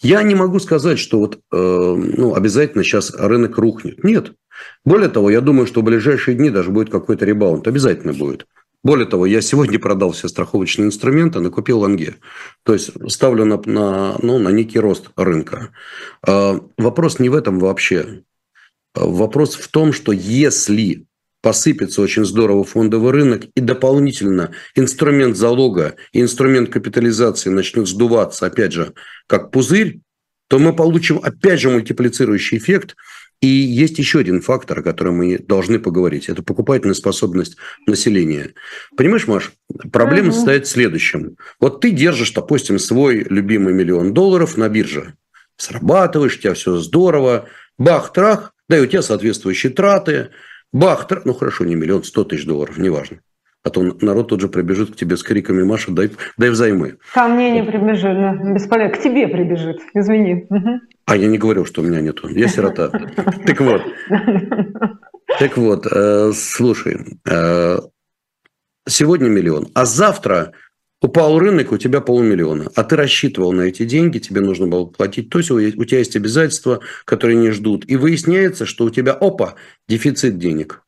Я 0.00 0.22
не 0.22 0.34
могу 0.34 0.58
сказать, 0.60 0.98
что 0.98 1.18
вот, 1.18 1.36
э, 1.36 1.56
ну, 1.56 2.34
обязательно 2.34 2.84
сейчас 2.84 3.12
рынок 3.14 3.58
рухнет. 3.58 4.02
Нет. 4.04 4.32
Более 4.84 5.08
того, 5.08 5.30
я 5.30 5.40
думаю, 5.40 5.66
что 5.66 5.80
в 5.80 5.84
ближайшие 5.84 6.36
дни 6.36 6.50
даже 6.50 6.70
будет 6.70 6.90
какой-то 6.90 7.24
ребаунд. 7.24 7.66
Обязательно 7.66 8.12
будет. 8.12 8.46
Более 8.82 9.06
того, 9.06 9.26
я 9.26 9.42
сегодня 9.42 9.78
продал 9.78 10.12
все 10.12 10.28
страховочные 10.28 10.86
инструменты, 10.86 11.40
накупил 11.40 11.80
лонге. 11.80 12.16
То 12.62 12.72
есть 12.72 12.90
ставлю 13.10 13.44
на, 13.44 13.60
на, 13.66 14.16
ну, 14.22 14.38
на 14.38 14.48
некий 14.48 14.78
рост 14.78 15.10
рынка. 15.16 15.70
Э, 16.26 16.58
вопрос 16.78 17.18
не 17.18 17.28
в 17.28 17.34
этом 17.34 17.58
вообще. 17.58 18.22
Вопрос 18.94 19.54
в 19.54 19.68
том, 19.68 19.92
что 19.92 20.12
если 20.12 21.06
посыпется 21.42 22.02
очень 22.02 22.24
здорово 22.24 22.64
фондовый 22.64 23.12
рынок, 23.12 23.44
и 23.54 23.60
дополнительно 23.60 24.52
инструмент 24.74 25.36
залога 25.36 25.96
и 26.12 26.20
инструмент 26.20 26.70
капитализации 26.70 27.50
начнет 27.50 27.88
сдуваться, 27.88 28.46
опять 28.46 28.72
же, 28.72 28.92
как 29.26 29.50
пузырь, 29.50 30.00
то 30.48 30.58
мы 30.58 30.74
получим, 30.74 31.20
опять 31.22 31.60
же, 31.60 31.70
мультиплицирующий 31.70 32.58
эффект. 32.58 32.96
И 33.40 33.46
есть 33.46 33.98
еще 33.98 34.18
один 34.18 34.42
фактор, 34.42 34.80
о 34.80 34.82
котором 34.82 35.16
мы 35.16 35.38
должны 35.38 35.78
поговорить. 35.78 36.28
Это 36.28 36.42
покупательная 36.42 36.94
способность 36.94 37.56
населения. 37.86 38.52
Понимаешь, 38.96 39.26
Маш, 39.26 39.52
проблема 39.92 40.28
угу. 40.28 40.34
состоит 40.34 40.66
в 40.66 40.70
следующем. 40.70 41.36
Вот 41.58 41.80
ты 41.80 41.90
держишь, 41.90 42.32
допустим, 42.32 42.78
свой 42.78 43.24
любимый 43.30 43.72
миллион 43.72 44.12
долларов 44.12 44.58
на 44.58 44.68
бирже. 44.68 45.14
Срабатываешь, 45.56 46.36
у 46.36 46.40
тебя 46.40 46.54
все 46.54 46.76
здорово. 46.76 47.48
Бах-трах, 47.78 48.52
да 48.68 48.76
и 48.76 48.82
у 48.82 48.86
тебя 48.86 49.00
соответствующие 49.00 49.72
траты– 49.72 50.30
Бах, 50.72 51.08
ну 51.24 51.34
хорошо, 51.34 51.64
не 51.64 51.74
миллион, 51.74 52.04
сто 52.04 52.24
тысяч 52.24 52.46
долларов, 52.46 52.78
неважно. 52.78 53.18
А 53.62 53.68
то 53.68 53.82
народ 53.82 54.28
тут 54.28 54.40
же 54.40 54.48
прибежит 54.48 54.92
к 54.92 54.96
тебе 54.96 55.16
с 55.18 55.22
криками 55.22 55.62
«Маша, 55.64 55.92
дай, 55.92 56.10
дай 56.38 56.48
взаймы». 56.48 56.96
Ко 57.12 57.28
мне 57.28 57.50
не 57.50 57.62
прибежит, 57.62 58.14
да, 58.14 58.32
бесполезно. 58.54 58.96
К 58.96 59.02
тебе 59.02 59.28
прибежит, 59.28 59.80
извини. 59.92 60.46
А 61.04 61.16
я 61.16 61.26
не 61.26 61.36
говорил, 61.36 61.66
что 61.66 61.82
у 61.82 61.84
меня 61.84 62.00
нету. 62.00 62.28
Я 62.28 62.48
сирота. 62.48 62.90
Так 63.46 63.60
вот. 63.60 63.82
Так 65.38 65.56
вот, 65.56 65.86
э, 65.86 66.32
слушай, 66.34 67.18
э, 67.28 67.78
сегодня 68.88 69.28
миллион, 69.28 69.68
а 69.74 69.84
завтра 69.84 70.52
Упал 71.02 71.38
рынок, 71.38 71.72
у 71.72 71.78
тебя 71.78 72.02
полмиллиона, 72.02 72.70
а 72.74 72.84
ты 72.84 72.94
рассчитывал 72.94 73.52
на 73.52 73.62
эти 73.62 73.86
деньги, 73.86 74.18
тебе 74.18 74.42
нужно 74.42 74.66
было 74.66 74.84
платить. 74.84 75.30
То 75.30 75.38
есть 75.38 75.50
у 75.50 75.58
тебя 75.84 75.98
есть 75.98 76.14
обязательства, 76.14 76.80
которые 77.06 77.36
не 77.36 77.50
ждут. 77.52 77.88
И 77.88 77.96
выясняется, 77.96 78.66
что 78.66 78.84
у 78.84 78.90
тебя, 78.90 79.12
опа, 79.12 79.54
дефицит 79.88 80.38
денег. 80.38 80.82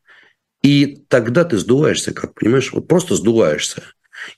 И 0.63 1.05
тогда 1.09 1.45
ты 1.45 1.57
сдуваешься, 1.57 2.13
как 2.13 2.35
понимаешь, 2.35 2.73
вот 2.73 2.89
просто 2.89 3.17
сдуваешься. 3.17 3.83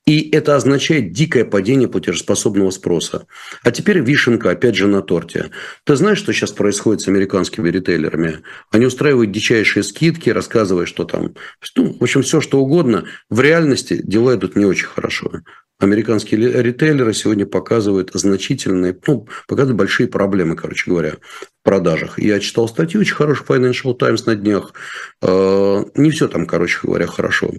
И 0.07 0.31
это 0.31 0.57
означает 0.57 1.13
дикое 1.13 1.45
падение 1.45 1.89
платежеспособного 1.89 2.71
спроса. 2.71 3.27
А 3.63 3.71
теперь 3.71 3.99
вишенка, 3.99 4.51
опять 4.51 4.77
же, 4.77 4.87
на 4.87 5.03
торте. 5.03 5.51
Ты 5.85 5.97
знаешь, 5.97 6.19
что 6.19 6.33
сейчас 6.33 6.53
происходит 6.53 7.03
с 7.03 7.09
американскими 7.09 7.69
ритейлерами? 7.69 8.39
Они 8.71 8.87
устраивают 8.87 9.33
дичайшие 9.33 9.83
скидки, 9.83 10.31
рассказывая, 10.31 10.87
что 10.87 11.05
там... 11.05 11.35
Ну, 11.77 11.97
в 11.99 12.03
общем, 12.03 12.23
все, 12.23 12.41
что 12.41 12.61
угодно. 12.61 13.07
В 13.29 13.41
реальности 13.41 14.01
дела 14.03 14.37
идут 14.37 14.57
не 14.57 14.65
очень 14.65 14.87
хорошо. 14.87 15.43
Американские 15.81 16.63
ритейлеры 16.63 17.13
сегодня 17.15 17.47
показывают 17.47 18.11
значительные, 18.15 18.97
ну, 19.07 19.29
показывают 19.49 19.79
большие 19.79 20.09
проблемы, 20.09 20.55
короче 20.55 20.91
говоря, 20.91 21.15
в 21.15 21.65
продажах. 21.65 22.19
Я 22.19 22.39
читал 22.39 22.69
статью 22.69 23.01
очень 23.01 23.15
хорошую 23.15 23.47
Financial 23.49 23.95
Times 23.95 24.27
на 24.27 24.37
днях. 24.37 24.73
Э, 25.21 25.85
не 25.97 26.11
все 26.11 26.29
там, 26.29 26.47
короче 26.47 26.79
говоря, 26.83 27.07
хорошо. 27.07 27.51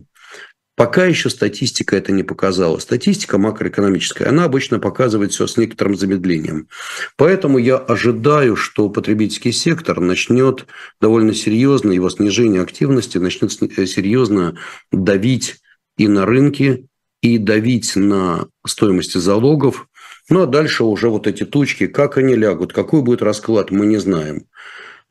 Пока 0.76 1.05
еще 1.05 1.30
статистика 1.30 1.95
это 1.95 2.11
не 2.11 2.24
показала. 2.24 2.80
Статистика 2.80 3.38
макроэкономическая, 3.38 4.28
она 4.28 4.43
обычно 4.43 4.80
показывает 4.80 5.32
все 5.32 5.47
с 5.47 5.55
некоторым 5.55 5.95
замедлением. 5.95 6.68
Поэтому 7.16 7.57
я 7.57 7.78
ожидаю, 7.78 8.57
что 8.57 8.89
потребительский 8.89 9.53
сектор 9.53 10.01
начнет 10.01 10.66
довольно 10.99 11.34
серьезно, 11.34 11.91
его 11.91 12.09
снижение 12.09 12.61
активности 12.61 13.18
начнет 13.18 13.51
э, 13.78 13.86
серьезно 13.86 14.57
давить 14.91 15.57
и 15.97 16.09
на 16.09 16.26
рынки, 16.26 16.88
и 17.26 17.39
давить 17.39 17.95
на 17.95 18.47
стоимости 18.65 19.17
залогов. 19.17 19.88
Ну, 20.30 20.43
а 20.43 20.45
дальше 20.45 20.84
уже 20.84 21.09
вот 21.09 21.26
эти 21.26 21.43
точки, 21.43 21.88
как 21.88 22.17
они 22.17 22.36
лягут, 22.36 22.71
какой 22.71 23.01
будет 23.01 23.23
расклад, 23.23 23.71
мы 23.71 23.88
не 23.88 23.97
знаем. 23.97 24.45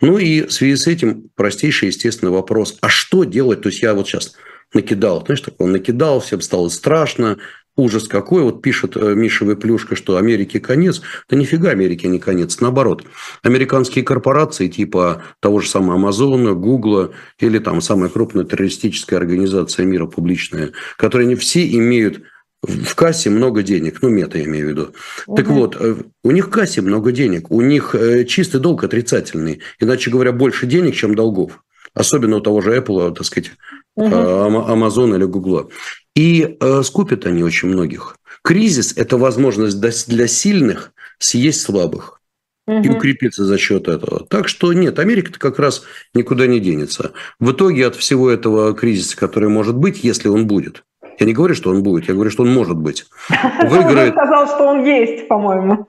Ну 0.01 0.19
и 0.19 0.43
в 0.43 0.53
связи 0.53 0.77
с 0.77 0.87
этим 0.87 1.31
простейший, 1.35 1.89
естественный 1.89 2.33
вопрос, 2.33 2.79
а 2.81 2.89
что 2.89 3.25
делать? 3.25 3.63
То 3.63 3.69
есть 3.69 3.83
я 3.83 3.95
вот 3.95 4.07
сейчас 4.07 4.35
накидал, 4.73 5.25
знаешь, 5.25 5.41
такой 5.41 5.69
накидал, 5.69 6.21
всем 6.21 6.41
стало 6.41 6.69
страшно, 6.69 7.39
ужас 7.77 8.09
какой. 8.09 8.43
Вот 8.43 8.63
пишет 8.63 8.97
э, 8.97 9.15
Миша 9.15 9.45
Выплюшка, 9.45 9.97
что 9.97 10.17
Америке 10.17 10.61
конец. 10.61 11.03
Да 11.29 11.37
нифига 11.37 11.71
Америке 11.71 12.09
не 12.09 12.19
конец. 12.19 12.61
Наоборот, 12.61 13.05
американские 13.43 14.05
корпорации 14.05 14.69
типа 14.69 15.23
того 15.41 15.61
же 15.61 15.69
самого 15.69 15.95
Амазона, 15.95 16.55
Гугла 16.55 17.13
или 17.39 17.59
там 17.59 17.81
самая 17.81 18.09
крупная 18.11 18.45
террористическая 18.45 19.19
организация 19.19 19.87
мира 19.87 20.07
публичная, 20.07 20.73
которые 20.97 21.27
они 21.27 21.35
все 21.35 21.67
имеют 21.67 22.23
в 22.67 22.95
кассе 22.95 23.31
много 23.31 23.63
денег, 23.63 23.99
ну, 24.01 24.09
мета 24.09 24.39
я 24.39 24.45
имею 24.45 24.67
в 24.67 24.71
виду. 24.71 24.95
Угу. 25.27 25.37
Так 25.37 25.49
вот, 25.49 25.77
э, 25.79 25.97
у 26.23 26.31
них 26.31 26.47
в 26.47 26.51
кассе 26.51 26.81
много 26.81 27.13
денег, 27.13 27.51
у 27.51 27.61
них 27.61 27.95
э, 27.95 28.25
чистый 28.25 28.61
долг 28.61 28.85
отрицательный, 28.85 29.61
иначе 29.81 30.11
говоря, 30.11 30.33
больше 30.33 30.67
денег, 30.67 30.95
чем 30.95 31.15
долгов. 31.15 31.61
Особенно 31.93 32.37
у 32.37 32.41
того 32.41 32.61
же 32.61 32.77
Apple, 32.77 33.15
так 33.15 33.25
сказать, 33.25 33.53
угу. 33.97 34.07
Amazon 34.07 35.15
или 35.17 35.25
Google. 35.25 35.71
И 36.15 36.57
э, 36.61 36.83
скупят 36.83 37.27
они 37.27 37.43
очень 37.43 37.69
многих. 37.69 38.17
Кризис– 38.43 38.95
это 38.97 39.17
возможность 39.17 39.81
для 39.81 40.29
сильных 40.29 40.93
съесть 41.19 41.63
слабых 41.63 42.21
угу. 42.67 42.83
и 42.83 42.89
укрепиться 42.89 43.45
за 43.45 43.59
счет 43.59 43.89
этого. 43.89 44.27
Так 44.29 44.49
что 44.49 44.73
нет, 44.73 44.99
Америка-то 44.99 45.39
как 45.39 45.59
раз 45.59 45.83
никуда 46.15 46.47
не 46.47 46.61
денется. 46.61 47.13
В 47.39 47.53
итоге 47.53 47.87
от 47.87 47.97
всего 47.97 48.31
этого 48.31 48.75
кризиса, 48.75 49.17
который 49.17 49.49
может 49.49 49.77
быть, 49.77 50.05
если 50.05 50.29
он 50.29 50.47
будет, 50.47 50.85
я 51.19 51.27
не 51.27 51.33
говорю, 51.33 51.55
что 51.55 51.71
он 51.71 51.83
будет, 51.83 52.09
я 52.09 52.15
говорю, 52.15 52.31
что 52.31 52.43
он 52.43 52.53
может 52.53 52.77
быть. 52.77 53.07
Выиграет... 53.69 54.15
Он 54.17 54.27
сказал, 54.27 54.47
что 54.47 54.67
он 54.67 54.85
есть, 54.85 55.29
по-моему. 55.29 55.87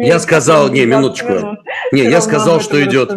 Я 0.00 0.18
сказал, 0.18 0.70
не, 0.70 0.84
минуточку. 0.86 1.58
Не, 1.92 2.02
я 2.02 2.20
сказал, 2.20 2.60
что 2.60 2.82
идет. 2.82 3.12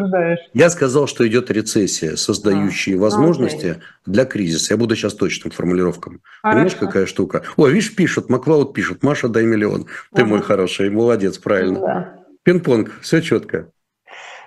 Я 0.54 0.70
сказал, 0.70 1.08
что 1.08 1.28
идет 1.28 1.52
рецессия, 1.52 2.16
создающая 2.16 2.96
а, 2.98 3.00
возможности 3.00 3.82
для 4.06 4.26
кризиса. 4.26 4.74
Я 4.74 4.78
буду 4.78 4.96
сейчас 4.96 5.14
точным 5.14 5.52
формулировкам. 5.52 6.22
Понимаешь, 6.42 6.76
какая 6.76 7.06
штука? 7.06 7.44
О, 7.58 7.68
видишь, 7.68 7.96
пишут, 7.96 8.30
Маклауд 8.30 8.74
пишут, 8.74 9.04
Маша, 9.04 9.28
дай 9.28 9.46
миллион. 9.46 9.88
Ты 10.16 10.26
мой 10.26 10.42
хороший, 10.42 10.90
молодец, 10.90 11.38
правильно. 11.38 12.20
Пинг-понг, 12.44 12.92
все 13.02 13.22
четко. 13.22 13.70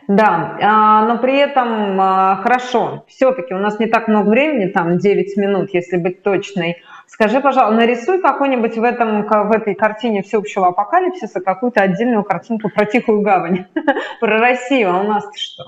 Да, 0.09 0.57
а, 0.63 1.07
но 1.07 1.19
при 1.19 1.37
этом 1.37 2.01
а, 2.01 2.37
хорошо, 2.43 3.05
все-таки 3.09 3.55
у 3.55 3.59
нас 3.59 3.81
не 3.81 3.87
так 3.87 4.07
много 4.07 4.29
времени, 4.29 4.71
там 4.71 4.99
9 4.99 5.37
минут, 5.37 5.71
если 5.73 5.97
быть 5.97 6.23
точной. 6.23 6.77
Скажи, 7.07 7.41
пожалуйста, 7.41 7.77
нарисуй 7.77 8.21
какой-нибудь 8.21 8.77
в, 8.77 8.83
этом, 8.83 9.27
в 9.27 9.53
этой 9.53 9.75
картине 9.75 10.23
всеобщего 10.23 10.69
апокалипсиса 10.69 11.41
какую-то 11.41 11.81
отдельную 11.81 12.25
картинку 12.25 12.69
про 12.69 12.85
Тихую 12.85 13.21
гавань, 13.21 13.67
про 14.21 14.39
Россию, 14.39 14.91
а 14.91 15.01
у 15.01 15.05
нас 15.05 15.25
что? 15.35 15.65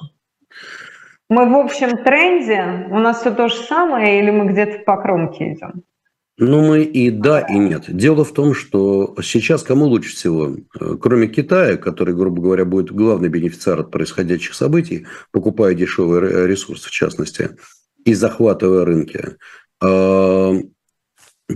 Мы 1.30 1.49
в 1.49 1.57
общем 1.57 1.99
тренде, 1.99 2.89
у 2.91 2.99
нас 2.99 3.20
все 3.20 3.30
то 3.30 3.49
же 3.49 3.55
самое, 3.55 4.18
или 4.18 4.30
мы 4.30 4.47
где-то 4.51 4.80
по 4.84 4.97
кромке 4.97 5.53
идем? 5.53 5.82
Ну, 6.41 6.62
мы 6.62 6.84
и 6.84 7.11
да, 7.11 7.41
и 7.41 7.59
нет. 7.59 7.84
Дело 7.89 8.24
в 8.24 8.32
том, 8.32 8.55
что 8.55 9.16
сейчас 9.22 9.64
кому 9.64 9.86
лучше 9.86 10.14
всего? 10.14 10.55
Э, 10.80 10.97
кроме 11.01 11.26
Китая, 11.26 11.76
который, 11.76 12.14
грубо 12.14 12.41
говоря, 12.41 12.64
будет 12.64 12.93
главный 12.93 13.28
бенефициар 13.28 13.80
от 13.80 13.91
происходящих 13.91 14.55
событий, 14.55 15.07
покупая 15.32 15.74
дешевые 15.74 16.47
ресурсы, 16.47 16.89
в 16.89 16.93
частности, 16.93 17.51
и 18.05 18.14
захватывая 18.14 18.84
рынки. 18.84 19.36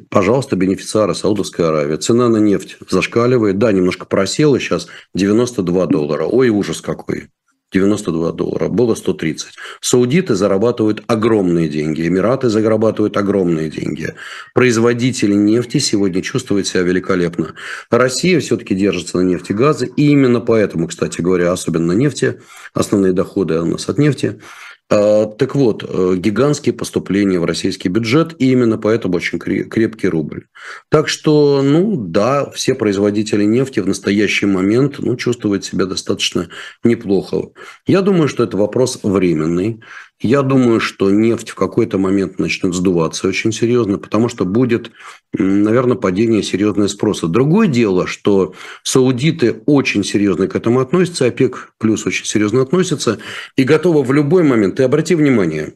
Пожалуйста, 0.08 0.56
бенефициары 0.56 1.14
Саудовская 1.14 1.68
Аравия. 1.68 1.98
Цена 1.98 2.28
на 2.28 2.38
нефть 2.38 2.78
зашкаливает. 2.88 3.58
Да, 3.58 3.72
немножко 3.72 4.06
просела 4.06 4.58
сейчас 4.58 4.88
92 5.14 5.86
доллара. 5.86 6.24
Ой, 6.24 6.48
ужас 6.48 6.80
какой. 6.80 7.28
92 7.72 8.32
доллара, 8.32 8.68
было 8.68 8.94
130. 8.94 9.54
Саудиты 9.80 10.34
зарабатывают 10.34 11.02
огромные 11.06 11.68
деньги, 11.68 12.06
Эмираты 12.06 12.48
зарабатывают 12.48 13.16
огромные 13.16 13.70
деньги. 13.70 14.14
Производители 14.54 15.34
нефти 15.34 15.78
сегодня 15.78 16.20
чувствуют 16.20 16.66
себя 16.66 16.82
великолепно. 16.82 17.54
Россия 17.90 18.40
все-таки 18.40 18.74
держится 18.74 19.16
на 19.18 19.22
нефти 19.22 19.52
и 19.96 20.10
именно 20.10 20.40
поэтому, 20.40 20.86
кстати 20.86 21.20
говоря, 21.20 21.52
особенно 21.52 21.94
на 21.94 21.96
нефти, 21.96 22.40
основные 22.74 23.12
доходы 23.12 23.58
у 23.60 23.64
нас 23.64 23.88
от 23.88 23.98
нефти– 23.98 24.40
так 24.94 25.54
вот, 25.54 25.84
э, 25.88 26.16
гигантские 26.16 26.74
поступления 26.74 27.40
в 27.40 27.44
российский 27.44 27.88
бюджет, 27.88 28.34
и 28.38 28.52
именно 28.52 28.76
поэтому 28.76 29.16
очень 29.16 29.38
крепкий 29.38 30.08
рубль. 30.08 30.46
Так 30.90 31.08
что, 31.08 31.62
ну 31.62 31.96
да, 31.96 32.50
все 32.50 32.74
производители 32.74 33.44
нефти 33.44 33.80
в 33.80 33.86
настоящий 33.86 34.46
момент 34.46 34.98
ну, 34.98 35.16
чувствуют 35.16 35.64
себя 35.64 35.86
достаточно 35.86 36.48
неплохо. 36.84 37.52
Я 37.86 38.02
думаю, 38.02 38.28
что 38.28 38.44
это 38.44 38.56
вопрос 38.56 39.00
временный. 39.02 39.80
Я 40.22 40.42
думаю, 40.42 40.78
что 40.78 41.10
нефть 41.10 41.50
в 41.50 41.56
какой-то 41.56 41.98
момент 41.98 42.38
начнет 42.38 42.74
сдуваться 42.74 43.26
очень 43.26 43.52
серьезно, 43.52 43.98
потому 43.98 44.28
что 44.28 44.44
будет, 44.44 44.92
наверное, 45.32 45.96
падение 45.96 46.44
серьезного 46.44 46.86
спроса. 46.86 47.26
Другое 47.26 47.66
дело, 47.66 48.06
что 48.06 48.54
саудиты 48.84 49.62
очень 49.66 50.04
серьезно 50.04 50.46
к 50.46 50.54
этому 50.54 50.78
относятся, 50.78 51.26
ОПЕК 51.26 51.74
плюс 51.78 52.06
очень 52.06 52.24
серьезно 52.24 52.62
относится 52.62 53.18
и 53.56 53.64
готовы 53.64 54.04
в 54.04 54.12
любой 54.12 54.44
момент. 54.44 54.76
Ты 54.76 54.84
обрати 54.84 55.16
внимание, 55.16 55.74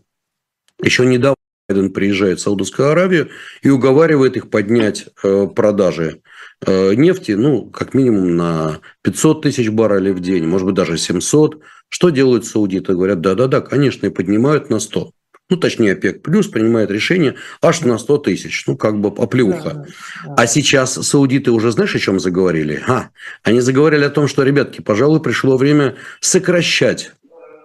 еще 0.80 1.04
недавно 1.04 1.36
Байден 1.68 1.90
приезжает 1.90 2.38
в 2.38 2.42
Саудовскую 2.42 2.90
Аравию 2.90 3.30
и 3.62 3.70
уговаривает 3.70 4.36
их 4.36 4.50
поднять 4.50 5.08
э, 5.24 5.48
продажи 5.48 6.20
э, 6.64 6.94
нефти, 6.94 7.32
ну, 7.32 7.68
как 7.68 7.92
минимум 7.92 8.36
на 8.36 8.80
500 9.02 9.42
тысяч 9.42 9.70
баррелей 9.70 10.12
в 10.12 10.20
день, 10.20 10.46
может 10.46 10.66
быть, 10.66 10.76
даже 10.76 10.96
700. 10.96 11.60
Что 11.88 12.10
делают 12.10 12.44
саудиты? 12.44 12.94
Говорят, 12.94 13.20
да-да-да, 13.20 13.60
конечно, 13.60 14.06
и 14.06 14.10
поднимают 14.10 14.70
на 14.70 14.80
100. 14.80 15.10
Ну, 15.48 15.56
точнее, 15.56 15.92
ОПЕК 15.92 16.22
плюс 16.22 16.48
принимает 16.48 16.90
решение 16.90 17.36
аж 17.62 17.82
на 17.82 17.98
100 17.98 18.18
тысяч. 18.18 18.66
Ну, 18.66 18.76
как 18.76 19.00
бы 19.00 19.08
оплеуха. 19.08 19.70
Да, 19.70 19.86
да. 20.24 20.34
А 20.36 20.46
сейчас 20.48 20.94
саудиты 20.94 21.52
уже, 21.52 21.70
знаешь, 21.70 21.94
о 21.94 22.00
чем 22.00 22.18
заговорили? 22.18 22.82
А, 22.88 23.10
они 23.44 23.60
заговорили 23.60 24.04
о 24.04 24.10
том, 24.10 24.26
что, 24.26 24.42
ребятки, 24.42 24.80
пожалуй, 24.80 25.22
пришло 25.22 25.56
время 25.56 25.96
сокращать 26.20 27.12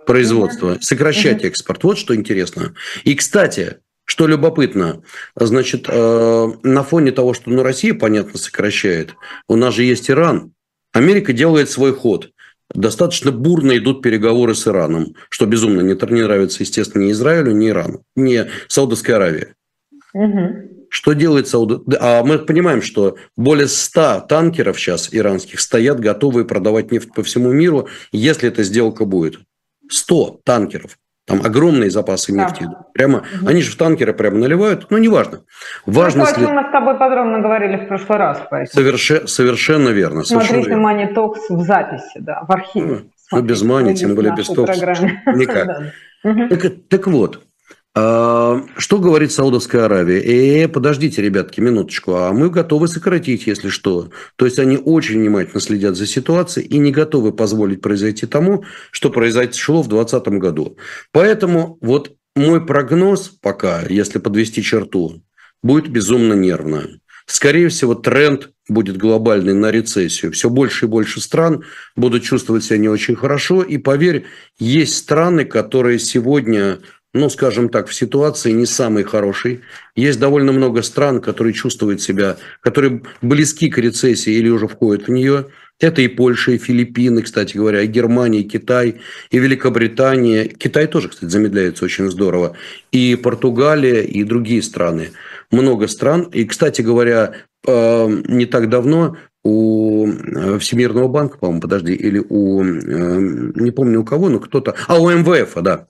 производство, 0.05 0.77
сокращать 0.79 1.43
экспорт. 1.43 1.83
Вот 1.83 1.97
что 1.97 2.15
интересно. 2.15 2.75
И, 3.03 3.15
кстати, 3.15 3.77
что 4.05 4.27
любопытно, 4.27 5.01
значит, 5.35 5.85
э, 5.87 6.47
на 6.61 6.83
фоне 6.83 7.11
того, 7.11 7.33
что 7.33 7.49
ну, 7.49 7.63
Россия, 7.63 7.93
понятно, 7.93 8.37
сокращает, 8.37 9.15
у 9.47 9.55
нас 9.55 9.73
же 9.73 9.83
есть 9.83 10.11
Иран, 10.11 10.53
Америка 10.91 11.33
делает 11.33 11.69
свой 11.69 11.93
ход. 11.93 12.31
Достаточно 12.73 13.31
бурно 13.31 13.77
идут 13.77 14.01
переговоры 14.01 14.55
с 14.55 14.67
Ираном, 14.67 15.15
что 15.29 15.45
безумно 15.45 15.81
не, 15.81 15.93
не 16.13 16.23
нравится, 16.23 16.63
естественно, 16.63 17.03
ни 17.03 17.11
Израилю, 17.11 17.51
ни 17.51 17.69
Ирану, 17.69 18.03
ни 18.15 18.45
Саудовской 18.67 19.15
Аравии. 19.15 19.47
Угу. 20.13 20.87
Что 20.89 21.13
делает 21.13 21.47
Саудовская 21.47 21.99
А 22.01 22.23
мы 22.23 22.39
понимаем, 22.39 22.81
что 22.81 23.17
более 23.37 23.67
100 23.67 24.25
танкеров 24.27 24.79
сейчас 24.79 25.09
иранских 25.11 25.59
стоят, 25.59 25.99
готовые 25.99 26.45
продавать 26.45 26.91
нефть 26.91 27.13
по 27.13 27.23
всему 27.23 27.51
миру, 27.51 27.87
если 28.11 28.49
эта 28.49 28.63
сделка 28.63 29.05
будет. 29.05 29.39
100 29.89 30.41
танкеров. 30.43 30.97
Там 31.31 31.45
огромные 31.45 31.89
запасы 31.89 32.33
нефти. 32.33 32.63
Да. 32.63 32.85
Прямо, 32.93 33.19
угу. 33.19 33.47
Они 33.47 33.61
же 33.61 33.71
в 33.71 33.77
танкеры 33.77 34.13
прямо 34.13 34.37
наливают, 34.37 34.91
но 34.91 34.97
неважно. 34.97 35.43
Важно, 35.85 36.25
ну, 36.37 36.53
мы 36.53 36.63
с 36.63 36.71
тобой 36.71 36.97
подробно 36.97 37.39
говорили 37.39 37.77
в 37.77 37.87
прошлый 37.87 38.17
раз. 38.17 38.41
Соверше, 38.69 39.27
совершенно 39.27 39.89
верно. 39.89 40.23
Смотрите 40.23 40.71
Money 40.71 41.13
Talks 41.13 41.39
в 41.49 41.61
записи, 41.61 42.19
да, 42.19 42.43
в 42.45 42.51
архиве. 42.51 43.03
Ну, 43.31 43.37
ну 43.37 43.41
без 43.41 43.63
Money, 43.63 43.93
тем 43.93 44.15
более 44.15 44.35
без 44.35 44.49
Talks. 44.49 44.75
Никак. 45.35 45.93
Так, 46.23 46.61
так 46.87 47.07
вот, 47.07 47.41
что 47.93 48.99
говорит 48.99 49.33
Саудовская 49.33 49.85
Аравия? 49.85 50.63
Э, 50.63 50.67
подождите, 50.69 51.21
ребятки, 51.21 51.59
минуточку, 51.59 52.15
а 52.15 52.31
мы 52.31 52.49
готовы 52.49 52.87
сократить, 52.87 53.47
если 53.47 53.67
что. 53.67 54.09
То 54.37 54.45
есть 54.45 54.59
они 54.59 54.77
очень 54.77 55.19
внимательно 55.19 55.59
следят 55.59 55.97
за 55.97 56.07
ситуацией 56.07 56.67
и 56.67 56.77
не 56.77 56.91
готовы 56.91 57.33
позволить 57.33 57.81
произойти 57.81 58.27
тому, 58.27 58.63
что 58.91 59.09
произошло 59.09 59.81
в 59.81 59.89
2020 59.89 60.39
году. 60.39 60.77
Поэтому 61.11 61.77
вот 61.81 62.15
мой 62.33 62.65
прогноз 62.65 63.29
пока, 63.41 63.81
если 63.89 64.19
подвести 64.19 64.63
черту, 64.63 65.21
будет 65.61 65.89
безумно 65.89 66.33
нервно. 66.33 66.87
Скорее 67.25 67.69
всего, 67.69 67.93
тренд 67.93 68.51
будет 68.67 68.97
глобальный 68.97 69.53
на 69.53 69.69
рецессию. 69.69 70.31
Все 70.31 70.49
больше 70.49 70.85
и 70.85 70.89
больше 70.89 71.21
стран 71.21 71.63
будут 71.95 72.23
чувствовать 72.23 72.63
себя 72.63 72.77
не 72.77 72.89
очень 72.89 73.15
хорошо. 73.15 73.61
И 73.63 73.77
поверь, 73.77 74.25
есть 74.59 74.97
страны, 74.97 75.45
которые 75.45 75.99
сегодня 75.99 76.79
ну, 77.13 77.29
скажем 77.29 77.69
так, 77.69 77.87
в 77.87 77.93
ситуации 77.93 78.51
не 78.51 78.65
самой 78.65 79.03
хорошей. 79.03 79.61
Есть 79.95 80.19
довольно 80.19 80.51
много 80.51 80.81
стран, 80.81 81.19
которые 81.19 81.53
чувствуют 81.53 82.01
себя, 82.01 82.37
которые 82.61 83.01
близки 83.21 83.69
к 83.69 83.77
рецессии 83.77 84.33
или 84.33 84.49
уже 84.49 84.67
входят 84.67 85.07
в 85.07 85.11
нее. 85.11 85.47
Это 85.79 86.01
и 86.01 86.07
Польша, 86.07 86.51
и 86.51 86.57
Филиппины, 86.57 87.23
кстати 87.23 87.57
говоря, 87.57 87.81
и 87.81 87.87
Германия, 87.87 88.41
и 88.41 88.47
Китай, 88.47 89.01
и 89.29 89.39
Великобритания. 89.39 90.45
Китай 90.45 90.87
тоже, 90.87 91.09
кстати, 91.09 91.29
замедляется 91.29 91.83
очень 91.83 92.09
здорово. 92.09 92.55
И 92.91 93.15
Португалия, 93.15 94.01
и 94.01 94.23
другие 94.23 94.61
страны. 94.61 95.09
Много 95.49 95.87
стран. 95.87 96.23
И, 96.31 96.45
кстати 96.45 96.81
говоря, 96.81 97.33
э, 97.67 98.07
не 98.27 98.45
так 98.45 98.69
давно 98.69 99.17
у 99.43 100.07
э, 100.07 100.59
Всемирного 100.59 101.07
банка, 101.07 101.39
по-моему, 101.39 101.61
подожди, 101.61 101.93
или 101.93 102.23
у, 102.29 102.63
э, 102.63 103.19
не 103.55 103.71
помню 103.71 104.01
у 104.01 104.05
кого, 104.05 104.29
но 104.29 104.39
кто-то, 104.39 104.75
а 104.87 105.01
у 105.01 105.09
МВФ, 105.09 105.55
да, 105.61 105.87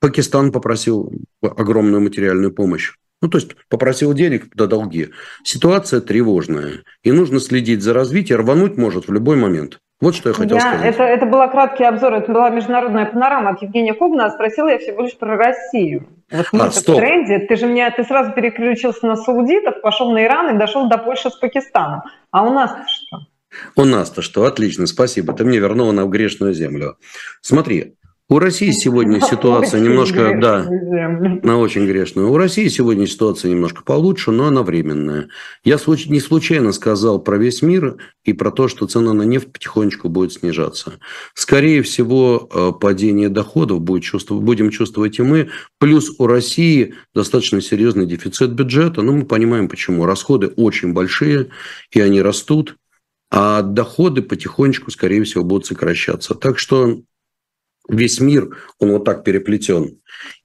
Пакистан 0.00 0.52
попросил 0.52 1.12
огромную 1.42 2.00
материальную 2.00 2.52
помощь. 2.52 2.92
Ну, 3.20 3.28
то 3.28 3.38
есть 3.38 3.56
попросил 3.68 4.14
денег 4.14 4.54
до 4.54 4.66
долги. 4.66 5.10
Ситуация 5.42 6.00
тревожная. 6.00 6.84
И 7.02 7.10
нужно 7.10 7.40
следить 7.40 7.82
за 7.82 7.92
развитием. 7.92 8.40
Рвануть 8.40 8.76
может 8.76 9.08
в 9.08 9.12
любой 9.12 9.36
момент. 9.36 9.80
Вот 10.00 10.14
что 10.14 10.28
я 10.28 10.34
хотел 10.34 10.56
я, 10.56 10.60
сказать. 10.60 10.94
Это, 10.94 11.02
это 11.02 11.26
был 11.26 11.40
краткий 11.50 11.82
обзор, 11.82 12.14
это 12.14 12.32
была 12.32 12.50
международная 12.50 13.06
панорама 13.06 13.50
от 13.50 13.62
Евгения 13.62 13.94
Кубна, 13.94 14.26
а 14.26 14.30
спросила 14.30 14.68
я 14.68 14.78
всего 14.78 15.02
лишь 15.02 15.18
про 15.18 15.36
Россию. 15.36 16.08
Вот 16.30 16.46
мы 16.52 16.66
а, 16.66 16.70
в 16.70 16.80
тренде, 16.80 17.40
ты 17.40 17.56
же 17.56 17.66
меня, 17.66 17.90
ты 17.90 18.04
сразу 18.04 18.30
переключился 18.30 19.04
на 19.06 19.16
саудитов, 19.16 19.80
пошел 19.82 20.12
на 20.12 20.24
Иран 20.24 20.54
и 20.54 20.58
дошел 20.58 20.88
до 20.88 20.98
Польши 20.98 21.30
с 21.30 21.34
Пакистаном. 21.34 22.02
А 22.30 22.44
у 22.44 22.52
нас 22.52 22.70
что? 22.86 23.18
У 23.74 23.84
нас-то 23.84 24.22
что? 24.22 24.44
Отлично, 24.44 24.86
спасибо. 24.86 25.32
Ты 25.32 25.44
мне 25.44 25.58
вернула 25.58 25.90
на 25.90 26.04
грешную 26.04 26.52
землю. 26.52 26.96
Смотри, 27.40 27.96
у 28.30 28.38
России 28.38 28.70
сегодня 28.72 29.20
ситуация 29.30 29.80
немножко, 29.80 30.38
да, 30.40 30.66
на 30.68 31.58
очень 31.58 31.86
грешную. 31.86 32.30
У 32.30 32.36
России 32.36 32.68
сегодня 32.68 33.06
ситуация 33.06 33.50
немножко 33.50 33.82
получше, 33.82 34.30
но 34.30 34.46
она 34.46 34.62
временная. 34.62 35.28
Я 35.64 35.78
не 35.86 36.20
случайно 36.20 36.72
сказал 36.72 37.20
про 37.20 37.38
весь 37.38 37.62
мир 37.62 37.96
и 38.24 38.34
про 38.34 38.50
то, 38.50 38.68
что 38.68 38.86
цена 38.86 39.14
на 39.14 39.22
нефть 39.22 39.52
потихонечку 39.52 40.08
будет 40.08 40.32
снижаться. 40.34 40.94
Скорее 41.34 41.82
всего, 41.82 42.48
э, 42.52 42.72
падение 42.78 43.30
доходов 43.30 43.80
будет 43.80 44.02
чувствовать, 44.02 44.44
будем 44.44 44.70
чувствовать 44.70 45.18
и 45.18 45.22
мы. 45.22 45.48
Плюс 45.78 46.12
у 46.18 46.26
России 46.26 46.94
достаточно 47.14 47.62
серьезный 47.62 48.06
дефицит 48.06 48.52
бюджета. 48.52 49.00
Но 49.00 49.12
мы 49.12 49.24
понимаем, 49.24 49.68
почему. 49.68 50.04
Расходы 50.04 50.48
очень 50.48 50.92
большие, 50.92 51.48
и 51.92 52.00
они 52.00 52.20
растут. 52.20 52.76
А 53.30 53.62
доходы 53.62 54.22
потихонечку, 54.22 54.90
скорее 54.90 55.22
всего, 55.24 55.44
будут 55.44 55.66
сокращаться. 55.66 56.34
Так 56.34 56.58
что 56.58 57.02
весь 57.88 58.20
мир, 58.20 58.56
он 58.78 58.92
вот 58.92 59.04
так 59.04 59.24
переплетен. 59.24 59.98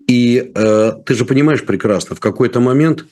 И 0.07 0.51
э, 0.53 0.91
ты 1.05 1.13
же 1.13 1.25
понимаешь 1.25 1.65
прекрасно, 1.65 2.15
в 2.15 2.19
какой-то 2.19 2.59
момент 2.59 3.05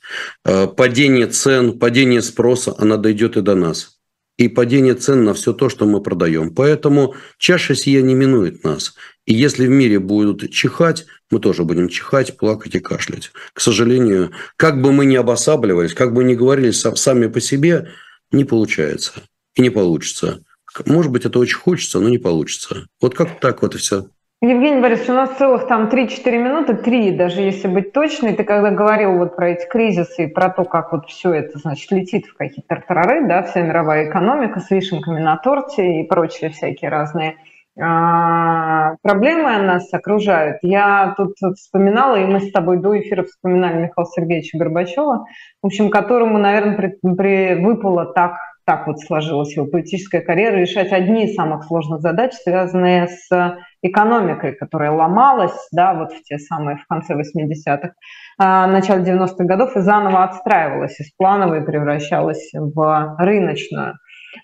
э, 0.45 0.67
падение 0.67 1.27
цен, 1.27 1.79
падение 1.79 2.21
спроса, 2.21 2.73
она 2.77 2.97
дойдет 2.97 3.38
и 3.38 3.41
до 3.41 3.55
нас. 3.55 3.97
И 4.38 4.47
падение 4.47 4.95
цен 4.95 5.23
на 5.23 5.34
все 5.34 5.53
то, 5.53 5.69
что 5.69 5.86
мы 5.86 6.01
продаем. 6.01 6.53
Поэтому 6.53 7.15
чаша 7.38 7.75
сия 7.75 8.01
не 8.01 8.15
минует 8.15 8.63
нас. 8.63 8.95
И 9.25 9.34
если 9.34 9.67
в 9.67 9.69
мире 9.69 9.99
будут 9.99 10.51
чихать, 10.51 11.05
мы 11.29 11.39
тоже 11.39 11.63
будем 11.63 11.89
чихать, 11.89 12.38
плакать 12.38 12.75
и 12.75 12.79
кашлять. 12.79 13.32
К 13.53 13.61
сожалению, 13.61 14.32
как 14.57 14.82
бы 14.82 14.91
мы 14.91 15.05
ни 15.05 15.15
обосабливались, 15.15 15.93
как 15.93 16.13
бы 16.13 16.23
ни 16.23 16.34
говорили 16.34 16.71
сами 16.71 17.27
по 17.27 17.39
себе, 17.39 17.91
не 18.32 18.43
получается. 18.43 19.13
И 19.55 19.61
не 19.61 19.69
получится. 19.69 20.43
Может 20.86 21.11
быть, 21.11 21.25
это 21.25 21.38
очень 21.39 21.57
хочется, 21.57 21.99
но 21.99 22.09
не 22.09 22.17
получится. 22.17 22.88
Вот 22.99 23.13
как 23.13 23.39
так 23.39 23.61
вот 23.61 23.75
и 23.75 23.77
все. 23.77 24.07
Евгений 24.43 24.81
Борисович, 24.81 25.09
у 25.09 25.13
нас 25.13 25.37
целых 25.37 25.67
там 25.67 25.87
3-4 25.87 26.37
минуты, 26.39 26.73
3 26.73 27.11
даже 27.11 27.41
если 27.41 27.67
быть 27.67 27.93
точной. 27.93 28.33
Ты 28.33 28.43
когда 28.43 28.71
говорил 28.71 29.19
вот 29.19 29.35
про 29.35 29.49
эти 29.49 29.67
кризисы 29.67 30.23
и 30.23 30.27
про 30.27 30.49
то, 30.49 30.63
как 30.63 30.91
вот 30.93 31.05
все 31.05 31.31
это, 31.31 31.59
значит, 31.59 31.91
летит 31.91 32.25
в 32.25 32.35
какие-то 32.35 32.69
тартарары, 32.69 33.27
да, 33.27 33.43
вся 33.43 33.61
мировая 33.61 34.09
экономика 34.09 34.59
с 34.59 34.71
вишенками 34.71 35.21
на 35.21 35.37
торте 35.37 36.01
и 36.01 36.07
прочие 36.07 36.49
всякие 36.49 36.89
разные 36.89 37.35
а, 37.79 38.95
проблемы 39.03 39.59
нас 39.59 39.93
окружают. 39.93 40.57
Я 40.63 41.13
тут 41.17 41.35
вспоминала, 41.55 42.15
и 42.15 42.25
мы 42.25 42.39
с 42.39 42.51
тобой 42.51 42.77
до 42.77 42.99
эфира 42.99 43.21
вспоминали 43.21 43.83
Михаила 43.83 44.09
Сергеевича 44.09 44.57
Горбачева, 44.57 45.27
в 45.61 45.65
общем, 45.67 45.91
которому, 45.91 46.39
наверное, 46.39 46.75
при, 46.75 47.13
при, 47.13 47.63
выпало 47.63 48.07
так 48.07 48.37
так 48.63 48.87
вот 48.87 48.99
сложилась 48.99 49.55
его 49.55 49.65
политическая 49.65 50.21
карьера, 50.21 50.55
решать 50.55 50.91
одни 50.91 51.25
из 51.25 51.35
самых 51.35 51.65
сложных 51.65 51.99
задач, 52.01 52.33
связанные 52.33 53.07
с 53.07 53.57
экономикой, 53.82 54.53
которая 54.53 54.91
ломалась, 54.91 55.67
да, 55.71 55.93
вот 55.93 56.13
в 56.13 56.23
те 56.23 56.38
самые, 56.38 56.77
в 56.77 56.86
конце 56.88 57.15
80-х, 57.15 57.93
а, 58.38 58.67
начале 58.67 59.03
90-х 59.03 59.43
годов, 59.45 59.75
и 59.75 59.79
заново 59.79 60.23
отстраивалась 60.23 60.99
из 60.99 61.11
плановой 61.15 61.63
превращалась 61.63 62.51
в 62.53 63.15
рыночную. 63.19 63.95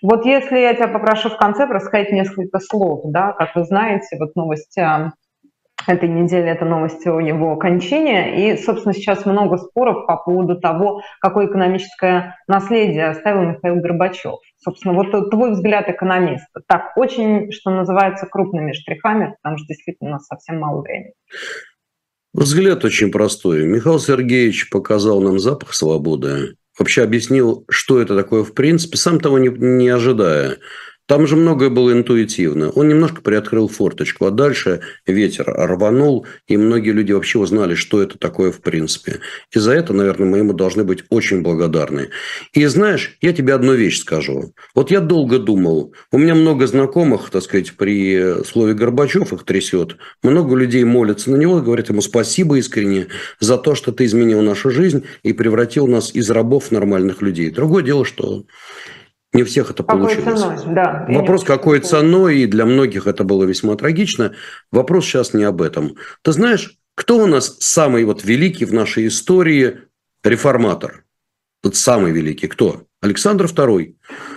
Вот 0.02 0.26
если 0.26 0.58
я 0.58 0.74
тебя 0.74 0.88
попрошу 0.88 1.30
в 1.30 1.36
конце 1.36 1.66
рассказать 1.66 2.12
несколько 2.12 2.58
слов, 2.58 3.00
да, 3.04 3.32
как 3.32 3.54
вы 3.54 3.64
знаете, 3.64 4.16
вот 4.18 4.34
новость 4.36 4.76
этой 5.88 6.08
недели 6.08 6.46
это 6.46 6.64
новость 6.64 7.06
о 7.06 7.20
его 7.20 7.56
кончине. 7.56 8.52
И, 8.52 8.56
собственно, 8.56 8.94
сейчас 8.94 9.26
много 9.26 9.56
споров 9.56 10.06
по 10.06 10.16
поводу 10.16 10.58
того, 10.60 11.02
какое 11.20 11.46
экономическое 11.46 12.36
наследие 12.46 13.08
оставил 13.08 13.42
Михаил 13.42 13.76
Горбачев. 13.76 14.36
Собственно, 14.62 14.94
вот 14.94 15.30
твой 15.30 15.52
взгляд 15.52 15.88
экономиста. 15.88 16.60
Так, 16.66 16.96
очень, 16.96 17.52
что 17.52 17.70
называется, 17.70 18.26
крупными 18.26 18.72
штрихами, 18.72 19.36
потому 19.42 19.58
что 19.58 19.68
действительно 19.68 20.10
у 20.10 20.12
нас 20.14 20.26
совсем 20.26 20.58
мало 20.58 20.82
времени. 20.82 21.12
Взгляд 22.34 22.84
очень 22.84 23.10
простой. 23.10 23.66
Михаил 23.66 23.98
Сергеевич 23.98 24.70
показал 24.70 25.20
нам 25.20 25.38
запах 25.38 25.74
свободы. 25.74 26.56
Вообще 26.78 27.02
объяснил, 27.02 27.64
что 27.68 28.00
это 28.00 28.16
такое 28.16 28.44
в 28.44 28.54
принципе, 28.54 28.96
сам 28.96 29.18
того 29.18 29.38
не, 29.38 29.48
не 29.48 29.88
ожидая. 29.88 30.58
Там 31.08 31.26
же 31.26 31.36
многое 31.36 31.70
было 31.70 31.90
интуитивно. 31.92 32.68
Он 32.70 32.86
немножко 32.86 33.22
приоткрыл 33.22 33.66
форточку, 33.66 34.26
а 34.26 34.30
дальше 34.30 34.82
ветер 35.06 35.46
рванул, 35.46 36.26
и 36.46 36.58
многие 36.58 36.90
люди 36.90 37.12
вообще 37.12 37.38
узнали, 37.38 37.74
что 37.74 38.02
это 38.02 38.18
такое 38.18 38.52
в 38.52 38.60
принципе. 38.60 39.20
И 39.50 39.58
за 39.58 39.72
это, 39.72 39.94
наверное, 39.94 40.28
мы 40.28 40.38
ему 40.38 40.52
должны 40.52 40.84
быть 40.84 41.04
очень 41.08 41.40
благодарны. 41.40 42.10
И 42.52 42.66
знаешь, 42.66 43.16
я 43.22 43.32
тебе 43.32 43.54
одну 43.54 43.72
вещь 43.72 44.00
скажу. 44.00 44.52
Вот 44.74 44.90
я 44.90 45.00
долго 45.00 45.38
думал, 45.38 45.94
у 46.12 46.18
меня 46.18 46.34
много 46.34 46.66
знакомых, 46.66 47.30
так 47.30 47.42
сказать, 47.42 47.72
при 47.72 48.44
слове 48.44 48.74
Горбачев 48.74 49.32
их 49.32 49.44
трясет. 49.44 49.96
Много 50.22 50.54
людей 50.56 50.84
молятся 50.84 51.30
на 51.30 51.36
него, 51.36 51.62
говорят 51.62 51.88
ему 51.88 52.02
спасибо 52.02 52.58
искренне 52.58 53.06
за 53.40 53.56
то, 53.56 53.74
что 53.74 53.92
ты 53.92 54.04
изменил 54.04 54.42
нашу 54.42 54.70
жизнь 54.70 55.04
и 55.22 55.32
превратил 55.32 55.86
нас 55.86 56.14
из 56.14 56.28
рабов 56.28 56.66
в 56.66 56.72
нормальных 56.72 57.22
людей. 57.22 57.50
Другое 57.50 57.82
дело, 57.82 58.04
что 58.04 58.44
не 59.32 59.42
у 59.42 59.46
всех 59.46 59.70
это 59.70 59.82
какой 59.82 60.16
получилось. 60.16 60.40
Ценой, 60.40 60.74
да. 60.74 61.06
Вопрос, 61.08 61.44
какой 61.44 61.80
ценой, 61.80 62.38
и 62.38 62.46
для 62.46 62.64
многих 62.64 63.06
это 63.06 63.24
было 63.24 63.44
весьма 63.44 63.76
трагично. 63.76 64.34
Вопрос 64.72 65.04
сейчас 65.04 65.34
не 65.34 65.44
об 65.44 65.60
этом. 65.60 65.96
Ты 66.22 66.32
знаешь, 66.32 66.78
кто 66.94 67.18
у 67.18 67.26
нас 67.26 67.58
самый 67.60 68.04
вот 68.04 68.24
великий 68.24 68.64
в 68.64 68.72
нашей 68.72 69.06
истории 69.06 69.82
реформатор? 70.24 71.04
Вот 71.62 71.76
самый 71.76 72.12
великий 72.12 72.46
кто? 72.46 72.82
Александр 73.00 73.44
II. 73.44 73.94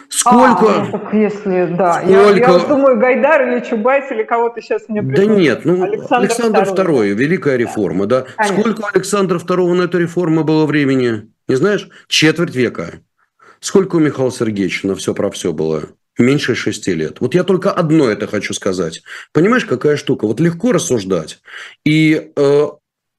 Сколько? 0.09 0.75
А, 0.75 0.85
ну, 0.85 0.91
так 0.91 1.13
если, 1.13 1.73
да. 1.75 2.01
Сколько... 2.01 2.11
Я, 2.11 2.35
я 2.35 2.59
думаю, 2.59 2.99
Гайдар 2.99 3.49
или 3.49 3.59
Чубайс 3.61 4.11
или 4.11 4.23
кого-то 4.23 4.61
сейчас 4.61 4.87
мне 4.87 5.01
Да 5.01 5.25
нет, 5.25 5.65
ну, 5.65 5.81
Александр, 5.83 6.15
Александр 6.15 6.63
II, 6.63 6.75
II, 6.75 7.13
Великая 7.13 7.57
реформа, 7.57 8.05
да. 8.05 8.25
да. 8.37 8.43
Сколько 8.43 8.81
у 8.81 8.85
Александра 8.93 9.39
II 9.39 9.73
на 9.73 9.83
эту 9.83 9.99
реформу 9.99 10.43
было 10.43 10.65
времени? 10.65 11.31
Не 11.47 11.55
знаешь? 11.55 11.89
Четверть 12.07 12.55
века. 12.55 13.01
Сколько 13.61 13.97
у 13.97 13.99
Михаила 13.99 14.31
Сергеевича 14.31 14.87
на 14.87 14.95
все 14.95 15.13
про 15.13 15.29
все 15.29 15.53
было? 15.53 15.89
Меньше 16.17 16.55
шести 16.55 16.93
лет. 16.93 17.21
Вот 17.21 17.35
я 17.35 17.43
только 17.43 17.71
одно 17.71 18.09
это 18.09 18.27
хочу 18.27 18.53
сказать. 18.53 19.03
Понимаешь, 19.33 19.65
какая 19.65 19.97
штука? 19.97 20.25
Вот 20.25 20.39
легко 20.39 20.71
рассуждать. 20.71 21.39
И 21.85 22.31
э, 22.35 22.67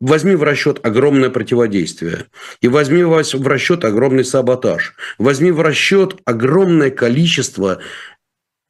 возьми 0.00 0.34
в 0.34 0.42
расчет 0.42 0.84
огромное 0.84 1.30
противодействие. 1.30 2.26
И 2.60 2.66
возьми 2.66 3.04
в 3.04 3.46
расчет 3.46 3.84
огромный 3.84 4.24
саботаж. 4.24 4.94
Возьми 5.16 5.52
в 5.52 5.60
расчет 5.60 6.16
огромное 6.24 6.90
количество 6.90 7.80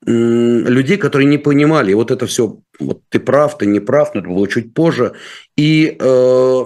людей, 0.04 0.96
которые 0.96 1.28
не 1.28 1.38
понимали, 1.38 1.92
вот 1.92 2.10
это 2.10 2.26
все, 2.26 2.58
вот 2.80 3.02
ты 3.08 3.20
прав, 3.20 3.56
ты 3.56 3.66
не 3.66 3.78
прав, 3.78 4.14
но 4.14 4.20
это 4.20 4.28
было 4.28 4.48
чуть 4.48 4.74
позже. 4.74 5.12
И 5.56 5.96
э, 5.98 6.62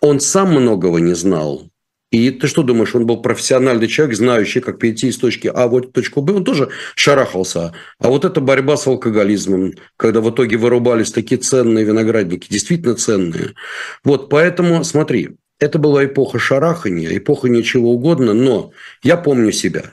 он 0.00 0.20
сам 0.20 0.50
многого 0.50 0.98
не 0.98 1.14
знал. 1.14 1.69
И 2.10 2.30
ты 2.30 2.48
что 2.48 2.62
думаешь, 2.64 2.94
он 2.94 3.06
был 3.06 3.22
профессиональный 3.22 3.86
человек, 3.86 4.16
знающий, 4.16 4.60
как 4.60 4.78
перейти 4.78 5.08
из 5.08 5.16
точки 5.16 5.46
А 5.52 5.68
в 5.68 5.80
точку 5.80 6.22
Б, 6.22 6.32
он 6.34 6.44
тоже 6.44 6.70
шарахался. 6.96 7.72
А 8.00 8.08
вот 8.08 8.24
эта 8.24 8.40
борьба 8.40 8.76
с 8.76 8.86
алкоголизмом, 8.86 9.74
когда 9.96 10.20
в 10.20 10.30
итоге 10.30 10.56
вырубались 10.56 11.12
такие 11.12 11.40
ценные 11.40 11.84
виноградники, 11.84 12.48
действительно 12.50 12.96
ценные. 12.96 13.54
Вот, 14.02 14.28
поэтому, 14.28 14.82
смотри, 14.82 15.36
это 15.60 15.78
была 15.78 16.04
эпоха 16.04 16.40
шарахания, 16.40 17.16
эпоха 17.16 17.48
ничего 17.48 17.92
угодно, 17.92 18.34
но 18.34 18.72
я 19.04 19.16
помню 19.16 19.52
себя. 19.52 19.84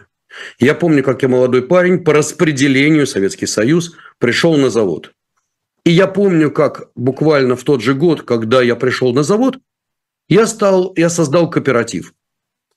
Я 0.59 0.74
помню, 0.74 1.03
как 1.03 1.22
я 1.22 1.30
молодой 1.30 1.61
парень 1.61 2.03
по 2.03 2.13
распределению 2.13 3.05
Советский 3.05 3.47
Союз 3.47 3.95
пришел 4.18 4.55
на 4.57 4.70
завод. 4.70 5.11
И 5.84 5.91
я 5.91 6.07
помню, 6.07 6.51
как 6.51 6.89
буквально 6.95 7.55
в 7.55 7.63
тот 7.63 7.82
же 7.82 7.93
год, 7.93 8.24
когда 8.24 8.61
я 8.61 8.76
пришел 8.76 9.13
на 9.13 9.24
завод, 9.24 9.59
я, 10.30 10.48
стал, 10.48 10.94
я 10.96 11.10
создал 11.10 11.50
кооператив. 11.50 12.14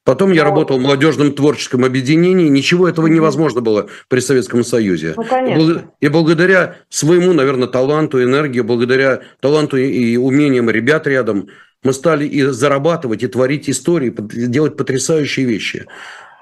Потом 0.05 0.33
я 0.33 0.45
работал 0.45 0.79
в 0.79 0.81
молодежном 0.81 1.33
творческом 1.33 1.85
объединении. 1.85 2.49
Ничего 2.49 2.89
этого 2.89 3.07
невозможно 3.07 3.61
было 3.61 3.89
при 4.09 4.21
Советском 4.21 4.65
Союзе. 4.65 5.15
Ну, 5.17 5.25
конечно. 5.25 5.93
И 6.01 6.09
благодаря 6.09 6.77
своему, 6.89 7.33
наверное, 7.33 7.69
таланту, 7.69 8.23
энергии, 8.23 8.61
благодаря 8.61 9.21
таланту 9.41 9.77
и 9.77 10.17
умениям 10.17 10.71
ребят 10.71 11.07
рядом, 11.07 11.49
мы 11.83 11.93
стали 11.93 12.27
и 12.27 12.43
зарабатывать, 12.43 13.23
и 13.23 13.27
творить 13.27 13.69
истории, 13.69 14.15
делать 14.19 14.77
потрясающие 14.77 15.47
вещи. 15.47 15.87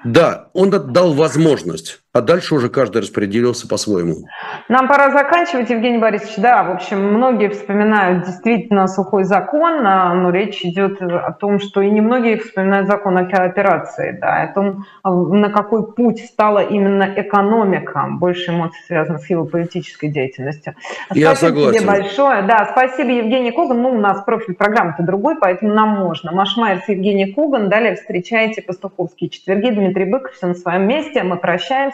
Да, 0.05 0.51
он 0.53 0.71
дал 0.71 1.13
возможность 1.13 2.01
а 2.15 2.23
дальше 2.23 2.55
уже 2.55 2.71
каждый 2.71 3.03
распределился 3.03 3.69
по-своему. 3.69 4.27
Нам 4.69 4.89
пора 4.89 5.11
заканчивать, 5.11 5.69
Евгений 5.69 5.99
Борисович. 5.99 6.37
Да, 6.39 6.63
в 6.63 6.71
общем, 6.71 7.03
многие 7.13 7.51
вспоминают 7.51 8.25
действительно 8.25 8.89
сухой 8.89 9.25
закон, 9.25 9.87
а, 9.87 10.15
но 10.15 10.31
речь 10.31 10.65
идет 10.65 11.03
о 11.03 11.33
том, 11.33 11.61
что 11.61 11.83
и 11.83 11.91
немногие 11.91 12.39
вспоминают 12.39 12.89
закон 12.89 13.19
о 13.19 13.27
кооперации, 13.27 14.19
да, 14.19 14.43
о 14.43 14.55
том, 14.55 14.87
а, 15.03 15.13
на 15.13 15.51
какой 15.51 15.93
путь 15.93 16.25
стала 16.25 16.61
именно 16.61 17.13
экономика. 17.15 18.07
Больше 18.11 18.53
эмоций 18.53 18.81
связано 18.87 19.19
с 19.19 19.29
его 19.29 19.45
политической 19.45 20.09
деятельностью. 20.09 20.75
Я 21.13 21.35
спасибо 21.35 21.61
согласен. 21.61 21.79
тебе 21.79 21.87
большое. 21.87 22.43
Да, 22.43 22.69
спасибо, 22.73 23.11
Евгений 23.11 23.53
Коган. 23.53 23.83
Ну, 23.83 23.91
у 23.91 24.01
нас 24.01 24.23
профиль 24.25 24.55
программы-то 24.55 25.03
другой, 25.03 25.37
поэтому 25.39 25.75
нам 25.75 25.91
можно. 25.91 26.33
Машмайер 26.33 26.81
с 26.81 26.89
Евгений 26.89 27.33
Коган. 27.35 27.69
Далее 27.69 27.97
встречайте 27.97 28.63
пастуховские 28.63 29.29
четверги. 29.29 29.71
Дмитрий 29.71 30.07
Быков 30.07 30.33
все 30.33 30.47
на 30.47 30.55
своем 30.55 30.89
месте. 30.89 31.23
Мы 31.23 31.37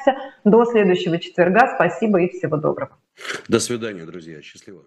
прощаемся. 0.04 0.34
До 0.44 0.64
следующего 0.64 1.18
четверга. 1.18 1.74
Спасибо 1.74 2.20
и 2.20 2.28
всего 2.28 2.56
доброго. 2.56 2.98
До 3.48 3.60
свидания, 3.60 4.04
друзья. 4.04 4.42
Счастливо. 4.42 4.84